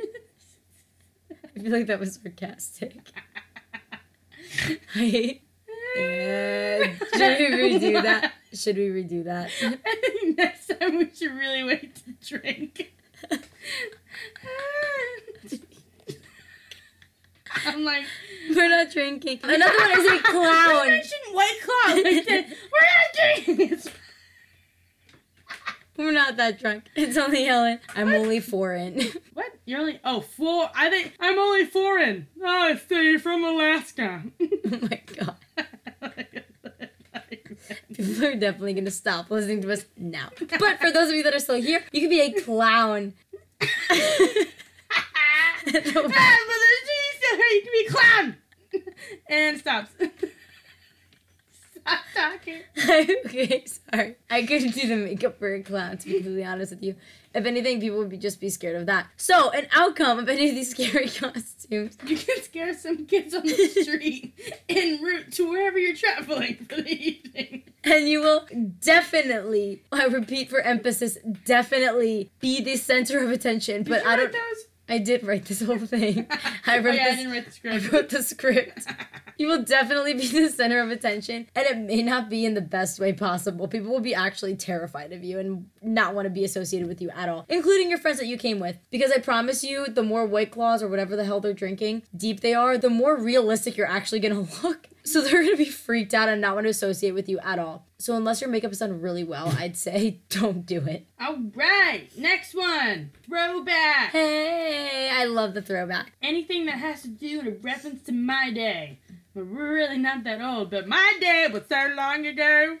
I 1.56 1.60
feel 1.60 1.72
like 1.72 1.86
that 1.86 2.00
was 2.00 2.14
sarcastic. 2.14 2.98
I, 4.94 5.40
yeah. 5.96 6.94
Should 7.14 7.38
we 7.38 7.78
redo 7.78 8.02
that? 8.02 8.32
Should 8.52 8.76
we 8.76 8.88
redo 8.88 9.24
that? 9.24 9.50
I 9.62 9.76
think 10.18 10.38
next 10.38 10.66
time 10.68 10.98
we 10.98 11.10
should 11.14 11.32
really 11.32 11.62
wait 11.62 11.96
to 11.96 12.38
drink. 12.38 12.92
I'm 17.66 17.84
like, 17.84 18.04
We're 18.54 18.68
not 18.68 18.90
drinking. 18.90 19.40
Another 19.42 19.78
one 19.78 20.00
is 20.00 20.06
a 20.12 20.18
clown. 20.22 20.88
mentioned 20.88 21.20
White. 21.32 21.58
Like 21.88 22.26
that. 22.26 22.46
We're 22.72 22.88
not 22.88 23.46
drinking. 23.46 23.78
We're 25.96 26.10
not 26.12 26.36
that 26.38 26.58
drunk. 26.58 26.84
It's 26.96 27.16
only 27.16 27.44
Helen. 27.44 27.78
I'm 27.94 28.12
only 28.14 28.40
foreign. 28.40 29.00
What? 29.34 29.52
You're 29.66 29.80
only 29.80 30.00
oh 30.04 30.20
four? 30.22 30.68
I 30.74 30.88
think 30.90 31.14
I'm 31.20 31.38
only 31.38 31.66
foreign. 31.66 32.26
Oh, 32.42 32.46
I 32.46 32.76
stay 32.76 33.18
from 33.18 33.44
Alaska. 33.44 34.22
oh 34.40 34.78
my 34.82 35.00
god. 35.16 35.36
People 37.94 38.24
are 38.24 38.34
definitely 38.34 38.72
gonna 38.74 38.90
stop 38.90 39.30
listening 39.30 39.60
to 39.62 39.70
us 39.72 39.84
now. 39.96 40.30
But 40.58 40.80
for 40.80 40.90
those 40.90 41.10
of 41.10 41.14
you 41.14 41.22
that 41.24 41.34
are 41.34 41.38
still 41.38 41.60
here, 41.60 41.84
you 41.92 42.00
could 42.00 42.10
be 42.10 42.20
a 42.20 42.32
clown. 42.40 43.12
ah, 43.60 43.66
but 45.64 45.72
there's 45.72 45.94
you 45.94 47.01
still 47.22 47.36
here. 47.36 47.46
You 47.46 47.62
can 47.62 47.72
be 47.72 47.86
a 47.86 47.90
clown. 47.90 48.36
and 49.28 49.58
stops. 49.58 49.90
Stop 51.82 52.00
talking. 52.14 52.60
okay, 53.26 53.64
sorry. 53.66 54.16
I 54.30 54.42
couldn't 54.44 54.72
do 54.72 54.86
the 54.86 54.96
makeup 54.96 55.38
for 55.38 55.52
a 55.52 55.62
clown, 55.62 55.98
to 55.98 56.06
be 56.06 56.14
completely 56.14 56.44
honest 56.44 56.70
with 56.70 56.82
you. 56.82 56.94
If 57.34 57.44
anything, 57.44 57.80
people 57.80 57.98
would 57.98 58.08
be 58.10 58.18
just 58.18 58.40
be 58.40 58.50
scared 58.50 58.76
of 58.76 58.86
that. 58.86 59.08
So, 59.16 59.50
an 59.50 59.66
outcome 59.72 60.18
of 60.18 60.28
any 60.28 60.50
of 60.50 60.54
these 60.54 60.70
scary 60.76 61.08
costumes. 61.08 61.96
You 62.06 62.16
can 62.16 62.42
scare 62.42 62.74
some 62.74 63.06
kids 63.06 63.34
on 63.34 63.42
the 63.42 63.68
street 63.68 64.38
en 64.68 65.02
route 65.02 65.32
to 65.32 65.50
wherever 65.50 65.78
you're 65.78 65.96
traveling 65.96 66.66
for 66.68 66.76
the 66.76 66.92
evening. 66.92 67.64
And 67.84 68.08
you 68.08 68.20
will 68.20 68.46
definitely, 68.80 69.82
I 69.90 70.04
repeat 70.04 70.50
for 70.50 70.60
emphasis, 70.60 71.18
definitely 71.44 72.30
be 72.38 72.62
the 72.62 72.76
center 72.76 73.24
of 73.24 73.30
attention. 73.30 73.82
But 73.82 74.04
you 74.04 74.08
I 74.10 74.16
don't. 74.16 74.32
those? 74.32 74.66
I 74.88 74.98
did 74.98 75.24
write 75.24 75.44
this 75.46 75.62
whole 75.62 75.78
thing. 75.78 76.26
I 76.66 76.78
Oh, 76.78 76.82
wrote 76.82 76.94
yeah, 76.94 77.06
I 77.08 77.14
this. 77.16 77.24
the 77.24 77.30
I 77.64 77.88
wrote 77.88 78.08
the 78.10 78.22
script. 78.22 78.86
You 79.42 79.48
will 79.48 79.64
definitely 79.64 80.14
be 80.14 80.28
the 80.28 80.50
center 80.50 80.80
of 80.80 80.92
attention, 80.92 81.48
and 81.56 81.66
it 81.66 81.76
may 81.76 82.00
not 82.00 82.30
be 82.30 82.44
in 82.44 82.54
the 82.54 82.60
best 82.60 83.00
way 83.00 83.12
possible. 83.12 83.66
People 83.66 83.90
will 83.90 83.98
be 83.98 84.14
actually 84.14 84.54
terrified 84.54 85.12
of 85.12 85.24
you 85.24 85.40
and 85.40 85.68
not 85.82 86.14
want 86.14 86.26
to 86.26 86.30
be 86.30 86.44
associated 86.44 86.86
with 86.86 87.02
you 87.02 87.10
at 87.10 87.28
all, 87.28 87.44
including 87.48 87.90
your 87.90 87.98
friends 87.98 88.20
that 88.20 88.28
you 88.28 88.38
came 88.38 88.60
with. 88.60 88.78
Because 88.92 89.10
I 89.10 89.18
promise 89.18 89.64
you, 89.64 89.88
the 89.88 90.04
more 90.04 90.26
White 90.26 90.52
Claws 90.52 90.80
or 90.80 90.86
whatever 90.86 91.16
the 91.16 91.24
hell 91.24 91.40
they're 91.40 91.54
drinking 91.54 92.04
deep 92.16 92.38
they 92.38 92.54
are, 92.54 92.78
the 92.78 92.88
more 92.88 93.18
realistic 93.18 93.76
you're 93.76 93.88
actually 93.88 94.20
gonna 94.20 94.46
look. 94.62 94.86
So 95.02 95.20
they're 95.20 95.42
gonna 95.42 95.56
be 95.56 95.64
freaked 95.64 96.14
out 96.14 96.28
and 96.28 96.40
not 96.40 96.54
want 96.54 96.66
to 96.66 96.70
associate 96.70 97.10
with 97.10 97.28
you 97.28 97.40
at 97.40 97.58
all. 97.58 97.88
So 97.98 98.16
unless 98.16 98.40
your 98.40 98.50
makeup 98.50 98.72
is 98.72 98.78
done 98.78 99.00
really 99.00 99.22
well, 99.22 99.54
I'd 99.58 99.76
say 99.76 100.22
don't 100.28 100.66
do 100.66 100.84
it. 100.86 101.06
All 101.20 101.38
right, 101.54 102.08
next 102.16 102.52
one. 102.52 103.12
Throwback. 103.28 104.10
Hey, 104.10 105.08
I 105.12 105.24
love 105.24 105.54
the 105.54 105.62
throwback. 105.62 106.12
Anything 106.20 106.66
that 106.66 106.78
has 106.78 107.02
to 107.02 107.08
do 107.08 107.38
in 107.40 107.46
a 107.46 107.50
reference 107.50 108.02
to 108.04 108.12
my 108.12 108.50
day. 108.50 108.98
But 109.34 109.46
we're 109.46 109.72
really 109.74 109.98
not 109.98 110.24
that 110.24 110.42
old, 110.42 110.70
but 110.70 110.86
my 110.86 111.14
day 111.20 111.48
was 111.50 111.62
so 111.68 111.94
long 111.96 112.26
ago. 112.26 112.76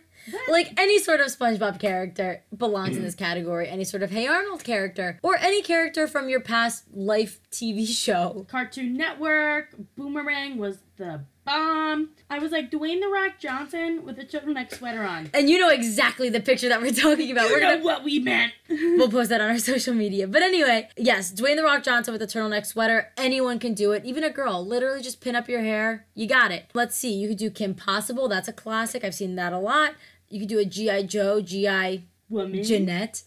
like 0.48 0.78
any 0.78 0.98
sort 0.98 1.20
of 1.20 1.28
SpongeBob 1.28 1.80
character 1.80 2.44
belongs 2.56 2.96
in 2.96 3.02
this 3.02 3.14
category. 3.14 3.68
Any 3.68 3.84
sort 3.84 4.02
of 4.02 4.10
Hey 4.10 4.26
Arnold 4.26 4.62
character, 4.62 5.18
or 5.22 5.36
any 5.36 5.62
character 5.62 6.06
from 6.06 6.28
your 6.28 6.40
past 6.40 6.84
life 6.92 7.40
TV 7.50 7.86
show. 7.86 8.46
Cartoon 8.50 8.94
Network, 8.94 9.74
Boomerang 9.96 10.58
was 10.58 10.78
the 10.96 11.24
bomb. 11.44 12.10
I 12.30 12.38
was 12.38 12.52
like 12.52 12.70
Dwayne 12.70 13.00
the 13.00 13.08
Rock 13.08 13.38
Johnson 13.38 14.04
with 14.04 14.18
a 14.18 14.24
turtleneck 14.24 14.74
sweater 14.74 15.02
on. 15.02 15.30
And 15.34 15.50
you 15.50 15.58
know 15.58 15.68
exactly 15.70 16.28
the 16.28 16.40
picture 16.40 16.68
that 16.68 16.80
we're 16.80 16.92
talking 16.92 17.30
about. 17.30 17.48
You 17.48 17.54
We're 17.54 17.60
know 17.60 17.70
gonna 17.72 17.84
what 17.84 18.04
we 18.04 18.18
meant. 18.18 18.52
we'll 18.68 19.10
post 19.10 19.30
that 19.30 19.40
on 19.40 19.50
our 19.50 19.58
social 19.72 19.94
media. 19.94 20.26
But 20.26 20.42
anyway, 20.42 20.88
yes, 20.96 21.32
Dwayne 21.32 21.56
the 21.56 21.62
Rock 21.62 21.82
Johnson 21.82 22.12
with 22.12 22.22
a 22.22 22.26
turtleneck 22.26 22.66
sweater. 22.66 23.12
Anyone 23.16 23.58
can 23.58 23.74
do 23.74 23.92
it. 23.92 24.04
Even 24.04 24.24
a 24.24 24.30
girl. 24.30 24.64
Literally 24.64 25.02
just 25.02 25.20
pin 25.20 25.34
up 25.34 25.48
your 25.48 25.60
hair. 25.60 26.06
You 26.14 26.26
got 26.26 26.52
it. 26.52 26.66
Let's 26.74 26.96
see. 26.96 27.12
You 27.12 27.28
could 27.28 27.38
do 27.38 27.50
Kim 27.50 27.74
Possible. 27.74 28.28
That's 28.28 28.48
a 28.48 28.52
classic. 28.52 29.04
I've 29.04 29.14
seen 29.14 29.34
that 29.36 29.52
a 29.52 29.58
lot. 29.58 29.94
You 30.28 30.40
could 30.40 30.48
do 30.48 30.58
a 30.58 30.64
G.I. 30.64 31.02
Joe, 31.04 31.40
G.I. 31.40 32.04
Woman. 32.30 32.62
Jeanette. 32.62 33.22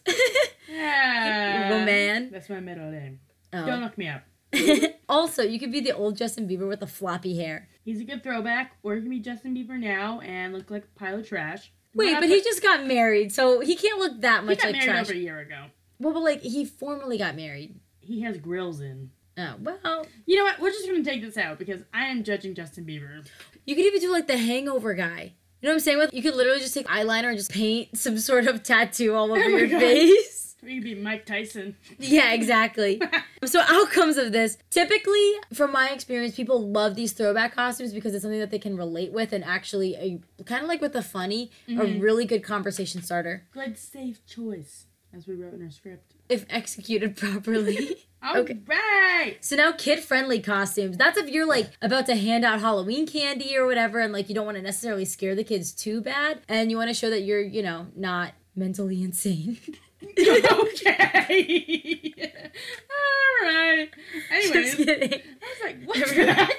Ah, 0.72 1.68
Woman. 1.70 2.32
That's 2.32 2.50
my 2.50 2.60
middle 2.60 2.90
name. 2.90 3.20
Oh. 3.54 3.66
Don't 3.66 3.82
look 3.82 3.98
me 3.98 4.08
up. 4.08 4.24
also, 5.10 5.44
you 5.44 5.60
could 5.60 5.72
be 5.72 5.80
the 5.80 5.92
old 5.96 6.18
Justin 6.18 6.48
Bieber 6.48 6.68
with 6.68 6.80
the 6.80 6.88
floppy 6.88 7.38
hair. 7.38 7.68
He's 7.84 8.00
a 8.02 8.04
good 8.04 8.24
throwback, 8.24 8.74
or 8.84 8.96
you 8.96 9.02
can 9.02 9.10
be 9.10 9.20
Justin 9.20 9.56
Bieber 9.56 9.78
now 9.80 10.20
and 10.22 10.54
look 10.54 10.70
like 10.72 10.84
a 10.86 11.00
pile 11.00 11.20
of 11.20 11.28
trash. 11.28 11.72
Wait, 11.94 12.12
Not 12.12 12.22
but 12.22 12.30
he 12.30 12.42
just 12.42 12.62
got 12.62 12.86
married, 12.86 13.32
so 13.32 13.60
he 13.62 13.76
can't 13.76 14.00
look 14.00 14.22
that 14.22 14.42
he 14.42 14.48
much 14.48 14.58
got 14.60 14.66
like 14.68 14.74
married 14.74 14.86
trash. 14.90 15.06
over 15.06 15.14
a 15.14 15.18
year 15.18 15.40
ago. 15.40 15.66
Well, 16.00 16.14
but 16.14 16.24
like 16.24 16.42
he 16.42 16.66
formally 16.66 17.18
got 17.18 17.36
married. 17.36 17.80
He 18.02 18.22
has 18.22 18.38
grills 18.38 18.82
in. 18.82 19.12
Oh 19.38 19.56
well, 19.62 20.06
You 20.26 20.38
know 20.38 20.44
what? 20.44 20.60
We're 20.60 20.72
just 20.72 20.86
gonna 20.88 21.04
take 21.04 21.22
this 21.22 21.38
out 21.38 21.58
because 21.60 21.82
I 21.94 22.06
am 22.08 22.24
judging 22.24 22.54
Justin 22.56 22.86
Bieber. 22.86 23.26
you 23.66 23.76
could 23.76 23.86
even 23.86 24.00
do 24.02 24.12
like 24.12 24.28
the 24.28 24.38
Hangover 24.38 24.94
guy. 24.94 25.34
You 25.62 25.68
know 25.68 25.72
what 25.72 25.74
I'm 25.76 25.80
saying? 25.80 25.98
With 26.00 26.14
you 26.14 26.22
could 26.22 26.36
literally 26.36 26.60
just 26.60 26.74
take 26.74 26.88
eyeliner 26.88 27.30
and 27.30 27.38
just 27.38 27.52
paint 27.52 27.98
some 27.98 28.18
sort 28.18 28.46
of 28.48 28.62
tattoo 28.64 29.14
all 29.16 29.32
oh 29.32 29.36
over 29.36 29.42
Oh 29.44 29.48
your 29.48 29.68
God. 29.68 29.80
face. 29.80 30.35
We 30.66 30.76
could 30.76 30.84
be 30.84 30.96
Mike 30.96 31.26
Tyson. 31.26 31.76
Yeah, 32.00 32.34
exactly. 32.34 33.00
so 33.46 33.62
outcomes 33.68 34.18
of 34.18 34.32
this, 34.32 34.58
typically, 34.72 35.34
from 35.54 35.72
my 35.72 35.90
experience, 35.90 36.36
people 36.36 36.68
love 36.70 36.96
these 36.96 37.14
throwback 37.14 37.54
costumes 37.56 37.94
because 37.94 38.14
it's 38.16 38.24
something 38.24 38.40
that 38.40 38.50
they 38.52 38.60
can 38.60 38.76
relate 38.76 39.12
with 39.14 39.32
and 39.32 39.44
actually, 39.46 39.96
a, 39.96 40.44
kind 40.44 40.64
of 40.64 40.68
like 40.68 40.82
with 40.82 40.94
the 40.94 41.04
funny, 41.04 41.52
a 41.68 41.72
Mhm. 41.72 42.02
really 42.02 42.26
good 42.26 42.44
conversation 42.44 43.02
starter 43.04 43.46
Good 43.54 43.78
safe 43.78 44.26
choice, 44.26 44.86
as 45.16 45.28
we 45.28 45.36
wrote 45.36 45.54
in 45.54 45.62
our 45.64 45.70
script. 45.72 46.14
if 46.30 46.46
executed 46.50 47.16
properly. 47.24 47.98
Okay. 48.36 48.58
right. 48.66 49.38
So 49.42 49.56
now 49.56 49.72
kid-friendly 49.72 50.40
costumes. 50.40 50.98
That's 50.98 51.16
if 51.20 51.30
you're 51.30 51.46
like 51.46 51.70
about 51.84 52.08
to 52.08 52.16
hand 52.16 52.44
out 52.44 52.60
Halloween 52.60 53.06
candy 53.06 53.56
or 53.56 53.68
whatever 53.68 54.00
and 54.00 54.12
like 54.12 54.30
you 54.30 54.34
don't 54.36 54.46
want 54.48 54.58
to 54.58 54.64
necessarily 54.64 55.06
scare 55.06 55.36
the 55.36 55.44
kids 55.44 55.72
too 55.72 56.02
bad 56.02 56.40
and 56.50 56.72
you 56.72 56.78
want 56.78 56.90
to 56.90 56.96
show 56.96 57.12
that 57.12 57.22
you're, 57.22 57.44
you 57.44 57.62
know, 57.62 57.86
not 57.96 58.34
mentally 58.56 59.04
insane. 59.10 59.60
Okay. 60.04 62.14
All 62.92 63.48
right. 63.48 63.90
Anyways. 64.32 64.80
I 64.80 65.22
was 65.42 65.62
like, 65.64 65.78
what's 65.86 66.12
that? 66.16 66.52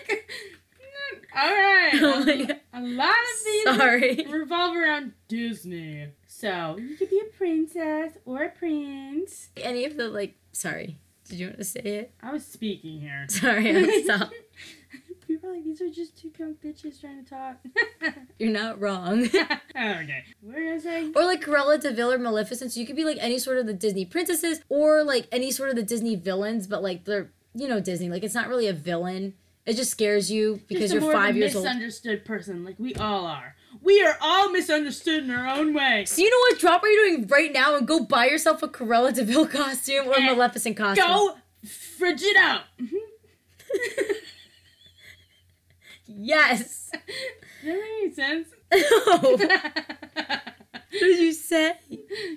All 1.37 1.51
right. 1.51 1.91
Oh 1.95 2.25
my 2.25 2.33
um, 2.33 2.47
God. 2.47 2.61
A 2.73 2.81
lot 2.81 3.11
of 3.11 3.45
these 3.45 3.65
Sorry. 3.65 4.27
revolve 4.31 4.77
around 4.77 5.13
Disney. 5.29 6.09
So 6.27 6.77
you 6.79 6.97
could 6.97 7.11
be 7.11 7.21
a 7.21 7.37
princess 7.37 8.13
or 8.25 8.45
a 8.45 8.49
prince. 8.51 9.51
Any 9.57 9.85
of 9.85 9.97
the 9.97 10.09
like 10.09 10.37
sorry. 10.53 10.99
Did 11.29 11.39
you 11.39 11.47
want 11.47 11.59
to 11.59 11.65
say 11.65 11.81
it? 11.81 12.13
I 12.23 12.33
was 12.33 12.47
speaking 12.47 13.01
here. 13.01 13.27
Sorry, 13.29 13.77
I'm 13.77 14.03
stop. 14.05 14.31
People 15.27 15.51
are 15.51 15.55
like, 15.55 15.65
these 15.65 15.81
are 15.81 15.91
just 15.91 16.17
two 16.21 16.31
drunk 16.31 16.59
bitches 16.63 17.01
trying 17.01 17.25
to 17.25 17.29
talk. 17.29 17.57
You're 18.39 18.53
not 18.53 18.81
wrong. 18.81 19.25
okay. 19.35 20.25
What 20.41 20.57
are 20.57 20.61
you 20.61 20.69
gonna 20.69 20.81
say? 20.81 21.11
or 21.15 21.25
like 21.25 21.43
Cruella 21.45 21.81
de 21.81 21.93
Vil 21.93 22.13
or 22.13 22.19
Maleficent. 22.19 22.71
So 22.73 22.81
you 22.81 22.87
could 22.87 22.97
be 22.97 23.05
like 23.05 23.19
any 23.21 23.39
sort 23.39 23.59
of 23.59 23.67
the 23.67 23.75
Disney 23.75 24.05
princesses 24.05 24.61
or 24.69 25.03
like 25.03 25.27
any 25.33 25.51
sort 25.51 25.71
of 25.71 25.77
the 25.77 25.83
Disney 25.83 26.15
villains, 26.17 26.67
but 26.67 26.83
like 26.83 27.05
they're 27.05 27.31
you 27.55 27.67
know 27.69 27.81
Disney. 27.81 28.09
Like 28.09 28.23
it's 28.23 28.35
not 28.35 28.49
really 28.49 28.69
a 28.69 28.73
villain. 28.73 29.35
It 29.65 29.75
just 29.75 29.91
scares 29.91 30.31
you 30.31 30.61
because 30.69 30.93
you're 30.93 31.01
more 31.01 31.11
of 31.13 31.19
a 31.19 31.23
five 31.23 31.37
years 31.37 31.57
old. 31.57 31.65
misunderstood 31.65 32.25
person, 32.25 32.65
like 32.65 32.77
we 32.79 32.95
all 32.95 33.27
are. 33.27 33.57
We 33.83 34.01
are 34.03 34.17
all 34.21 34.51
misunderstood 34.53 35.25
in 35.25 35.31
our 35.33 35.47
own 35.59 35.75
way. 35.75 36.05
So 36.07 36.23
you 36.23 36.31
know 36.31 36.39
what? 36.51 36.61
Drop 36.61 36.83
what 36.83 36.89
you're 36.89 37.07
doing 37.17 37.27
right 37.27 37.53
now 37.53 37.75
and 37.77 37.87
go 37.87 38.05
buy 38.05 38.27
yourself 38.27 38.63
a 38.63 38.69
Cruella 38.69 39.13
de 39.13 39.25
Vil 39.25 39.47
costume 39.49 40.07
or 40.07 40.13
a 40.15 40.21
Eh, 40.23 40.27
Maleficent 40.27 40.77
costume. 40.77 41.05
Go 41.05 41.37
frigid 41.65 42.37
out. 42.37 42.63
Yes. 46.17 46.91
Does 46.93 47.01
that 47.65 47.75
make 47.75 47.77
any 48.03 48.13
sense? 48.13 48.49
No. 48.73 49.37
what 49.37 50.91
did 50.91 51.19
you 51.19 51.33
say? 51.33 51.75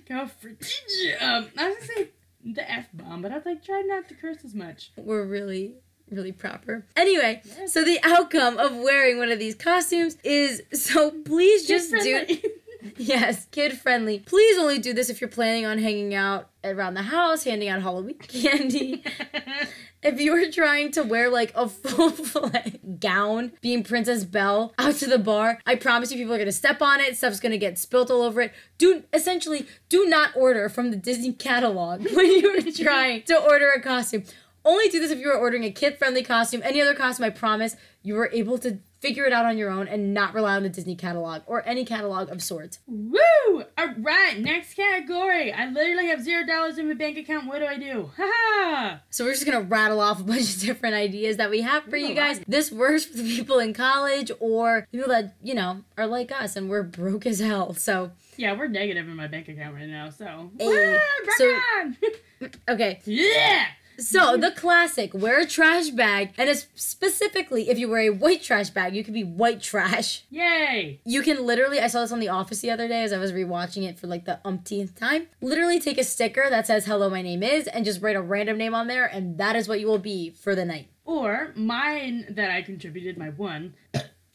Go 0.07 0.27
frigid 0.27 1.15
up. 1.21 1.47
I 1.57 1.69
was 1.69 1.75
gonna 1.77 1.81
say 1.81 2.09
the 2.45 2.71
f 2.71 2.87
bomb, 2.93 3.21
but 3.21 3.31
I 3.31 3.35
was 3.35 3.45
like, 3.45 3.63
try 3.63 3.81
not 3.81 4.07
to 4.09 4.15
curse 4.15 4.43
as 4.43 4.53
much. 4.53 4.91
We're 4.95 5.23
really, 5.25 5.75
really 6.11 6.31
proper. 6.31 6.85
Anyway, 6.95 7.41
so 7.67 7.83
the 7.83 7.99
outcome 8.03 8.57
of 8.57 8.75
wearing 8.75 9.17
one 9.17 9.31
of 9.31 9.39
these 9.39 9.55
costumes 9.55 10.17
is 10.23 10.61
so 10.73 11.11
please 11.11 11.67
just 11.67 11.91
do 11.91 12.25
Yes, 12.97 13.45
kid 13.51 13.77
friendly. 13.77 14.19
Please 14.19 14.57
only 14.57 14.79
do 14.79 14.93
this 14.93 15.09
if 15.09 15.19
you're 15.19 15.29
planning 15.29 15.65
on 15.65 15.79
hanging 15.79 16.13
out 16.13 16.49
around 16.63 16.93
the 16.93 17.01
house, 17.03 17.43
handing 17.43 17.67
out 17.69 17.81
Halloween 17.81 18.17
candy. 18.19 19.03
if 20.01 20.19
you 20.19 20.31
were 20.31 20.51
trying 20.51 20.91
to 20.91 21.03
wear 21.03 21.29
like 21.29 21.51
a 21.55 21.67
full 21.69 22.51
gown, 22.99 23.51
being 23.61 23.83
Princess 23.83 24.23
Belle 24.23 24.73
out 24.77 24.95
to 24.95 25.07
the 25.07 25.19
bar, 25.19 25.59
I 25.65 25.75
promise 25.75 26.11
you 26.11 26.17
people 26.17 26.33
are 26.33 26.37
gonna 26.37 26.51
step 26.51 26.81
on 26.81 26.99
it, 26.99 27.17
stuff's 27.17 27.39
gonna 27.39 27.57
get 27.57 27.77
spilt 27.77 28.09
all 28.09 28.21
over 28.21 28.41
it. 28.41 28.53
Do 28.77 29.03
essentially 29.13 29.67
do 29.89 30.05
not 30.05 30.35
order 30.35 30.69
from 30.69 30.91
the 30.91 30.97
Disney 30.97 31.33
catalog 31.33 32.01
when 32.13 32.27
you 32.27 32.57
are 32.57 32.71
trying 32.71 33.23
to 33.23 33.37
order 33.37 33.69
a 33.71 33.81
costume. 33.81 34.23
only 34.65 34.89
do 34.89 34.99
this 34.99 35.11
if 35.11 35.19
you 35.19 35.29
are 35.29 35.37
ordering 35.37 35.63
a 35.63 35.71
kid-friendly 35.71 36.23
costume. 36.23 36.61
Any 36.63 36.81
other 36.81 36.93
costume, 36.95 37.25
I 37.25 37.29
promise, 37.29 37.75
you 38.01 38.17
are 38.17 38.29
able 38.31 38.57
to 38.59 38.79
figure 38.99 39.25
it 39.25 39.33
out 39.33 39.45
on 39.45 39.57
your 39.57 39.69
own 39.69 39.87
and 39.87 40.13
not 40.13 40.33
rely 40.33 40.55
on 40.55 40.63
the 40.63 40.69
Disney 40.69 40.95
catalog 40.95 41.41
or 41.45 41.65
any 41.67 41.85
catalog 41.85 42.29
of 42.29 42.41
sorts. 42.43 42.79
Woo! 42.87 43.63
All 43.77 43.93
right, 43.97 44.37
next 44.39 44.73
category. 44.75 45.51
I 45.53 45.69
literally 45.69 46.07
have 46.07 46.21
zero 46.21 46.45
dollars 46.45 46.77
in 46.77 46.87
my 46.87 46.93
bank 46.93 47.17
account. 47.17 47.47
What 47.47 47.59
do 47.59 47.65
I 47.65 47.77
do? 47.77 48.11
Ha 48.17 48.23
ha! 48.25 49.01
So 49.09 49.25
we're 49.25 49.33
just 49.33 49.45
gonna 49.45 49.61
rattle 49.61 49.99
off 49.99 50.19
a 50.19 50.23
bunch 50.23 50.55
of 50.55 50.61
different 50.61 50.95
ideas 50.95 51.37
that 51.37 51.49
we 51.49 51.61
have 51.61 51.83
for 51.85 51.97
you 51.97 52.13
guys. 52.13 52.41
This 52.47 52.71
works 52.71 53.05
for 53.05 53.17
the 53.17 53.23
people 53.23 53.59
in 53.59 53.73
college 53.73 54.31
or 54.39 54.87
people 54.91 55.09
that 55.09 55.35
you 55.41 55.53
know 55.55 55.83
are 55.97 56.07
like 56.07 56.31
us 56.31 56.55
and 56.55 56.69
we're 56.69 56.83
broke 56.83 57.25
as 57.25 57.39
hell. 57.39 57.73
So 57.73 58.11
Yeah, 58.37 58.57
we're 58.57 58.67
negative 58.67 59.07
in 59.07 59.15
my 59.15 59.27
bank 59.27 59.47
account 59.47 59.75
right 59.75 59.87
now, 59.87 60.09
so. 60.09 60.51
Hey, 60.59 60.97
so- 61.37 61.45
on! 61.79 61.97
okay, 62.69 62.99
yeah! 63.05 63.65
So 63.99 64.37
the 64.37 64.51
classic: 64.51 65.13
wear 65.13 65.39
a 65.39 65.45
trash 65.45 65.89
bag, 65.89 66.33
and 66.37 66.49
it's 66.49 66.67
specifically 66.75 67.69
if 67.69 67.77
you 67.77 67.89
wear 67.89 68.01
a 68.01 68.09
white 68.09 68.41
trash 68.41 68.69
bag, 68.69 68.95
you 68.95 69.03
can 69.03 69.13
be 69.13 69.23
white 69.23 69.61
trash. 69.61 70.23
Yay! 70.29 71.01
You 71.05 71.21
can 71.21 71.45
literally, 71.45 71.79
I 71.79 71.87
saw 71.87 72.01
this 72.01 72.11
on 72.11 72.19
The 72.19 72.29
Office 72.29 72.61
the 72.61 72.71
other 72.71 72.87
day 72.87 73.03
as 73.03 73.13
I 73.13 73.17
was 73.17 73.31
rewatching 73.31 73.87
it 73.87 73.99
for 73.99 74.07
like 74.07 74.25
the 74.25 74.39
umpteenth 74.45 74.97
time. 74.99 75.27
Literally 75.41 75.79
take 75.79 75.97
a 75.97 76.03
sticker 76.03 76.49
that 76.49 76.67
says, 76.67 76.85
Hello, 76.85 77.09
my 77.09 77.21
name 77.21 77.43
is, 77.43 77.67
and 77.67 77.85
just 77.85 78.01
write 78.01 78.15
a 78.15 78.21
random 78.21 78.57
name 78.57 78.73
on 78.73 78.87
there, 78.87 79.05
and 79.05 79.37
that 79.37 79.55
is 79.55 79.67
what 79.67 79.79
you 79.79 79.87
will 79.87 79.99
be 79.99 80.29
for 80.31 80.55
the 80.55 80.65
night. 80.65 80.87
Or 81.05 81.53
mine 81.55 82.27
that 82.29 82.51
I 82.51 82.61
contributed, 82.61 83.17
my 83.17 83.29
one. 83.29 83.73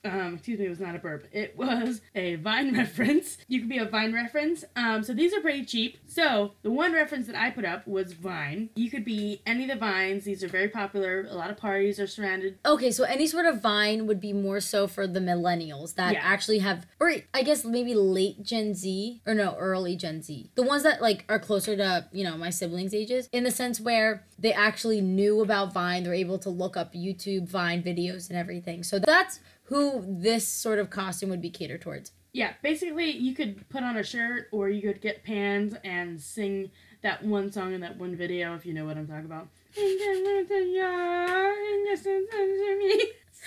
Um, 0.04 0.34
excuse 0.34 0.58
me, 0.58 0.66
it 0.66 0.70
was 0.70 0.80
not 0.80 0.94
a 0.94 0.98
burp. 0.98 1.26
It 1.32 1.56
was 1.56 2.00
a 2.14 2.34
Vine 2.36 2.74
reference. 2.76 3.38
You 3.48 3.60
could 3.60 3.68
be 3.68 3.78
a 3.78 3.86
Vine 3.86 4.12
reference. 4.12 4.64
Um, 4.76 5.02
so 5.02 5.14
these 5.14 5.32
are 5.32 5.40
pretty 5.40 5.64
cheap. 5.64 5.98
So 6.06 6.52
the 6.62 6.70
one 6.70 6.92
reference 6.92 7.26
that 7.26 7.36
I 7.36 7.50
put 7.50 7.64
up 7.64 7.86
was 7.86 8.12
Vine. 8.12 8.68
You 8.74 8.90
could 8.90 9.04
be 9.04 9.40
any 9.46 9.64
of 9.64 9.70
the 9.70 9.76
Vines. 9.76 10.24
These 10.24 10.44
are 10.44 10.48
very 10.48 10.68
popular. 10.68 11.26
A 11.28 11.34
lot 11.34 11.50
of 11.50 11.56
parties 11.56 11.98
are 11.98 12.06
surrounded. 12.06 12.58
Okay, 12.66 12.90
so 12.90 13.04
any 13.04 13.26
sort 13.26 13.46
of 13.46 13.62
Vine 13.62 14.06
would 14.06 14.20
be 14.20 14.32
more 14.32 14.60
so 14.60 14.86
for 14.86 15.06
the 15.06 15.20
millennials 15.20 15.94
that 15.94 16.12
Yeah. 16.14 16.20
actually 16.22 16.58
have, 16.58 16.86
or 17.00 17.12
I 17.32 17.42
guess 17.42 17.64
maybe 17.64 17.94
late 17.94 18.42
Gen 18.42 18.74
Z, 18.74 19.22
or 19.26 19.34
no, 19.34 19.56
early 19.58 19.96
Gen 19.96 20.22
Z. 20.22 20.50
The 20.54 20.62
ones 20.62 20.82
that 20.82 21.00
like 21.00 21.24
are 21.28 21.38
closer 21.38 21.76
to, 21.76 22.06
you 22.12 22.24
know, 22.24 22.36
my 22.36 22.50
siblings' 22.50 22.94
ages, 22.94 23.28
in 23.32 23.44
the 23.44 23.50
sense 23.50 23.80
where 23.80 24.24
they 24.38 24.52
actually 24.52 25.00
knew 25.00 25.40
about 25.40 25.72
Vine. 25.72 26.02
They're 26.04 26.12
able 26.14 26.38
to 26.40 26.50
look 26.50 26.76
up 26.76 26.92
YouTube 26.92 27.48
Vine 27.48 27.82
videos 27.82 28.28
and 28.28 28.38
everything. 28.38 28.82
So 28.82 28.98
that's 28.98 29.40
who 29.64 30.04
this 30.06 30.46
sort 30.46 30.78
of 30.78 30.90
costume 30.90 31.30
would 31.30 31.42
be 31.42 31.50
catered 31.50 31.80
towards. 31.80 32.12
Yeah, 32.32 32.54
basically 32.62 33.10
you 33.10 33.34
could 33.34 33.68
put 33.68 33.82
on 33.82 33.96
a 33.96 34.02
shirt 34.02 34.48
or 34.52 34.68
you 34.68 34.82
could 34.82 35.00
get 35.00 35.22
pans 35.24 35.74
and 35.84 36.20
sing 36.20 36.70
that 37.02 37.24
one 37.24 37.52
song 37.52 37.72
in 37.72 37.80
that 37.82 37.96
one 37.96 38.16
video 38.16 38.54
if 38.54 38.66
you 38.66 38.74
know 38.74 38.84
what 38.84 38.96
I'm 38.96 39.06
talking 39.06 39.26
about. 39.26 39.48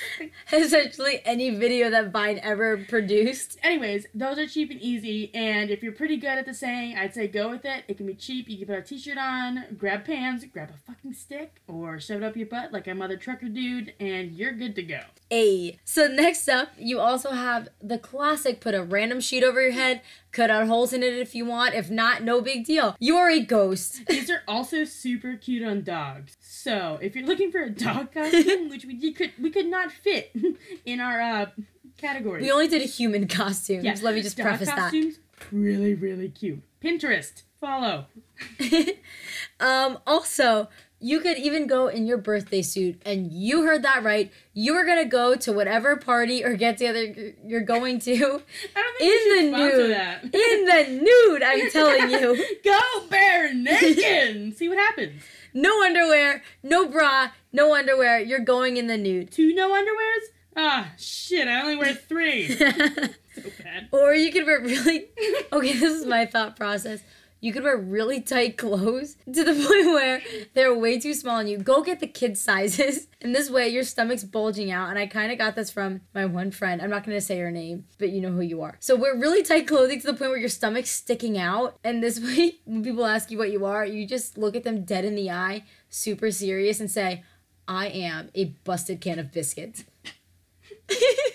Essentially, 0.51 1.21
any 1.25 1.49
video 1.49 1.89
that 1.89 2.11
Vine 2.11 2.39
ever 2.43 2.77
produced. 2.77 3.57
Anyways, 3.63 4.07
those 4.13 4.37
are 4.37 4.47
cheap 4.47 4.71
and 4.71 4.81
easy, 4.81 5.31
and 5.33 5.69
if 5.69 5.83
you're 5.83 5.91
pretty 5.91 6.17
good 6.17 6.37
at 6.37 6.45
the 6.45 6.53
saying, 6.53 6.97
I'd 6.97 7.13
say 7.13 7.27
go 7.27 7.49
with 7.49 7.65
it. 7.65 7.83
It 7.87 7.97
can 7.97 8.05
be 8.05 8.13
cheap. 8.13 8.49
You 8.49 8.57
can 8.57 8.67
put 8.67 8.77
a 8.77 8.81
t-shirt 8.81 9.17
on, 9.17 9.65
grab 9.77 10.05
pants, 10.05 10.45
grab 10.51 10.69
a 10.69 10.77
fucking 10.91 11.13
stick, 11.13 11.61
or 11.67 11.99
shove 11.99 12.21
it 12.21 12.25
up 12.25 12.35
your 12.35 12.47
butt 12.47 12.71
like 12.71 12.87
a 12.87 12.95
mother 12.95 13.17
trucker 13.17 13.47
dude, 13.47 13.93
and 13.99 14.31
you're 14.31 14.53
good 14.53 14.75
to 14.75 14.83
go. 14.83 15.01
A. 15.31 15.77
So 15.83 16.07
next 16.07 16.47
up, 16.47 16.69
you 16.77 16.99
also 16.99 17.31
have 17.31 17.69
the 17.81 17.97
classic 17.97 18.61
put 18.61 18.73
a 18.73 18.83
random 18.83 19.19
sheet 19.19 19.43
over 19.43 19.61
your 19.61 19.71
head, 19.71 20.01
cut 20.31 20.49
out 20.49 20.67
holes 20.67 20.93
in 20.93 21.03
it 21.03 21.13
if 21.13 21.33
you 21.35 21.45
want. 21.45 21.73
If 21.75 21.89
not, 21.89 22.23
no 22.23 22.41
big 22.41 22.65
deal. 22.65 22.95
You 22.99 23.17
are 23.17 23.29
a 23.29 23.39
ghost. 23.39 24.05
These 24.07 24.29
are 24.29 24.41
also 24.47 24.83
super 24.83 25.35
cute 25.35 25.63
on 25.63 25.83
dogs. 25.83 26.37
So 26.41 26.99
if 27.01 27.15
you're 27.15 27.25
looking 27.25 27.51
for 27.51 27.61
a 27.63 27.69
dog 27.69 28.11
costume, 28.13 28.69
which 28.69 28.85
we 28.85 29.13
could 29.13 29.31
we 29.41 29.49
could 29.49 29.67
not 29.67 29.91
fit 29.91 30.31
in 30.85 30.99
our 30.99 31.19
uh, 31.21 31.45
categories. 31.97 32.43
We 32.43 32.51
only 32.51 32.67
did 32.67 32.81
a 32.81 32.85
human 32.85 33.27
costumes. 33.27 33.83
Yeah, 33.83 33.95
Let 34.01 34.15
me 34.15 34.21
just 34.21 34.37
dog 34.37 34.47
preface 34.47 34.69
costumes, 34.69 35.19
Really, 35.51 35.93
really 35.93 36.29
cute. 36.29 36.61
Pinterest, 36.81 37.43
follow. 37.59 38.05
um, 39.59 39.97
also, 40.05 40.69
you 40.99 41.19
could 41.19 41.37
even 41.37 41.67
go 41.67 41.87
in 41.87 42.07
your 42.07 42.17
birthday 42.17 42.61
suit, 42.61 43.01
and 43.05 43.31
you 43.31 43.63
heard 43.63 43.83
that 43.83 44.03
right. 44.03 44.31
You 44.53 44.73
are 44.75 44.85
gonna 44.85 45.05
go 45.05 45.35
to 45.35 45.53
whatever 45.53 45.95
party 45.95 46.43
or 46.43 46.55
get 46.55 46.77
together 46.77 47.03
you're- 47.45 47.63
going 47.65 47.99
to 47.99 48.13
I 48.75 48.81
don't 48.81 48.97
think 48.97 49.45
in 49.45 49.51
the 49.51 49.57
nude. 49.57 49.91
that. 49.91 50.23
In 50.33 50.65
the 50.65 51.01
nude, 51.03 51.43
I'm 51.43 51.69
telling 51.71 52.09
you. 52.09 52.45
Go 52.63 52.79
bare 53.09 53.53
naked. 53.53 54.57
See 54.57 54.69
what 54.69 54.77
happens. 54.77 55.21
No 55.53 55.83
underwear, 55.83 56.43
no 56.63 56.87
bra, 56.87 57.29
no 57.51 57.73
underwear. 57.75 58.19
You're 58.19 58.39
going 58.39 58.77
in 58.77 58.87
the 58.87 58.97
nude. 58.97 59.31
Two 59.31 59.53
no 59.53 59.71
underwears? 59.71 60.25
Ah, 60.55 60.91
shit, 60.97 61.47
I 61.47 61.61
only 61.61 61.75
wear 61.75 61.93
three. 61.93 62.47
so 62.47 62.65
bad. 63.63 63.87
Or 63.91 64.13
you 64.13 64.31
could 64.31 64.45
wear 64.45 64.59
really 64.61 65.09
okay, 65.51 65.73
this 65.73 65.93
is 65.93 66.05
my 66.05 66.25
thought 66.25 66.55
process. 66.55 67.01
You 67.39 67.53
could 67.53 67.63
wear 67.63 67.77
really 67.77 68.19
tight 68.21 68.57
clothes 68.57 69.15
to 69.25 69.43
the 69.43 69.53
point 69.53 69.87
where 69.87 70.21
they're 70.53 70.77
way 70.77 70.99
too 70.99 71.13
small 71.13 71.37
on 71.37 71.47
you. 71.47 71.57
Go 71.57 71.83
get 71.83 71.99
the 71.99 72.07
kid 72.07 72.37
sizes. 72.37 73.07
And 73.19 73.33
this 73.33 73.49
way 73.49 73.67
your 73.67 73.83
stomach's 73.83 74.23
bulging 74.23 74.69
out. 74.69 74.91
And 74.91 74.99
I 74.99 75.07
kind 75.07 75.31
of 75.31 75.39
got 75.39 75.55
this 75.55 75.71
from 75.71 76.01
my 76.13 76.25
one 76.25 76.51
friend. 76.51 76.83
I'm 76.83 76.91
not 76.91 77.03
going 77.03 77.17
to 77.17 77.21
say 77.21 77.39
her 77.39 77.49
name, 77.49 77.85
but 77.97 78.09
you 78.09 78.21
know 78.21 78.29
who 78.29 78.41
you 78.41 78.61
are. 78.61 78.77
So 78.79 78.95
wear 78.95 79.15
really 79.15 79.41
tight 79.41 79.67
clothing 79.67 79.99
to 80.01 80.05
the 80.05 80.13
point 80.13 80.29
where 80.29 80.39
your 80.39 80.49
stomach's 80.49 80.91
sticking 80.91 81.35
out. 81.35 81.79
And 81.83 82.03
this 82.03 82.19
way, 82.23 82.59
when 82.65 82.83
people 82.83 83.07
ask 83.07 83.31
you 83.31 83.39
what 83.39 83.51
you 83.51 83.65
are, 83.65 83.83
you 83.83 84.05
just 84.05 84.37
look 84.37 84.55
at 84.55 84.63
them 84.63 84.83
dead 84.83 85.03
in 85.03 85.15
the 85.15 85.31
eye, 85.31 85.63
super 85.89 86.29
serious, 86.29 86.79
and 86.79 86.91
say, 86.91 87.23
I 87.67 87.87
am 87.87 88.29
a 88.35 88.45
busted 88.63 89.01
can 89.01 89.17
of 89.17 89.31
biscuits. 89.31 89.83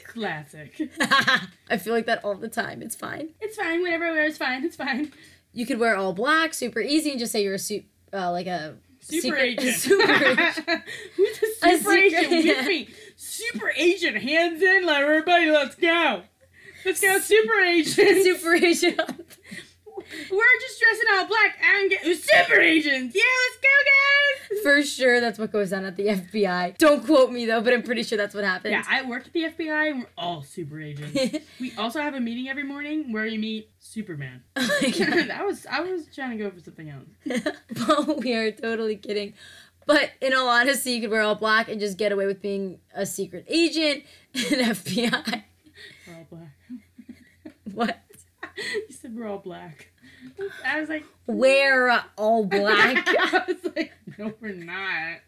Classic. 0.07 0.91
I 1.69 1.79
feel 1.79 1.95
like 1.95 2.07
that 2.07 2.25
all 2.25 2.37
the 2.37 2.49
time. 2.49 2.81
It's 2.81 2.95
fine. 2.95 3.31
It's 3.41 3.57
fine. 3.57 3.81
Whatever 3.83 4.07
I 4.07 4.11
wear 4.13 4.25
is 4.25 4.39
fine. 4.39 4.65
It's 4.65 4.77
fine. 4.77 5.11
You 5.53 5.67
could 5.67 5.79
wear 5.79 5.97
all 5.97 6.13
black, 6.13 6.55
super 6.55 6.81
easy, 6.81 7.11
and 7.11 7.19
just 7.19 7.33
say 7.33 7.43
you're 7.43 7.55
a 7.55 7.59
su- 7.59 7.83
uh, 8.13 8.31
like 8.31 8.47
a 8.47 8.75
Super 9.01 9.21
secret- 9.23 9.43
agent. 9.61 9.77
super 9.77 10.13
agent. 10.13 10.83
Who's 11.17 11.39
the 11.41 11.69
A 11.69 11.77
super 11.79 11.93
agent 11.93 12.31
with 12.31 12.67
me? 12.67 12.89
Super 13.17 13.73
agent, 13.77 14.17
hands 14.19 14.63
in, 14.63 14.87
like 14.87 15.03
everybody, 15.03 15.51
let's 15.51 15.75
go. 15.75 16.23
Let's 16.85 17.01
go, 17.01 17.19
super 17.19 17.61
agent. 17.61 17.95
super 18.25 18.55
agent. 18.55 19.01
We're 20.31 20.61
just 20.61 20.81
dressing 20.81 21.07
all 21.13 21.27
black 21.27 21.59
and 21.63 21.91
get 21.91 22.03
super 22.03 22.61
agents. 22.61 23.15
Yeah, 23.15 23.23
let's 23.23 23.59
go, 23.61 23.69
guys. 23.85 24.63
For 24.63 24.83
sure, 24.83 25.21
that's 25.21 25.39
what 25.39 25.53
goes 25.53 25.73
on 25.73 25.85
at 25.85 25.97
the 25.97 26.07
FBI. 26.07 26.79
Don't 26.79 27.05
quote 27.05 27.33
me 27.33 27.47
though, 27.47 27.61
but 27.61 27.73
I'm 27.73 27.83
pretty 27.83 28.03
sure 28.03 28.19
that's 28.19 28.35
what 28.35 28.45
happens. 28.45 28.73
Yeah, 28.73 28.85
I 28.89 29.03
work 29.03 29.27
at 29.27 29.33
the 29.33 29.45
FBI 29.45 29.91
and 29.91 30.01
we're 30.01 30.09
all 30.17 30.43
super 30.43 30.81
agents. 30.81 31.39
we 31.61 31.73
also 31.77 32.01
have 32.01 32.15
a 32.15 32.21
meeting 32.21 32.49
every 32.49 32.65
morning 32.65 33.13
where 33.13 33.27
you 33.27 33.39
meet 33.39 33.71
Superman. 33.79 34.43
oh 34.57 34.81
that 34.83 35.45
was 35.45 35.67
I 35.67 35.81
was 35.81 36.07
trying 36.15 36.37
to 36.37 36.45
go 36.45 36.51
for 36.51 36.61
something 36.61 36.91
else. 36.91 37.09
well, 37.89 38.17
we 38.17 38.35
are 38.35 38.51
totally 38.51 38.97
kidding. 38.97 39.35
But 39.87 40.13
in 40.21 40.33
all 40.33 40.49
honesty, 40.49 40.93
you 40.93 41.01
could 41.01 41.11
wear 41.11 41.23
all 41.23 41.35
black 41.35 41.69
and 41.69 41.81
just 41.81 41.99
get 41.99 42.13
away 42.13 42.27
with 42.27 42.41
being 42.41 42.79
a 42.95 43.05
secret 43.05 43.45
agent, 43.49 44.05
an 44.35 44.61
FBI. 44.75 45.43
We're 46.07 46.15
all 46.15 46.27
black. 46.31 46.57
What? 47.73 47.99
you 48.57 48.95
said 48.95 49.17
we're 49.17 49.27
all 49.27 49.39
black. 49.39 49.92
I 50.65 50.81
was 50.81 50.89
like, 50.89 51.05
Wear 51.27 52.05
all 52.19 52.45
black. 52.45 53.07
I 53.09 53.45
was 53.47 53.73
like, 53.77 53.93
no, 54.19 54.33
we're 54.41 54.53
not. 54.55 55.19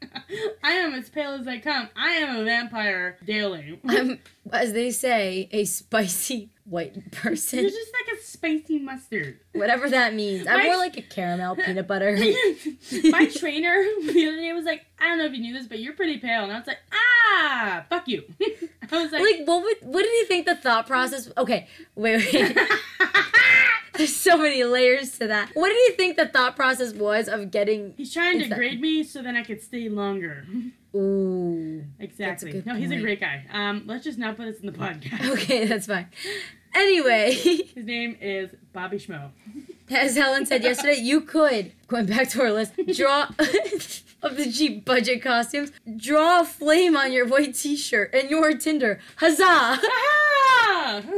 I 0.63 0.73
am 0.73 0.93
as 0.95 1.09
pale 1.09 1.33
as 1.33 1.47
I 1.47 1.59
come. 1.59 1.89
I 1.97 2.11
am 2.13 2.37
a 2.37 2.45
vampire 2.45 3.17
daily. 3.25 3.81
I'm, 3.87 4.19
as 4.53 4.73
they 4.73 4.91
say, 4.91 5.49
a 5.53 5.65
spicy 5.65 6.51
white 6.65 7.13
person. 7.13 7.61
You're 7.61 7.71
just 7.71 7.93
like 7.93 8.19
a 8.19 8.23
spicy 8.23 8.79
mustard. 8.81 9.39
Whatever 9.53 9.89
that 9.91 10.15
means. 10.15 10.47
I'm 10.47 10.59
My- 10.59 10.65
more 10.65 10.77
like 10.77 10.97
a 10.97 11.03
caramel 11.03 11.57
peanut 11.65 11.87
butter. 11.87 12.17
My 13.05 13.27
trainer 13.27 13.85
the 14.03 14.27
other 14.29 14.37
day 14.41 14.53
was 14.53 14.65
like, 14.65 14.85
I 14.99 15.09
don't 15.09 15.19
know 15.19 15.27
if 15.27 15.33
you 15.33 15.41
knew 15.41 15.55
this, 15.55 15.67
but 15.67 15.79
you're 15.79 15.95
pretty 15.95 16.19
pale. 16.19 16.43
And 16.43 16.53
I 16.53 16.59
was 16.59 16.67
like, 16.67 16.79
ah, 16.93 17.85
fuck 17.89 18.09
you. 18.09 18.25
I 18.93 19.03
was 19.03 19.13
like, 19.13 19.23
like 19.23 19.47
what 19.47 19.63
would 19.63 19.77
what 19.83 20.03
did 20.03 20.13
he 20.13 20.25
think 20.27 20.47
the 20.47 20.55
thought 20.55 20.87
process 20.87 21.31
okay 21.39 21.67
wait 21.97 22.33
wait 22.33 22.59
there's 23.95 24.15
so 24.15 24.37
many 24.37 24.63
layers 24.63 25.19
to 25.19 25.27
that 25.29 25.51
what 25.55 25.69
did 25.69 25.79
he 25.89 25.94
think 25.97 26.17
the 26.17 26.27
thought 26.27 26.57
process 26.57 26.93
was 26.93 27.29
of 27.29 27.51
getting 27.51 27.95
He's 27.97 28.13
trying 28.13 28.39
to 28.41 28.49
grade 28.49 28.81
me 28.81 29.03
so 29.05 29.23
then 29.23 29.37
I 29.37 29.43
could 29.43 29.63
stay 29.63 29.89
longer. 29.89 30.45
ooh 30.95 31.85
Exactly. 31.99 32.63
no, 32.67 32.75
he's 32.75 32.91
a 32.91 33.01
great 33.01 33.21
guy. 33.21 33.45
Um, 33.53 33.85
let's 33.87 34.05
just 34.05 34.19
not 34.19 34.37
put 34.37 34.45
this 34.47 34.61
in 34.61 34.67
the 34.67 34.73
podcast. 34.73 35.29
okay 35.33 35.65
that's 35.67 35.87
fine 35.87 36.07
anyway 36.75 37.33
His 37.35 37.85
name 37.87 38.17
is 38.21 38.51
Bobby 38.73 38.99
Schmo. 38.99 39.31
as 39.91 40.17
helen 40.17 40.45
said 40.47 40.63
yesterday 40.63 40.97
you 41.01 41.21
could 41.21 41.73
going 41.89 42.07
back 42.07 42.29
to 42.31 42.43
our 42.43 42.53
list 42.53 42.73
draw 42.97 43.25
of 44.23 44.37
the 44.37 44.51
cheap 44.51 44.85
budget 44.85 45.23
costumes 45.23 45.71
draw 45.97 46.41
a 46.41 46.45
flame 46.45 46.97
on 46.97 47.13
your 47.13 47.27
white 47.27 47.55
t-shirt 47.55 48.13
and 48.15 48.31
your 48.31 48.57
tinder 48.57 48.99
huzzah 49.19 49.79
Ah! 50.85 51.03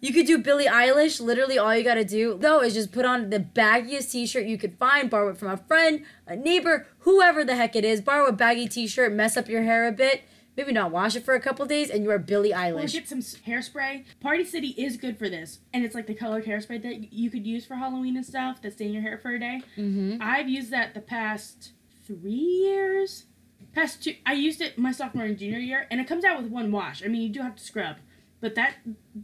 You 0.00 0.12
could 0.12 0.26
do 0.26 0.38
Billie 0.38 0.66
Eilish. 0.66 1.20
Literally, 1.20 1.58
all 1.58 1.76
you 1.76 1.84
gotta 1.84 2.04
do 2.04 2.36
though 2.36 2.60
is 2.60 2.74
just 2.74 2.90
put 2.90 3.04
on 3.04 3.30
the 3.30 3.38
baggiest 3.38 4.10
t-shirt 4.10 4.46
you 4.46 4.58
could 4.58 4.76
find, 4.76 5.08
borrow 5.08 5.28
it 5.30 5.38
from 5.38 5.48
a 5.48 5.56
friend, 5.56 6.02
a 6.26 6.34
neighbor, 6.34 6.88
whoever 7.00 7.44
the 7.44 7.54
heck 7.54 7.76
it 7.76 7.84
is. 7.84 8.00
Borrow 8.00 8.26
a 8.26 8.32
baggy 8.32 8.66
t-shirt, 8.66 9.12
mess 9.12 9.36
up 9.36 9.48
your 9.48 9.62
hair 9.62 9.86
a 9.86 9.92
bit, 9.92 10.22
maybe 10.56 10.72
not 10.72 10.90
wash 10.90 11.14
it 11.14 11.24
for 11.24 11.34
a 11.34 11.40
couple 11.40 11.64
days, 11.66 11.88
and 11.88 12.02
you 12.02 12.10
are 12.10 12.18
Billie 12.18 12.52
Or 12.52 12.56
Eilish. 12.56 12.92
get 12.94 13.08
some 13.08 13.20
hairspray. 13.20 14.04
Party 14.18 14.42
City 14.44 14.70
is 14.76 14.96
good 14.96 15.16
for 15.20 15.28
this, 15.28 15.60
and 15.72 15.84
it's 15.84 15.94
like 15.94 16.08
the 16.08 16.14
colored 16.14 16.46
hairspray 16.46 16.82
that 16.82 17.12
you 17.12 17.30
could 17.30 17.46
use 17.46 17.64
for 17.64 17.76
Halloween 17.76 18.16
and 18.16 18.26
stuff 18.26 18.60
that 18.62 18.72
stay 18.72 18.86
in 18.86 18.92
your 18.92 19.02
hair 19.02 19.18
for 19.18 19.30
a 19.30 19.38
day. 19.38 19.62
Mm-hmm. 19.78 20.16
I've 20.20 20.48
used 20.48 20.72
that 20.72 20.94
the 20.94 21.00
past 21.00 21.70
three 22.04 22.32
years. 22.32 23.26
Past 23.72 24.02
two, 24.02 24.16
I 24.26 24.32
used 24.32 24.60
it 24.60 24.76
my 24.78 24.90
sophomore 24.90 25.26
and 25.26 25.38
junior 25.38 25.58
year, 25.60 25.86
and 25.92 26.00
it 26.00 26.08
comes 26.08 26.24
out 26.24 26.42
with 26.42 26.50
one 26.50 26.72
wash. 26.72 27.04
I 27.04 27.06
mean, 27.06 27.22
you 27.22 27.28
do 27.28 27.40
have 27.42 27.54
to 27.54 27.62
scrub, 27.62 27.96
but 28.42 28.56
that 28.56 28.74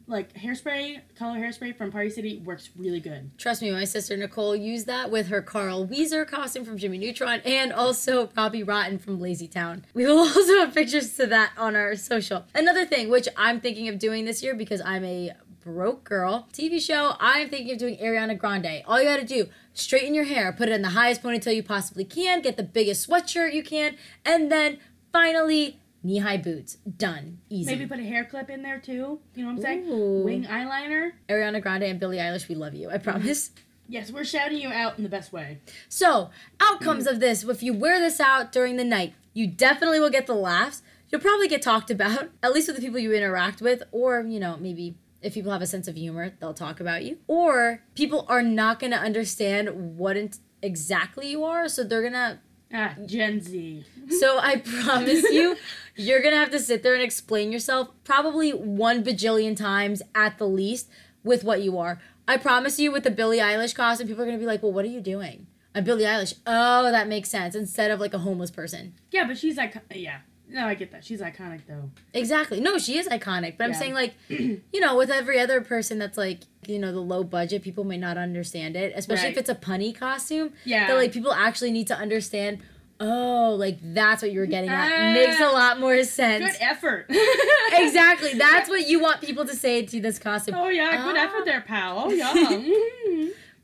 like 0.07 0.33
hairspray, 0.35 1.01
color 1.17 1.39
hairspray 1.39 1.77
from 1.77 1.91
Party 1.91 2.09
City 2.09 2.41
works 2.45 2.71
really 2.77 3.01
good. 3.01 3.31
Trust 3.37 3.61
me, 3.61 3.71
my 3.73 3.85
sister 3.85 4.17
Nicole 4.17 4.55
used 4.55 4.87
that 4.87 5.11
with 5.11 5.29
her 5.29 5.43
Carl 5.43 5.85
Wheezer 5.85 6.25
costume 6.25 6.65
from 6.65 6.79
Jimmy 6.79 6.99
Neutron 6.99 7.41
and 7.45 7.73
also 7.73 8.31
Robbie 8.37 8.63
Rotten 8.63 8.99
from 8.99 9.21
Lazy 9.21 9.49
Town. 9.49 9.85
We 9.93 10.07
will 10.07 10.19
also 10.37 10.61
have 10.61 10.73
pictures 10.73 11.17
to 11.17 11.27
that 11.27 11.53
on 11.59 11.75
our 11.75 11.97
social. 11.97 12.47
Another 12.55 12.87
thing, 12.87 13.11
which 13.11 13.29
I'm 13.37 13.61
thinking 13.61 13.89
of 13.89 13.99
doing 13.99 14.25
this 14.25 14.43
year 14.43 14.55
because 14.55 14.81
I'm 14.85 15.05
a 15.05 15.33
broke 15.61 16.05
girl 16.05 16.49
TV 16.53 16.81
show, 16.81 17.15
I'm 17.19 17.49
thinking 17.49 17.73
of 17.73 17.79
doing 17.79 17.97
Ariana 17.97 18.39
Grande. 18.39 18.83
All 18.87 19.01
you 19.03 19.09
gotta 19.09 19.25
do, 19.25 19.49
straighten 19.75 20.15
your 20.15 20.25
hair, 20.25 20.53
put 20.53 20.69
it 20.69 20.73
in 20.73 20.83
the 20.83 20.91
highest 20.91 21.25
ponytail 21.25 21.57
you 21.57 21.65
possibly 21.65 22.05
can, 22.05 22.41
get 22.41 22.57
the 22.57 22.63
biggest 22.63 23.09
sweatshirt 23.09 23.53
you 23.53 23.65
can, 23.65 23.97
and 24.25 24.51
then 24.51 24.79
finally 25.13 25.81
knee 26.03 26.19
high 26.19 26.37
boots. 26.37 26.77
Done. 26.97 27.39
Easy. 27.49 27.71
Maybe 27.71 27.87
put 27.87 27.99
a 27.99 28.05
hair 28.05 28.25
clip 28.25 28.51
in 28.51 28.63
there 28.63 28.79
too. 28.79 29.21
You 29.35 29.45
know 29.45 29.47
what 29.47 29.57
I'm 29.57 29.61
saying? 29.63 29.85
Ooh. 29.89 30.23
Wing 30.25 30.45
eyeliner. 30.45 31.13
Ariana 31.29 31.61
Grande 31.63 31.85
and 31.85 32.01
Billie 32.01 32.19
Eilish, 32.19 32.49
we 32.49 32.55
love 32.55 32.75
you. 32.75 32.91
I 32.91 32.99
promise. 32.99 33.51
Yes, 33.91 34.13
we're 34.13 34.23
shouting 34.25 34.59
you 34.59 34.69
out 34.69 34.99
in 34.99 35.03
the 35.03 35.09
best 35.09 35.33
way. 35.33 35.61
So, 35.89 36.29
outcomes 36.61 37.07
of 37.07 37.21
this 37.21 37.43
if 37.45 37.63
you 37.63 37.73
wear 37.73 37.99
this 37.99 38.21
out 38.21 38.53
during 38.53 38.77
the 38.77 38.85
night, 38.85 39.15
you 39.33 39.47
definitely 39.47 39.99
will 39.99 40.11
get 40.11 40.27
the 40.27 40.35
laughs. 40.35 40.83
You'll 41.09 41.23
probably 41.23 41.49
get 41.49 41.63
talked 41.63 41.91
about, 41.91 42.29
at 42.43 42.53
least 42.53 42.69
with 42.69 42.77
the 42.77 42.83
people 42.83 42.99
you 42.99 43.15
interact 43.15 43.63
with, 43.63 43.83
or, 43.91 44.21
you 44.21 44.39
know, 44.41 44.59
maybe 44.61 44.97
if 45.23 45.33
people 45.33 45.53
have 45.53 45.63
a 45.63 45.67
sense 45.67 45.89
of 45.89 45.97
humor, 45.97 46.35
they'll 46.39 46.53
talk 46.53 46.81
about 46.81 47.03
you. 47.03 47.17
Or 47.29 47.81
people 47.95 48.27
are 48.29 48.43
not 48.43 48.79
going 48.79 48.91
to 48.93 48.99
understand 48.99 49.97
what 49.97 50.19
in- 50.19 50.33
exactly 50.61 51.31
you 51.31 51.43
are, 51.45 51.67
so 51.67 51.83
they're 51.83 52.03
going 52.03 52.13
to 52.13 52.41
Ah, 52.71 52.95
Gen 53.07 53.41
Z. 53.41 53.87
so 54.21 54.39
I 54.39 54.57
promise 54.85 55.23
you, 55.31 55.57
you're 55.99 56.23
gonna 56.23 56.37
have 56.37 56.51
to 56.53 56.59
sit 56.61 56.83
there 56.83 56.95
and 56.95 57.03
explain 57.03 57.53
yourself 57.53 57.89
probably 58.05 58.51
one 58.53 59.05
bajillion 59.05 59.57
times 59.57 60.01
at 60.15 60.39
the 60.39 60.47
least 60.47 60.89
with 61.25 61.45
what 61.45 61.61
you 61.63 61.77
are. 61.79 62.01
I 62.27 62.37
promise 62.37 62.79
you, 62.79 62.93
with 62.93 63.05
the 63.05 63.11
Billie 63.11 63.39
Eilish 63.39 63.75
costume, 63.75 64.07
people 64.09 64.23
are 64.23 64.27
gonna 64.27 64.39
be 64.39 64.47
like, 64.47 64.63
"Well, 64.63 64.73
what 64.73 64.85
are 64.85 64.89
you 64.89 65.01
doing?" 65.01 65.47
I'm 65.75 65.85
Billie 65.85 66.05
Eilish. 66.05 66.35
Oh, 66.47 66.91
that 66.91 67.09
makes 67.09 67.29
sense. 67.29 67.55
Instead 67.55 67.91
of 67.91 68.01
like 68.01 68.15
a 68.15 68.19
homeless 68.19 68.51
person. 68.51 68.95
Yeah, 69.11 69.27
but 69.27 69.37
she's 69.39 69.57
like, 69.57 69.75
yeah. 69.95 70.21
No, 70.51 70.67
I 70.67 70.75
get 70.75 70.91
that. 70.93 71.05
She's 71.05 71.21
iconic 71.21 71.61
though. 71.69 71.91
Exactly. 72.15 72.59
No, 72.59 72.79
she 72.79 72.97
is 72.99 73.07
iconic. 73.07 73.59
But 73.59 73.65
I'm 73.65 73.73
Yeah. 73.73 73.79
saying 73.79 73.95
like, 73.95 74.15
you 74.29 74.81
know, 74.81 74.97
with 74.97 75.11
every 75.11 75.39
other 75.39 75.61
person 75.61 75.99
that's 75.99 76.17
like, 76.17 76.41
you 76.67 76.79
know, 76.79 76.91
the 76.91 77.01
low 77.01 77.23
budget, 77.23 77.63
people 77.63 77.85
may 77.85 77.99
not 77.99 78.17
understand 78.17 78.75
it, 78.75 78.93
especially 78.97 79.29
if 79.29 79.37
it's 79.37 79.51
a 79.51 79.55
punny 79.55 79.95
costume. 79.95 80.53
Yeah. 80.65 80.87
that 80.89 80.95
like 80.95 81.13
people 81.13 81.33
actually 81.35 81.71
need 81.71 81.87
to 81.89 81.95
understand. 81.97 82.61
Oh, 83.01 83.55
like 83.59 83.79
that's 83.81 84.23
what 84.23 84.33
you 84.33 84.41
were 84.41 84.47
getting 84.47 84.71
at. 84.71 85.13
Makes 85.13 85.41
a 85.41 85.47
lot 85.51 85.79
more 85.79 86.03
sense. 86.05 86.45
Good 86.53 86.61
effort. 86.63 87.07
exactly. 87.73 88.35
That's 88.35 88.69
what 88.69 88.89
you 88.89 88.99
want 89.01 89.21
people 89.21 89.45
to 89.47 89.55
say 89.55 89.87
to 89.87 90.01
this 90.01 90.19
costume. 90.19 90.55
Oh 90.57 90.69
yeah, 90.69 91.05
good 91.05 91.17
Ah. 91.17 91.25
effort 91.25 91.45
there, 91.45 91.61
pal. 91.61 91.99
Oh 92.07 92.11
yeah. 92.11 92.33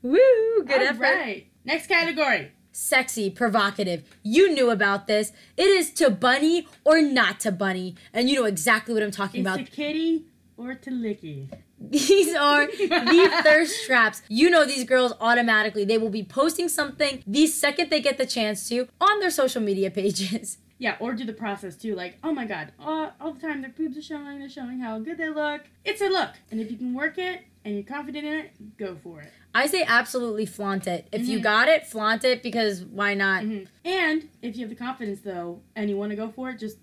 Woo! 0.01 0.63
Good 0.65 0.71
All 0.81 0.87
effort. 0.87 1.01
right. 1.01 1.47
Next 1.65 1.87
category. 1.87 2.51
Sexy, 2.71 3.29
provocative. 3.29 4.03
You 4.21 4.53
knew 4.53 4.69
about 4.69 5.07
this. 5.07 5.31
It 5.57 5.67
is 5.67 5.91
to 5.93 6.09
bunny 6.09 6.67
or 6.83 7.01
not 7.01 7.39
to 7.41 7.51
bunny, 7.51 7.95
and 8.13 8.29
you 8.29 8.35
know 8.35 8.45
exactly 8.45 8.93
what 8.93 9.01
I'm 9.01 9.11
talking 9.11 9.41
It's 9.41 9.47
about. 9.47 9.65
to 9.65 9.71
kitty 9.71 10.25
or 10.57 10.75
to 10.75 10.91
licky. 10.91 11.49
These 11.91 12.33
are 12.35 12.65
the 12.67 13.39
thirst 13.43 13.85
traps. 13.85 14.21
You 14.27 14.49
know 14.49 14.65
these 14.65 14.83
girls 14.83 15.13
automatically. 15.19 15.85
They 15.85 15.97
will 15.97 16.09
be 16.09 16.23
posting 16.23 16.69
something 16.69 17.23
the 17.27 17.47
second 17.47 17.89
they 17.89 18.01
get 18.01 18.17
the 18.17 18.25
chance 18.25 18.67
to 18.69 18.87
on 19.01 19.19
their 19.19 19.31
social 19.31 19.61
media 19.61 19.91
pages. 19.91 20.57
Yeah, 20.77 20.97
or 20.99 21.13
do 21.13 21.23
the 21.23 21.31
process 21.31 21.77
too. 21.77 21.95
Like, 21.95 22.17
oh 22.21 22.33
my 22.33 22.43
god, 22.43 22.73
all, 22.77 23.09
all 23.21 23.31
the 23.31 23.39
time 23.39 23.61
their 23.61 23.71
boobs 23.71 23.97
are 23.97 24.01
showing, 24.01 24.39
they're 24.39 24.49
showing 24.49 24.81
how 24.81 24.99
good 24.99 25.17
they 25.17 25.29
look. 25.29 25.61
It's 25.85 26.01
a 26.01 26.09
look. 26.09 26.31
And 26.51 26.59
if 26.59 26.69
you 26.69 26.75
can 26.75 26.93
work 26.93 27.17
it 27.17 27.43
and 27.63 27.75
you're 27.75 27.85
confident 27.85 28.25
in 28.25 28.33
it, 28.33 28.77
go 28.77 28.97
for 29.01 29.21
it. 29.21 29.31
I 29.53 29.67
say 29.67 29.85
absolutely 29.87 30.45
flaunt 30.45 30.85
it. 30.85 31.07
If 31.13 31.27
you 31.29 31.39
Mhm. 31.39 31.43
got 31.43 31.69
it, 31.69 31.87
flaunt 31.87 32.25
it 32.25 32.43
because 32.43 32.83
why 32.83 33.13
not? 33.13 33.43
Mhm. 33.43 33.67
And 33.85 34.27
if 34.41 34.57
you 34.57 34.63
have 34.67 34.69
the 34.69 34.75
confidence 34.75 35.21
though, 35.21 35.61
and 35.77 35.89
you 35.89 35.95
want 35.95 36.09
to 36.09 36.17
go 36.17 36.29
for 36.29 36.49
it, 36.49 36.59
just 36.59 36.77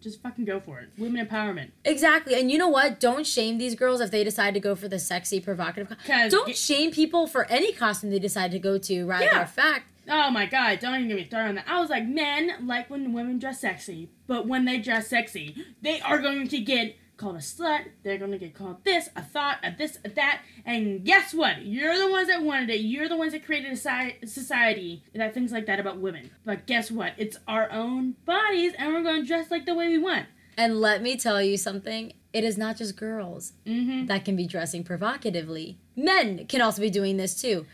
Just 0.00 0.22
fucking 0.22 0.44
go 0.44 0.60
for 0.60 0.80
it. 0.80 0.88
Women 0.98 1.26
empowerment. 1.26 1.70
Exactly. 1.84 2.34
And 2.38 2.50
you 2.50 2.58
know 2.58 2.68
what? 2.68 3.00
Don't 3.00 3.26
shame 3.26 3.58
these 3.58 3.74
girls 3.74 4.00
if 4.00 4.10
they 4.10 4.24
decide 4.24 4.54
to 4.54 4.60
go 4.60 4.74
for 4.74 4.88
the 4.88 4.98
sexy, 4.98 5.40
provocative. 5.40 5.88
co- 6.06 6.28
Don't 6.28 6.50
it- 6.50 6.56
shame 6.56 6.90
people 6.90 7.26
for 7.26 7.44
any 7.50 7.72
costume 7.72 8.10
they 8.10 8.18
decide 8.18 8.50
to 8.52 8.58
go 8.58 8.78
to, 8.78 9.04
rather 9.06 9.24
Yeah. 9.24 9.44
fact. 9.44 9.86
Oh 10.06 10.30
my 10.30 10.44
god, 10.44 10.80
don't 10.80 10.94
even 10.96 11.08
get 11.08 11.16
me 11.16 11.24
started 11.24 11.48
on 11.48 11.54
that. 11.54 11.64
I 11.66 11.80
was 11.80 11.88
like, 11.88 12.06
men 12.06 12.66
like 12.66 12.90
when 12.90 13.14
women 13.14 13.38
dress 13.38 13.60
sexy, 13.60 14.10
but 14.26 14.46
when 14.46 14.66
they 14.66 14.76
dress 14.78 15.08
sexy, 15.08 15.56
they 15.80 15.98
are 16.02 16.18
going 16.20 16.46
to 16.48 16.58
get 16.60 16.96
called 17.16 17.36
a 17.36 17.40
slut. 17.40 17.84
They're 18.02 18.18
to 18.32 18.38
get 18.38 18.54
called 18.54 18.84
this, 18.84 19.08
a 19.16 19.22
thought, 19.22 19.58
a 19.62 19.70
this, 19.76 19.98
a 20.04 20.08
that. 20.10 20.42
And 20.64 21.04
guess 21.04 21.32
what? 21.34 21.64
You're 21.64 21.96
the 21.98 22.10
ones 22.10 22.28
that 22.28 22.42
wanted 22.42 22.70
it. 22.70 22.80
You're 22.80 23.08
the 23.08 23.16
ones 23.16 23.32
that 23.32 23.44
created 23.44 23.72
a 23.72 24.26
society 24.26 25.02
that 25.14 25.34
thinks 25.34 25.52
like 25.52 25.66
that 25.66 25.80
about 25.80 25.98
women. 25.98 26.30
But 26.44 26.66
guess 26.66 26.90
what? 26.90 27.12
It's 27.16 27.36
our 27.46 27.70
own 27.70 28.16
bodies, 28.24 28.72
and 28.78 28.92
we're 28.92 29.02
to 29.22 29.26
dress 29.26 29.50
like 29.50 29.66
the 29.66 29.74
way 29.74 29.88
we 29.88 29.98
want. 29.98 30.26
And 30.56 30.80
let 30.80 31.02
me 31.02 31.16
tell 31.16 31.42
you 31.42 31.56
something. 31.56 32.12
It 32.32 32.42
is 32.44 32.58
not 32.58 32.76
just 32.76 32.96
girls 32.96 33.52
Mm-hmm. 33.66 34.06
that 34.06 34.24
can 34.24 34.34
be 34.36 34.46
dressing 34.46 34.82
provocatively. 34.84 35.78
Men 35.96 36.46
can 36.46 36.60
also 36.60 36.82
be 36.82 36.90
doing 36.90 37.16
this 37.16 37.40
too. 37.40 37.66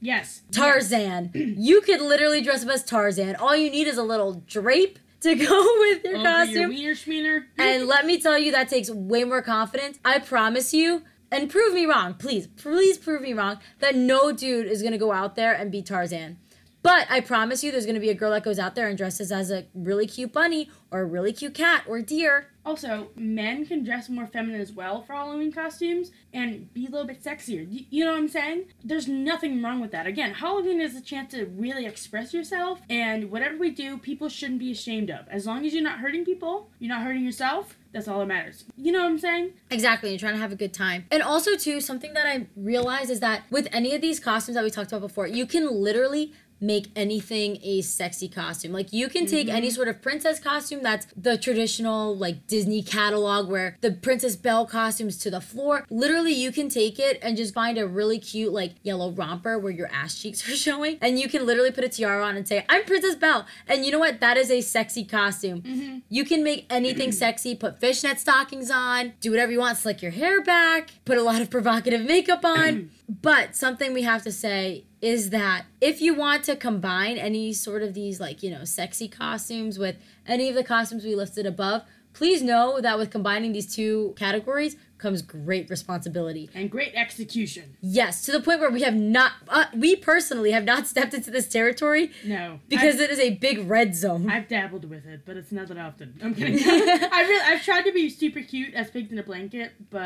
Yes. 0.00 0.42
Tarzan. 0.50 1.30
you 1.34 1.80
could 1.82 2.00
literally 2.00 2.40
dress 2.40 2.64
up 2.64 2.70
as 2.70 2.84
Tarzan. 2.84 3.36
All 3.36 3.54
you 3.54 3.70
need 3.70 3.86
is 3.86 3.98
a 3.98 4.02
little 4.02 4.42
drape 4.46 4.98
to 5.22 5.34
go 5.34 5.62
with 5.80 6.04
your 6.04 6.16
Over 6.16 6.44
your 6.44 6.94
costume. 6.94 7.04
wiener. 7.06 7.46
And 7.58 7.86
let 7.86 8.06
me 8.06 8.20
tell 8.20 8.38
you, 8.38 8.52
that 8.52 8.68
takes 8.68 8.90
way 8.90 9.24
more 9.24 9.42
confidence. 9.42 9.98
I 10.04 10.18
promise 10.18 10.72
you, 10.74 11.02
and 11.32 11.48
prove 11.50 11.74
me 11.74 11.86
wrong, 11.86 12.14
please, 12.14 12.46
please 12.46 12.98
prove 12.98 13.22
me 13.22 13.32
wrong, 13.32 13.58
that 13.78 13.94
no 13.94 14.32
dude 14.32 14.66
is 14.66 14.82
gonna 14.82 14.98
go 14.98 15.12
out 15.12 15.36
there 15.36 15.52
and 15.52 15.70
be 15.70 15.82
Tarzan. 15.82 16.38
But 16.82 17.06
I 17.10 17.20
promise 17.20 17.62
you, 17.62 17.70
there's 17.70 17.86
gonna 17.86 18.00
be 18.00 18.10
a 18.10 18.14
girl 18.14 18.30
that 18.30 18.42
goes 18.42 18.58
out 18.58 18.74
there 18.74 18.88
and 18.88 18.96
dresses 18.96 19.30
as 19.30 19.50
a 19.50 19.66
really 19.74 20.06
cute 20.06 20.32
bunny 20.32 20.70
or 20.90 21.00
a 21.00 21.04
really 21.04 21.32
cute 21.32 21.54
cat 21.54 21.84
or 21.86 22.00
deer. 22.00 22.48
Also, 22.64 23.08
men 23.16 23.64
can 23.64 23.84
dress 23.84 24.08
more 24.08 24.26
feminine 24.26 24.60
as 24.60 24.72
well 24.72 25.02
for 25.02 25.14
Halloween 25.14 25.50
costumes 25.50 26.10
and 26.32 26.72
be 26.74 26.86
a 26.86 26.90
little 26.90 27.06
bit 27.06 27.22
sexier. 27.22 27.66
You, 27.68 28.04
know 28.04 28.12
what 28.12 28.18
I'm 28.18 28.28
saying? 28.28 28.66
There's 28.84 29.08
nothing 29.08 29.62
wrong 29.62 29.80
with 29.80 29.92
that. 29.92 30.06
Again, 30.06 30.34
Halloween 30.34 30.80
is 30.80 30.94
a 30.94 31.00
chance 31.00 31.32
to 31.32 31.46
really 31.46 31.86
express 31.86 32.34
yourself, 32.34 32.80
and 32.90 33.30
whatever 33.30 33.56
we 33.56 33.70
do, 33.70 33.98
people 33.98 34.28
shouldn't 34.28 34.58
be 34.58 34.70
ashamed 34.70 35.10
of. 35.10 35.26
As 35.28 35.46
long 35.46 35.64
as 35.64 35.72
you're 35.72 35.82
not 35.82 36.00
hurting 36.00 36.24
people, 36.24 36.70
you're 36.78 36.90
not 36.90 37.02
hurting 37.02 37.24
yourself, 37.24 37.76
that's 37.92 38.06
all 38.06 38.20
that 38.20 38.26
matters. 38.26 38.64
You 38.76 38.92
know 38.92 39.00
what 39.00 39.08
I'm 39.08 39.18
saying? 39.18 39.52
Exactly, 39.70 40.10
you're 40.10 40.18
trying 40.18 40.34
to 40.34 40.40
have 40.40 40.52
a 40.52 40.56
good 40.56 40.74
time. 40.74 41.06
And 41.10 41.22
also, 41.22 41.56
too, 41.56 41.80
something 41.80 42.12
that 42.14 42.26
I 42.26 42.46
realized 42.56 43.10
is 43.10 43.20
that 43.20 43.42
with 43.50 43.68
any 43.72 43.94
of 43.94 44.00
these 44.00 44.20
costumes 44.20 44.54
that 44.54 44.64
we 44.64 44.70
talked 44.70 44.92
about 44.92 45.00
before, 45.00 45.26
you 45.26 45.46
can 45.46 45.70
literally 45.70 46.32
make 46.60 46.90
anything 46.94 47.58
a 47.62 47.80
sexy 47.82 48.28
costume. 48.28 48.72
Like 48.72 48.92
you 48.92 49.08
can 49.08 49.26
take 49.26 49.48
any 49.48 49.68
mm-hmm. 49.68 49.74
sort 49.74 49.88
of 49.88 50.02
princess 50.02 50.38
costume 50.38 50.82
that's 50.82 51.06
the 51.16 51.38
traditional 51.38 52.16
like 52.16 52.46
Disney 52.46 52.82
catalog 52.82 53.48
where 53.48 53.76
the 53.80 53.92
Princess 53.92 54.36
Belle 54.36 54.66
costumes 54.66 55.18
to 55.18 55.30
the 55.30 55.40
floor. 55.40 55.86
Literally 55.90 56.32
you 56.32 56.52
can 56.52 56.68
take 56.68 56.98
it 56.98 57.18
and 57.22 57.36
just 57.36 57.54
find 57.54 57.78
a 57.78 57.86
really 57.86 58.18
cute 58.18 58.52
like 58.52 58.74
yellow 58.82 59.10
romper 59.10 59.58
where 59.58 59.72
your 59.72 59.88
ass 59.92 60.20
cheeks 60.20 60.46
are 60.48 60.56
showing 60.56 60.98
and 61.00 61.18
you 61.18 61.28
can 61.28 61.46
literally 61.46 61.70
put 61.70 61.84
a 61.84 61.88
tiara 61.88 62.24
on 62.24 62.36
and 62.36 62.46
say, 62.46 62.64
"I'm 62.68 62.84
Princess 62.84 63.14
Belle." 63.14 63.46
And 63.66 63.84
you 63.84 63.92
know 63.92 63.98
what? 63.98 64.20
That 64.20 64.36
is 64.36 64.50
a 64.50 64.60
sexy 64.60 65.04
costume. 65.04 65.62
Mm-hmm. 65.62 65.98
You 66.08 66.24
can 66.24 66.42
make 66.42 66.66
anything 66.70 67.12
sexy, 67.24 67.54
put 67.54 67.80
fishnet 67.80 68.20
stockings 68.20 68.70
on, 68.70 69.14
do 69.20 69.30
whatever 69.30 69.52
you 69.52 69.60
want, 69.60 69.78
slick 69.78 70.02
your 70.02 70.12
hair 70.12 70.42
back, 70.42 70.90
put 71.04 71.18
a 71.18 71.22
lot 71.22 71.40
of 71.40 71.50
provocative 71.50 72.02
makeup 72.02 72.44
on. 72.44 72.90
but 73.10 73.56
something 73.56 73.92
we 73.92 74.02
have 74.02 74.22
to 74.22 74.30
say 74.30 74.84
is 75.00 75.30
that 75.30 75.64
if 75.80 76.00
you 76.00 76.14
want 76.14 76.44
to 76.44 76.54
combine 76.54 77.18
any 77.18 77.52
sort 77.52 77.82
of 77.82 77.92
these, 77.92 78.20
like, 78.20 78.40
you 78.40 78.50
know, 78.50 78.64
sexy 78.64 79.08
costumes 79.08 79.80
with 79.80 79.96
any 80.26 80.48
of 80.48 80.54
the 80.54 80.62
costumes 80.62 81.02
we 81.02 81.16
listed 81.16 81.44
above, 81.44 81.82
please 82.12 82.40
know 82.40 82.80
that 82.80 82.98
with 82.98 83.10
combining 83.10 83.52
these 83.52 83.74
two 83.74 84.14
categories, 84.16 84.76
comes 85.00 85.22
great 85.22 85.68
responsibility. 85.70 86.48
And 86.54 86.70
great 86.70 86.94
execution. 86.94 87.76
Yes, 87.80 88.24
to 88.26 88.32
the 88.32 88.40
point 88.40 88.60
where 88.60 88.70
we 88.70 88.82
have 88.82 88.94
not, 88.94 89.32
uh, 89.48 89.64
we 89.74 89.96
personally 89.96 90.52
have 90.52 90.64
not 90.64 90.86
stepped 90.92 91.14
into 91.14 91.30
this 91.30 91.48
territory 91.48 92.10
No. 92.24 92.60
because 92.68 92.96
I've, 92.96 93.00
it 93.02 93.10
is 93.10 93.18
a 93.18 93.30
big 93.30 93.68
red 93.68 93.94
zone. 93.96 94.30
I've 94.30 94.46
dabbled 94.48 94.88
with 94.88 95.06
it, 95.06 95.22
but 95.24 95.36
it's 95.36 95.50
not 95.50 95.68
that 95.68 95.78
often. 95.78 96.18
I'm 96.22 96.34
kidding. 96.36 96.58
I 96.64 97.20
really, 97.22 97.44
I've 97.54 97.64
tried 97.64 97.82
to 97.82 97.92
be 97.92 98.08
super 98.10 98.40
cute 98.42 98.74
as 98.74 98.90
pigs 98.90 99.10
in 99.10 99.18
a 99.18 99.22
blanket, 99.22 99.72
but 99.90 100.00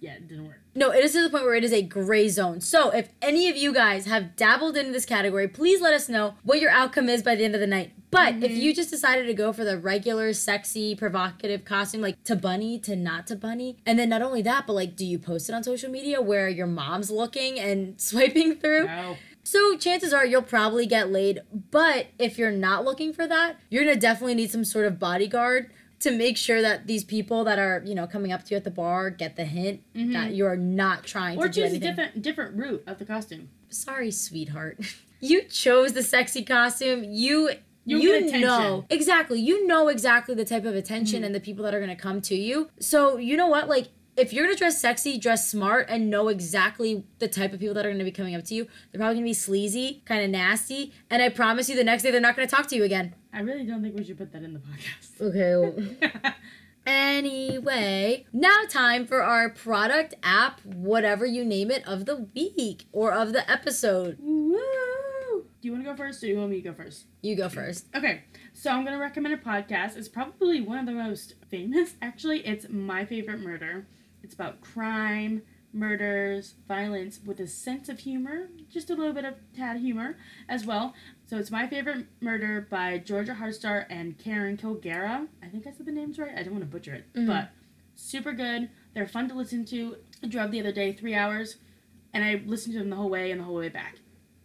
yeah, 0.00 0.14
it 0.14 0.28
didn't 0.28 0.46
work. 0.46 0.60
No, 0.74 0.90
it 0.92 1.04
is 1.04 1.12
to 1.12 1.22
the 1.22 1.30
point 1.30 1.44
where 1.44 1.54
it 1.54 1.64
is 1.64 1.72
a 1.72 1.82
gray 1.82 2.28
zone. 2.28 2.60
So 2.60 2.90
if 2.90 3.08
any 3.20 3.48
of 3.48 3.56
you 3.56 3.72
guys 3.74 4.06
have 4.06 4.36
dabbled 4.36 4.76
into 4.76 4.92
this 4.92 5.04
category, 5.04 5.48
please 5.48 5.80
let 5.80 5.92
us 5.92 6.08
know 6.08 6.34
what 6.44 6.60
your 6.60 6.70
outcome 6.70 7.08
is 7.08 7.22
by 7.22 7.34
the 7.34 7.44
end 7.44 7.54
of 7.54 7.60
the 7.60 7.66
night. 7.66 7.92
But 8.10 8.36
if 8.36 8.52
Mhm. 8.52 8.56
you 8.56 8.74
just 8.74 8.88
decided 8.90 9.26
to 9.26 9.34
go 9.34 9.52
for 9.52 9.64
the 9.64 9.76
regular, 9.76 10.32
sexy, 10.32 10.94
provocative 10.94 11.64
costume, 11.66 12.00
like 12.00 12.22
to 12.24 12.36
bunny 12.36 12.78
to 12.80 12.96
not 12.96 13.26
to 13.26 13.36
bunny, 13.36 13.76
and 13.84 13.97
then 13.98 14.08
not 14.08 14.22
only 14.22 14.42
that, 14.42 14.66
but 14.66 14.72
like, 14.74 14.96
do 14.96 15.04
you 15.06 15.18
post 15.18 15.48
it 15.48 15.54
on 15.54 15.62
social 15.64 15.90
media 15.90 16.20
where 16.20 16.48
your 16.48 16.66
mom's 16.66 17.10
looking 17.10 17.58
and 17.58 18.00
swiping 18.00 18.56
through? 18.56 18.86
No. 18.86 19.16
So 19.44 19.76
chances 19.78 20.12
are 20.12 20.26
you'll 20.26 20.42
probably 20.42 20.84
get 20.86 21.10
laid. 21.10 21.40
But 21.70 22.08
if 22.18 22.36
you're 22.38 22.50
not 22.50 22.84
looking 22.84 23.12
for 23.12 23.26
that, 23.26 23.56
you're 23.70 23.82
gonna 23.84 23.96
definitely 23.96 24.34
need 24.34 24.50
some 24.50 24.64
sort 24.64 24.84
of 24.84 24.98
bodyguard 24.98 25.70
to 26.00 26.10
make 26.12 26.36
sure 26.36 26.62
that 26.62 26.86
these 26.86 27.02
people 27.02 27.42
that 27.44 27.58
are, 27.58 27.82
you 27.84 27.94
know, 27.94 28.06
coming 28.06 28.30
up 28.30 28.44
to 28.44 28.50
you 28.50 28.56
at 28.56 28.64
the 28.64 28.70
bar 28.70 29.10
get 29.10 29.34
the 29.36 29.44
hint 29.44 29.80
Mhm. 29.96 30.12
that 30.12 30.34
you're 30.34 30.54
not 30.56 31.02
trying 31.04 31.38
Or 31.38 31.48
to 31.48 31.52
do 31.52 31.62
choose 31.62 31.72
a 31.72 31.78
different 31.78 32.22
different 32.22 32.56
route 32.56 32.84
of 32.86 32.98
the 32.98 33.04
costume. 33.04 33.48
Sorry, 33.70 34.10
sweetheart. 34.10 34.78
you 35.20 35.42
chose 35.44 35.94
the 35.94 36.02
sexy 36.02 36.44
costume. 36.44 37.02
You 37.04 37.50
You'll 37.88 38.00
you 38.00 38.40
know 38.40 38.84
exactly. 38.90 39.40
You 39.40 39.66
know 39.66 39.88
exactly 39.88 40.34
the 40.34 40.44
type 40.44 40.64
of 40.64 40.74
attention 40.74 41.22
Mhm. 41.22 41.26
and 41.26 41.34
the 41.34 41.40
people 41.40 41.64
that 41.64 41.74
are 41.74 41.80
gonna 41.80 41.96
come 41.96 42.20
to 42.22 42.34
you. 42.34 42.70
So 42.80 43.16
you 43.16 43.36
know 43.36 43.46
what, 43.48 43.68
like. 43.68 43.88
If 44.20 44.32
you're 44.32 44.44
gonna 44.46 44.56
dress 44.58 44.80
sexy, 44.80 45.16
dress 45.16 45.48
smart, 45.48 45.86
and 45.88 46.10
know 46.10 46.26
exactly 46.26 47.04
the 47.20 47.28
type 47.28 47.52
of 47.52 47.60
people 47.60 47.74
that 47.76 47.86
are 47.86 47.92
gonna 47.92 48.02
be 48.02 48.10
coming 48.10 48.34
up 48.34 48.42
to 48.46 48.54
you, 48.56 48.64
they're 48.90 48.98
probably 48.98 49.14
gonna 49.14 49.26
be 49.26 49.32
sleazy, 49.32 50.02
kind 50.06 50.24
of 50.24 50.30
nasty, 50.30 50.92
and 51.08 51.22
I 51.22 51.28
promise 51.28 51.68
you, 51.68 51.76
the 51.76 51.84
next 51.84 52.02
day 52.02 52.10
they're 52.10 52.20
not 52.20 52.34
gonna 52.34 52.48
talk 52.48 52.66
to 52.70 52.74
you 52.74 52.82
again. 52.82 53.14
I 53.32 53.42
really 53.42 53.62
don't 53.64 53.80
think 53.80 53.96
we 53.96 54.02
should 54.02 54.18
put 54.18 54.32
that 54.32 54.42
in 54.42 54.54
the 54.54 54.58
podcast. 54.58 55.20
Okay. 55.20 56.32
Anyway, 56.84 58.24
now 58.32 58.62
time 58.68 59.06
for 59.06 59.22
our 59.22 59.50
product, 59.50 60.14
app, 60.22 60.64
whatever 60.64 61.26
you 61.26 61.44
name 61.44 61.70
it, 61.70 61.86
of 61.86 62.06
the 62.06 62.26
week 62.34 62.86
or 62.92 63.12
of 63.12 63.32
the 63.32 63.48
episode. 63.48 64.16
Woo! 64.20 64.58
Do 65.60 65.66
you 65.66 65.72
want 65.72 65.84
to 65.84 65.90
go 65.90 65.96
first, 65.96 66.22
or 66.22 66.26
do 66.26 66.32
you 66.32 66.38
want 66.38 66.50
me 66.50 66.56
to 66.62 66.68
go 66.68 66.74
first? 66.74 67.06
You 67.22 67.34
go 67.34 67.48
first. 67.48 67.86
Okay, 67.94 68.22
so 68.52 68.70
I'm 68.70 68.84
gonna 68.84 68.98
recommend 68.98 69.34
a 69.34 69.38
podcast. 69.38 69.96
It's 69.96 70.08
probably 70.08 70.60
one 70.60 70.78
of 70.78 70.86
the 70.86 70.92
most 70.92 71.34
famous. 71.50 71.94
Actually, 72.02 72.46
it's 72.46 72.68
My 72.68 73.04
Favorite 73.04 73.40
Murder. 73.40 73.86
It's 74.22 74.34
about 74.34 74.60
crime, 74.60 75.42
murders, 75.72 76.54
violence, 76.68 77.18
with 77.24 77.40
a 77.40 77.46
sense 77.48 77.88
of 77.88 77.98
humor, 78.00 78.48
just 78.70 78.88
a 78.90 78.94
little 78.94 79.12
bit 79.12 79.24
of 79.24 79.34
tad 79.56 79.78
humor 79.78 80.16
as 80.48 80.64
well. 80.64 80.94
So 81.26 81.36
it's 81.38 81.50
My 81.50 81.66
Favorite 81.66 82.06
Murder 82.20 82.66
by 82.70 82.98
Georgia 82.98 83.36
Hardstark 83.40 83.86
and 83.90 84.16
Karen 84.16 84.56
Kilgariff. 84.56 85.26
I 85.42 85.46
think 85.48 85.66
I 85.66 85.72
said 85.72 85.86
the 85.86 85.92
names 85.92 86.18
right. 86.20 86.32
I 86.36 86.42
don't 86.44 86.52
want 86.52 86.64
to 86.64 86.70
butcher 86.70 86.94
it, 86.94 87.12
Mhm. 87.14 87.26
but 87.26 87.50
super 87.96 88.32
good. 88.32 88.70
They're 88.94 89.08
fun 89.08 89.28
to 89.28 89.34
listen 89.34 89.64
to. 89.66 89.96
I 90.22 90.28
drove 90.28 90.52
the 90.52 90.60
other 90.60 90.72
day, 90.72 90.92
three 90.92 91.14
hours, 91.14 91.56
and 92.12 92.22
I 92.24 92.42
listened 92.46 92.74
to 92.74 92.78
them 92.78 92.90
the 92.90 92.96
whole 92.96 93.10
way 93.10 93.30
and 93.32 93.40
the 93.40 93.44
whole 93.44 93.56
way 93.56 93.68
back. 93.68 93.96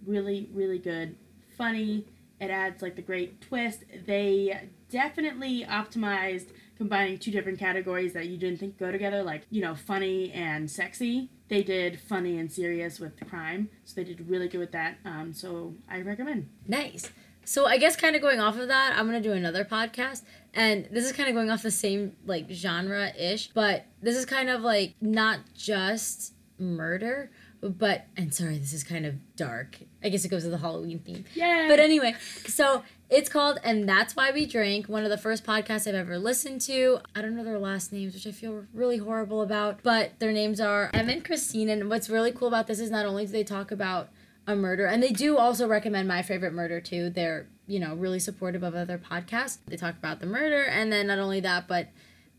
Really, 0.06 0.50
really 0.54 0.80
good. 0.80 1.16
Funny. 1.58 2.06
It 2.40 2.50
adds 2.50 2.82
like 2.82 2.96
the 2.96 3.02
great 3.02 3.42
twist. 3.42 3.84
They 4.06 4.70
definitely 4.90 5.66
optimized 5.66 6.48
combining 6.78 7.18
two 7.18 7.32
different 7.32 7.60
categories 7.60 8.14
that 8.14 8.28
you 8.28 8.38
didn't 8.38 8.60
think 8.60 8.78
go 8.78 8.92
together, 8.92 9.24
like, 9.24 9.44
you 9.50 9.62
know, 9.62 9.76
funny 9.76 10.32
and 10.32 10.70
sexy. 10.70 11.30
They 11.48 11.64
did 11.64 12.00
funny 12.00 12.38
and 12.40 12.52
serious 12.52 13.00
with 13.00 13.14
crime, 13.30 13.70
so 13.86 13.94
they 13.96 14.04
did 14.04 14.28
really 14.28 14.48
good 14.48 14.58
with 14.58 14.72
that. 14.72 14.98
Um, 15.06 15.34
so 15.34 15.76
I 15.90 16.02
recommend. 16.02 16.50
Nice. 16.68 17.12
So 17.46 17.66
I 17.66 17.78
guess 17.78 17.96
kind 17.96 18.16
of 18.16 18.22
going 18.22 18.40
off 18.40 18.58
of 18.58 18.70
that, 18.70 18.98
I'm 18.98 19.06
gonna 19.06 19.22
do 19.22 19.34
another 19.34 19.66
podcast, 19.66 20.24
and 20.54 20.88
this 20.92 21.06
is 21.06 21.12
kind 21.12 21.28
of 21.30 21.36
going 21.36 21.50
off 21.50 21.62
the 21.62 21.72
same 21.72 22.16
like 22.26 22.50
genre 22.50 23.12
ish, 23.18 23.50
but 23.50 23.86
this 24.02 24.16
is 24.16 24.26
kind 24.26 24.50
of 24.50 24.62
like 24.62 24.96
not 25.02 25.40
just 25.54 26.33
murder, 26.60 27.32
but 27.62 28.06
and 28.18 28.34
sorry, 28.34 28.58
this 28.58 28.74
is 28.74 28.84
kind 28.84 29.06
of 29.06 29.16
dark. 29.36 29.80
I 30.04 30.10
guess 30.10 30.26
it 30.26 30.30
goes 30.30 30.44
with 30.44 30.52
the 30.52 30.58
Halloween 30.58 31.00
theme. 31.00 31.26
yeah 31.34 31.68
But 31.70 31.80
anyway, 31.80 32.16
so 32.46 32.84
it's 33.10 33.30
called 33.30 33.60
And 33.64 33.88
That's 33.88 34.16
Why 34.16 34.32
We 34.32 34.46
Drink, 34.46 34.88
one 34.88 35.04
of 35.04 35.10
the 35.10 35.18
first 35.18 35.46
podcasts 35.46 35.88
I've 35.88 35.96
ever 35.96 36.18
listened 36.18 36.62
to. 36.62 37.00
I 37.16 37.22
don't 37.22 37.36
know 37.36 37.44
their 37.44 37.60
last 37.60 37.94
names, 37.94 38.14
which 38.14 38.28
I 38.28 38.32
feel 38.32 38.66
really 38.74 38.98
horrible 38.98 39.42
about, 39.42 39.84
but 39.84 40.20
their 40.20 40.32
names 40.32 40.60
are 40.60 40.90
Em 40.94 41.10
and 41.10 41.24
Christine. 41.24 41.70
And 41.70 41.90
what's 41.90 42.10
really 42.10 42.32
cool 42.32 42.48
about 42.48 42.68
this 42.68 42.80
is 42.80 42.90
not 42.90 43.06
only 43.06 43.26
do 43.26 43.32
they 43.32 43.44
talk 43.44 43.72
about 43.72 44.10
a 44.46 44.56
murder, 44.56 44.86
and 44.86 45.02
they 45.02 45.12
do 45.12 45.38
also 45.38 45.68
recommend 45.68 46.08
My 46.08 46.22
Favorite 46.22 46.54
Murder 46.54 46.82
too. 46.82 47.10
They're, 47.10 47.48
you 47.66 47.80
know, 47.80 47.96
really 47.96 48.20
supportive 48.20 48.64
of 48.64 48.76
other 48.76 48.98
podcasts. 48.98 49.60
They 49.68 49.78
talk 49.78 49.96
about 49.98 50.20
the 50.20 50.26
murder, 50.26 50.64
and 50.64 50.92
then 50.92 51.08
not 51.08 51.20
only 51.20 51.40
that, 51.40 51.68
but 51.68 51.90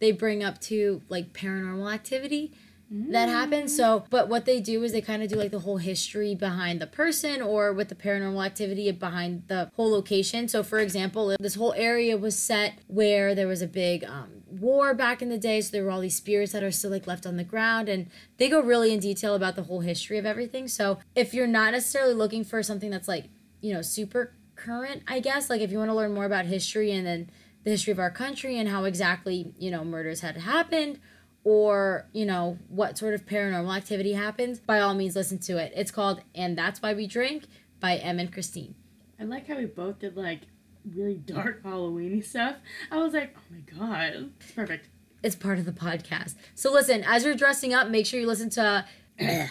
they 0.00 0.12
bring 0.12 0.42
up 0.42 0.60
to 0.62 1.00
like 1.08 1.32
paranormal 1.32 1.92
activity 1.92 2.52
that 2.90 3.28
happens. 3.28 3.74
So, 3.76 4.04
but 4.10 4.28
what 4.28 4.44
they 4.44 4.60
do 4.60 4.82
is 4.82 4.92
they 4.92 5.00
kind 5.00 5.22
of 5.22 5.28
do 5.28 5.36
like 5.36 5.50
the 5.50 5.60
whole 5.60 5.78
history 5.78 6.34
behind 6.34 6.80
the 6.80 6.86
person 6.86 7.42
or 7.42 7.72
with 7.72 7.88
the 7.88 7.94
paranormal 7.94 8.44
activity 8.44 8.90
behind 8.92 9.44
the 9.48 9.70
whole 9.74 9.90
location. 9.90 10.48
So, 10.48 10.62
for 10.62 10.78
example, 10.78 11.34
this 11.40 11.54
whole 11.54 11.72
area 11.76 12.16
was 12.16 12.38
set 12.38 12.78
where 12.86 13.34
there 13.34 13.48
was 13.48 13.62
a 13.62 13.66
big 13.66 14.04
um, 14.04 14.42
war 14.46 14.94
back 14.94 15.22
in 15.22 15.28
the 15.28 15.38
day. 15.38 15.60
So, 15.60 15.72
there 15.72 15.84
were 15.84 15.90
all 15.90 16.00
these 16.00 16.16
spirits 16.16 16.52
that 16.52 16.62
are 16.62 16.70
still 16.70 16.90
like 16.90 17.06
left 17.06 17.26
on 17.26 17.36
the 17.36 17.44
ground. 17.44 17.88
And 17.88 18.10
they 18.36 18.48
go 18.48 18.60
really 18.60 18.92
in 18.92 19.00
detail 19.00 19.34
about 19.34 19.56
the 19.56 19.64
whole 19.64 19.80
history 19.80 20.18
of 20.18 20.26
everything. 20.26 20.68
So, 20.68 20.98
if 21.14 21.34
you're 21.34 21.46
not 21.46 21.72
necessarily 21.72 22.14
looking 22.14 22.44
for 22.44 22.62
something 22.62 22.90
that's 22.90 23.08
like, 23.08 23.28
you 23.60 23.72
know, 23.72 23.82
super 23.82 24.34
current, 24.56 25.02
I 25.08 25.20
guess, 25.20 25.50
like 25.50 25.60
if 25.60 25.72
you 25.72 25.78
want 25.78 25.90
to 25.90 25.94
learn 25.94 26.14
more 26.14 26.26
about 26.26 26.46
history 26.46 26.92
and 26.92 27.06
then 27.06 27.30
the 27.64 27.70
history 27.70 27.92
of 27.92 27.98
our 27.98 28.10
country 28.10 28.58
and 28.58 28.68
how 28.68 28.84
exactly, 28.84 29.52
you 29.58 29.70
know, 29.70 29.84
murders 29.84 30.20
had 30.20 30.36
happened 30.36 31.00
or 31.44 32.06
you 32.12 32.24
know 32.26 32.58
what 32.68 32.96
sort 32.98 33.14
of 33.14 33.24
paranormal 33.26 33.76
activity 33.76 34.14
happens 34.14 34.58
by 34.58 34.80
all 34.80 34.94
means 34.94 35.14
listen 35.14 35.38
to 35.38 35.56
it 35.58 35.72
it's 35.76 35.90
called 35.90 36.20
and 36.34 36.56
that's 36.58 36.80
why 36.82 36.92
we 36.94 37.06
drink 37.06 37.44
by 37.80 37.96
em 37.96 38.18
and 38.18 38.32
christine 38.32 38.74
I 39.20 39.24
like 39.24 39.46
how 39.46 39.56
we 39.56 39.66
both 39.66 40.00
did 40.00 40.16
like 40.16 40.40
really 40.94 41.14
dark 41.14 41.62
Halloweeny 41.62 42.22
stuff. 42.22 42.56
I 42.90 42.96
was 42.98 43.14
like, 43.14 43.34
oh 43.38 43.40
my 43.50 43.78
god, 43.78 44.30
it's 44.40 44.52
perfect. 44.52 44.88
it's 45.22 45.36
part 45.36 45.58
of 45.58 45.64
the 45.64 45.72
podcast 45.72 46.34
so 46.54 46.72
listen 46.72 47.04
as 47.06 47.24
you're 47.24 47.34
dressing 47.34 47.72
up 47.72 47.88
make 47.88 48.06
sure 48.06 48.18
you 48.20 48.26
listen 48.26 48.50
to 48.50 48.84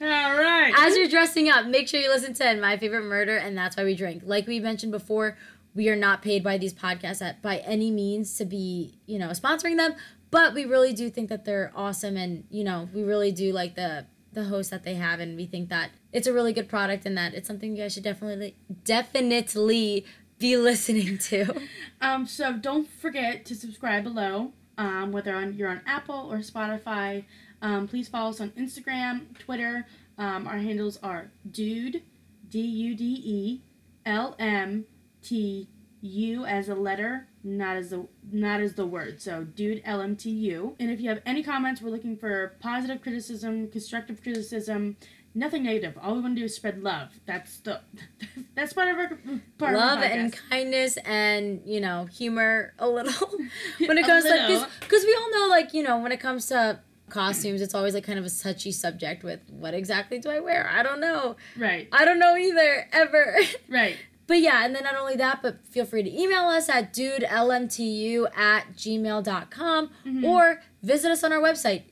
All 0.00 0.06
right. 0.08 0.72
as 0.78 0.96
you're 0.96 1.08
dressing 1.08 1.48
up 1.48 1.66
make 1.66 1.88
sure 1.88 2.00
you 2.00 2.08
listen 2.10 2.34
to 2.34 2.60
my 2.60 2.76
favorite 2.76 3.04
murder 3.04 3.36
and 3.36 3.56
that's 3.56 3.76
why 3.76 3.84
we 3.84 3.94
drink 3.94 4.22
like 4.26 4.46
we 4.46 4.60
mentioned 4.60 4.92
before 4.92 5.36
we 5.74 5.88
are 5.88 5.96
not 5.96 6.22
paid 6.22 6.42
by 6.44 6.56
these 6.58 6.74
podcasts 6.74 7.22
at 7.22 7.40
by 7.42 7.58
any 7.58 7.90
means 7.90 8.36
to 8.36 8.44
be 8.44 8.98
you 9.06 9.18
know 9.18 9.28
sponsoring 9.30 9.76
them 9.76 9.94
but 10.36 10.52
we 10.52 10.66
really 10.66 10.92
do 10.92 11.08
think 11.08 11.30
that 11.30 11.46
they're 11.46 11.72
awesome 11.74 12.14
and 12.14 12.44
you 12.50 12.62
know 12.62 12.90
we 12.92 13.02
really 13.02 13.32
do 13.32 13.54
like 13.54 13.74
the 13.74 14.04
the 14.34 14.44
host 14.44 14.70
that 14.70 14.82
they 14.82 14.94
have 14.94 15.18
and 15.18 15.34
we 15.34 15.46
think 15.46 15.70
that 15.70 15.88
it's 16.12 16.26
a 16.26 16.32
really 16.32 16.52
good 16.52 16.68
product 16.68 17.06
and 17.06 17.16
that 17.16 17.32
it's 17.32 17.46
something 17.48 17.74
you 17.74 17.82
guys 17.82 17.94
should 17.94 18.02
definitely 18.02 18.54
definitely 18.84 20.04
be 20.38 20.54
listening 20.68 21.16
to 21.16 21.46
Um, 22.02 22.26
so 22.26 22.52
don't 22.52 22.86
forget 22.86 23.46
to 23.46 23.54
subscribe 23.54 24.04
below. 24.04 24.52
Um, 24.76 25.10
whether 25.10 25.34
on 25.34 25.54
you're 25.54 25.70
on 25.70 25.80
Apple 25.86 26.28
or 26.30 26.40
Spotify. 26.40 27.24
Um, 27.62 27.88
please 27.88 28.06
follow 28.06 28.28
us 28.28 28.42
on 28.42 28.50
Instagram, 28.50 29.38
Twitter. 29.38 29.86
Um, 30.18 30.46
our 30.46 30.58
handles 30.58 30.98
are 31.02 31.30
dude, 31.50 32.02
D 32.50 32.60
U 32.60 32.94
D 32.94 33.22
E, 33.24 33.60
L 34.04 34.36
M 34.38 34.84
T 35.22 35.66
U 36.00 36.44
as 36.44 36.68
a 36.68 36.74
letter, 36.74 37.28
not 37.42 37.76
as 37.76 37.90
the 37.90 38.06
not 38.30 38.60
as 38.60 38.74
the 38.74 38.86
word. 38.86 39.20
So 39.20 39.44
dude 39.44 39.82
L 39.84 40.00
M 40.00 40.16
T 40.16 40.30
U. 40.30 40.76
And 40.78 40.90
if 40.90 41.00
you 41.00 41.08
have 41.08 41.20
any 41.26 41.42
comments, 41.42 41.80
we're 41.80 41.90
looking 41.90 42.16
for 42.16 42.54
positive 42.60 43.02
criticism, 43.02 43.68
constructive 43.70 44.22
criticism. 44.22 44.96
Nothing 45.34 45.64
negative. 45.64 45.98
All 46.00 46.14
we 46.14 46.22
want 46.22 46.36
to 46.36 46.40
do 46.40 46.46
is 46.46 46.56
spread 46.56 46.82
love. 46.82 47.10
That's 47.26 47.58
the 47.58 47.80
that's 48.54 48.72
part 48.72 48.88
of 48.88 48.96
our 48.96 49.18
part 49.58 49.74
love 49.74 49.98
of 49.98 50.04
our 50.04 50.10
and 50.10 50.38
kindness 50.50 50.96
and 51.04 51.60
you 51.66 51.80
know 51.80 52.06
humor 52.06 52.72
a 52.78 52.88
little 52.88 53.12
when 53.84 53.98
it 53.98 54.06
comes 54.06 54.24
to 54.24 54.68
because 54.80 55.04
we 55.04 55.14
all 55.14 55.30
know 55.30 55.48
like 55.48 55.74
you 55.74 55.82
know 55.82 55.98
when 55.98 56.12
it 56.12 56.20
comes 56.20 56.46
to 56.46 56.80
costumes 57.08 57.60
it's 57.60 57.74
always 57.74 57.94
like 57.94 58.02
kind 58.02 58.18
of 58.18 58.24
a 58.24 58.30
touchy 58.30 58.72
subject 58.72 59.22
with 59.22 59.38
what 59.48 59.74
exactly 59.74 60.18
do 60.18 60.28
i 60.28 60.40
wear 60.40 60.68
i 60.72 60.82
don't 60.82 61.00
know 61.00 61.36
right, 61.56 61.88
i 61.92 62.04
don't 62.04 62.18
know 62.18 62.36
either 62.36 62.88
ever 62.92 63.38
right. 63.68 63.96
But 64.26 64.40
yeah 64.40 64.64
and 64.64 64.74
then 64.74 64.82
not 64.84 64.96
only 64.96 65.16
that 65.16 65.40
but 65.42 65.64
feel 65.66 65.84
free 65.84 66.02
to 66.02 66.10
email 66.22 66.44
us 66.44 66.68
at 66.68 66.92
dudelmtu 66.92 68.26
at 68.36 68.64
gmail.com 68.76 69.90
Mhm. 70.04 70.24
or 70.24 70.60
visit 70.82 71.10
us 71.10 71.22
on 71.24 71.32
our 71.32 71.40
website 71.40 71.82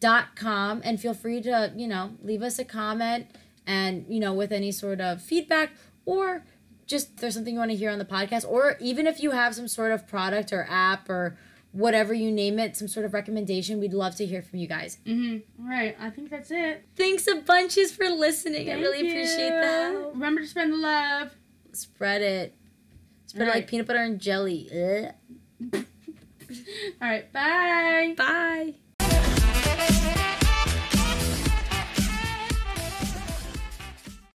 dudelmtu.com 0.00 0.80
and 0.84 1.00
feel 1.00 1.14
free 1.14 1.40
to 1.42 1.72
you 1.76 1.86
know 1.88 2.12
leave 2.22 2.42
us 2.42 2.58
a 2.58 2.64
comment 2.64 3.26
and 3.66 4.04
you 4.08 4.20
know 4.20 4.32
with 4.32 4.52
any 4.52 4.72
sort 4.72 5.00
of 5.00 5.22
feedback 5.22 5.70
or 6.06 6.44
just 6.86 7.10
if 7.10 7.16
there's 7.16 7.34
something 7.34 7.54
you 7.54 7.58
want 7.60 7.70
to 7.70 7.76
hear 7.76 7.90
on 7.90 7.98
the 7.98 8.04
podcast 8.04 8.44
or 8.48 8.76
even 8.80 9.06
if 9.06 9.22
you 9.22 9.30
have 9.32 9.54
some 9.54 9.68
sort 9.68 9.92
of 9.92 10.06
product 10.08 10.52
or 10.52 10.66
app 10.68 11.08
or 11.08 11.36
whatever 11.72 12.12
you 12.12 12.30
name 12.30 12.58
it, 12.58 12.76
some 12.76 12.88
sort 12.88 13.06
of 13.06 13.14
recommendation. 13.14 13.80
We'd 13.80 13.94
love 13.94 14.16
to 14.16 14.26
hear 14.26 14.42
from 14.42 14.58
you 14.58 14.66
guys. 14.66 14.98
Mm-hmm. 15.06 15.62
All 15.62 15.68
right, 15.68 15.96
I 16.00 16.10
think 16.10 16.30
that's 16.30 16.50
it. 16.50 16.84
Thanks 16.96 17.26
a 17.26 17.36
bunches 17.36 17.92
for 17.92 18.08
listening. 18.08 18.68
I 18.68 18.72
Thank 18.72 18.82
really 18.82 19.08
appreciate 19.08 19.50
that. 19.50 20.10
Remember 20.12 20.40
to 20.40 20.46
spread 20.46 20.70
the 20.70 20.76
love. 20.76 21.34
Spread 21.72 22.22
it. 22.22 22.54
Spread 23.26 23.48
it 23.48 23.54
like 23.54 23.66
peanut 23.68 23.86
butter 23.86 24.00
and 24.00 24.20
jelly. 24.20 24.68
All 25.72 27.08
right, 27.08 27.32
bye. 27.32 28.14
Bye. 28.16 28.74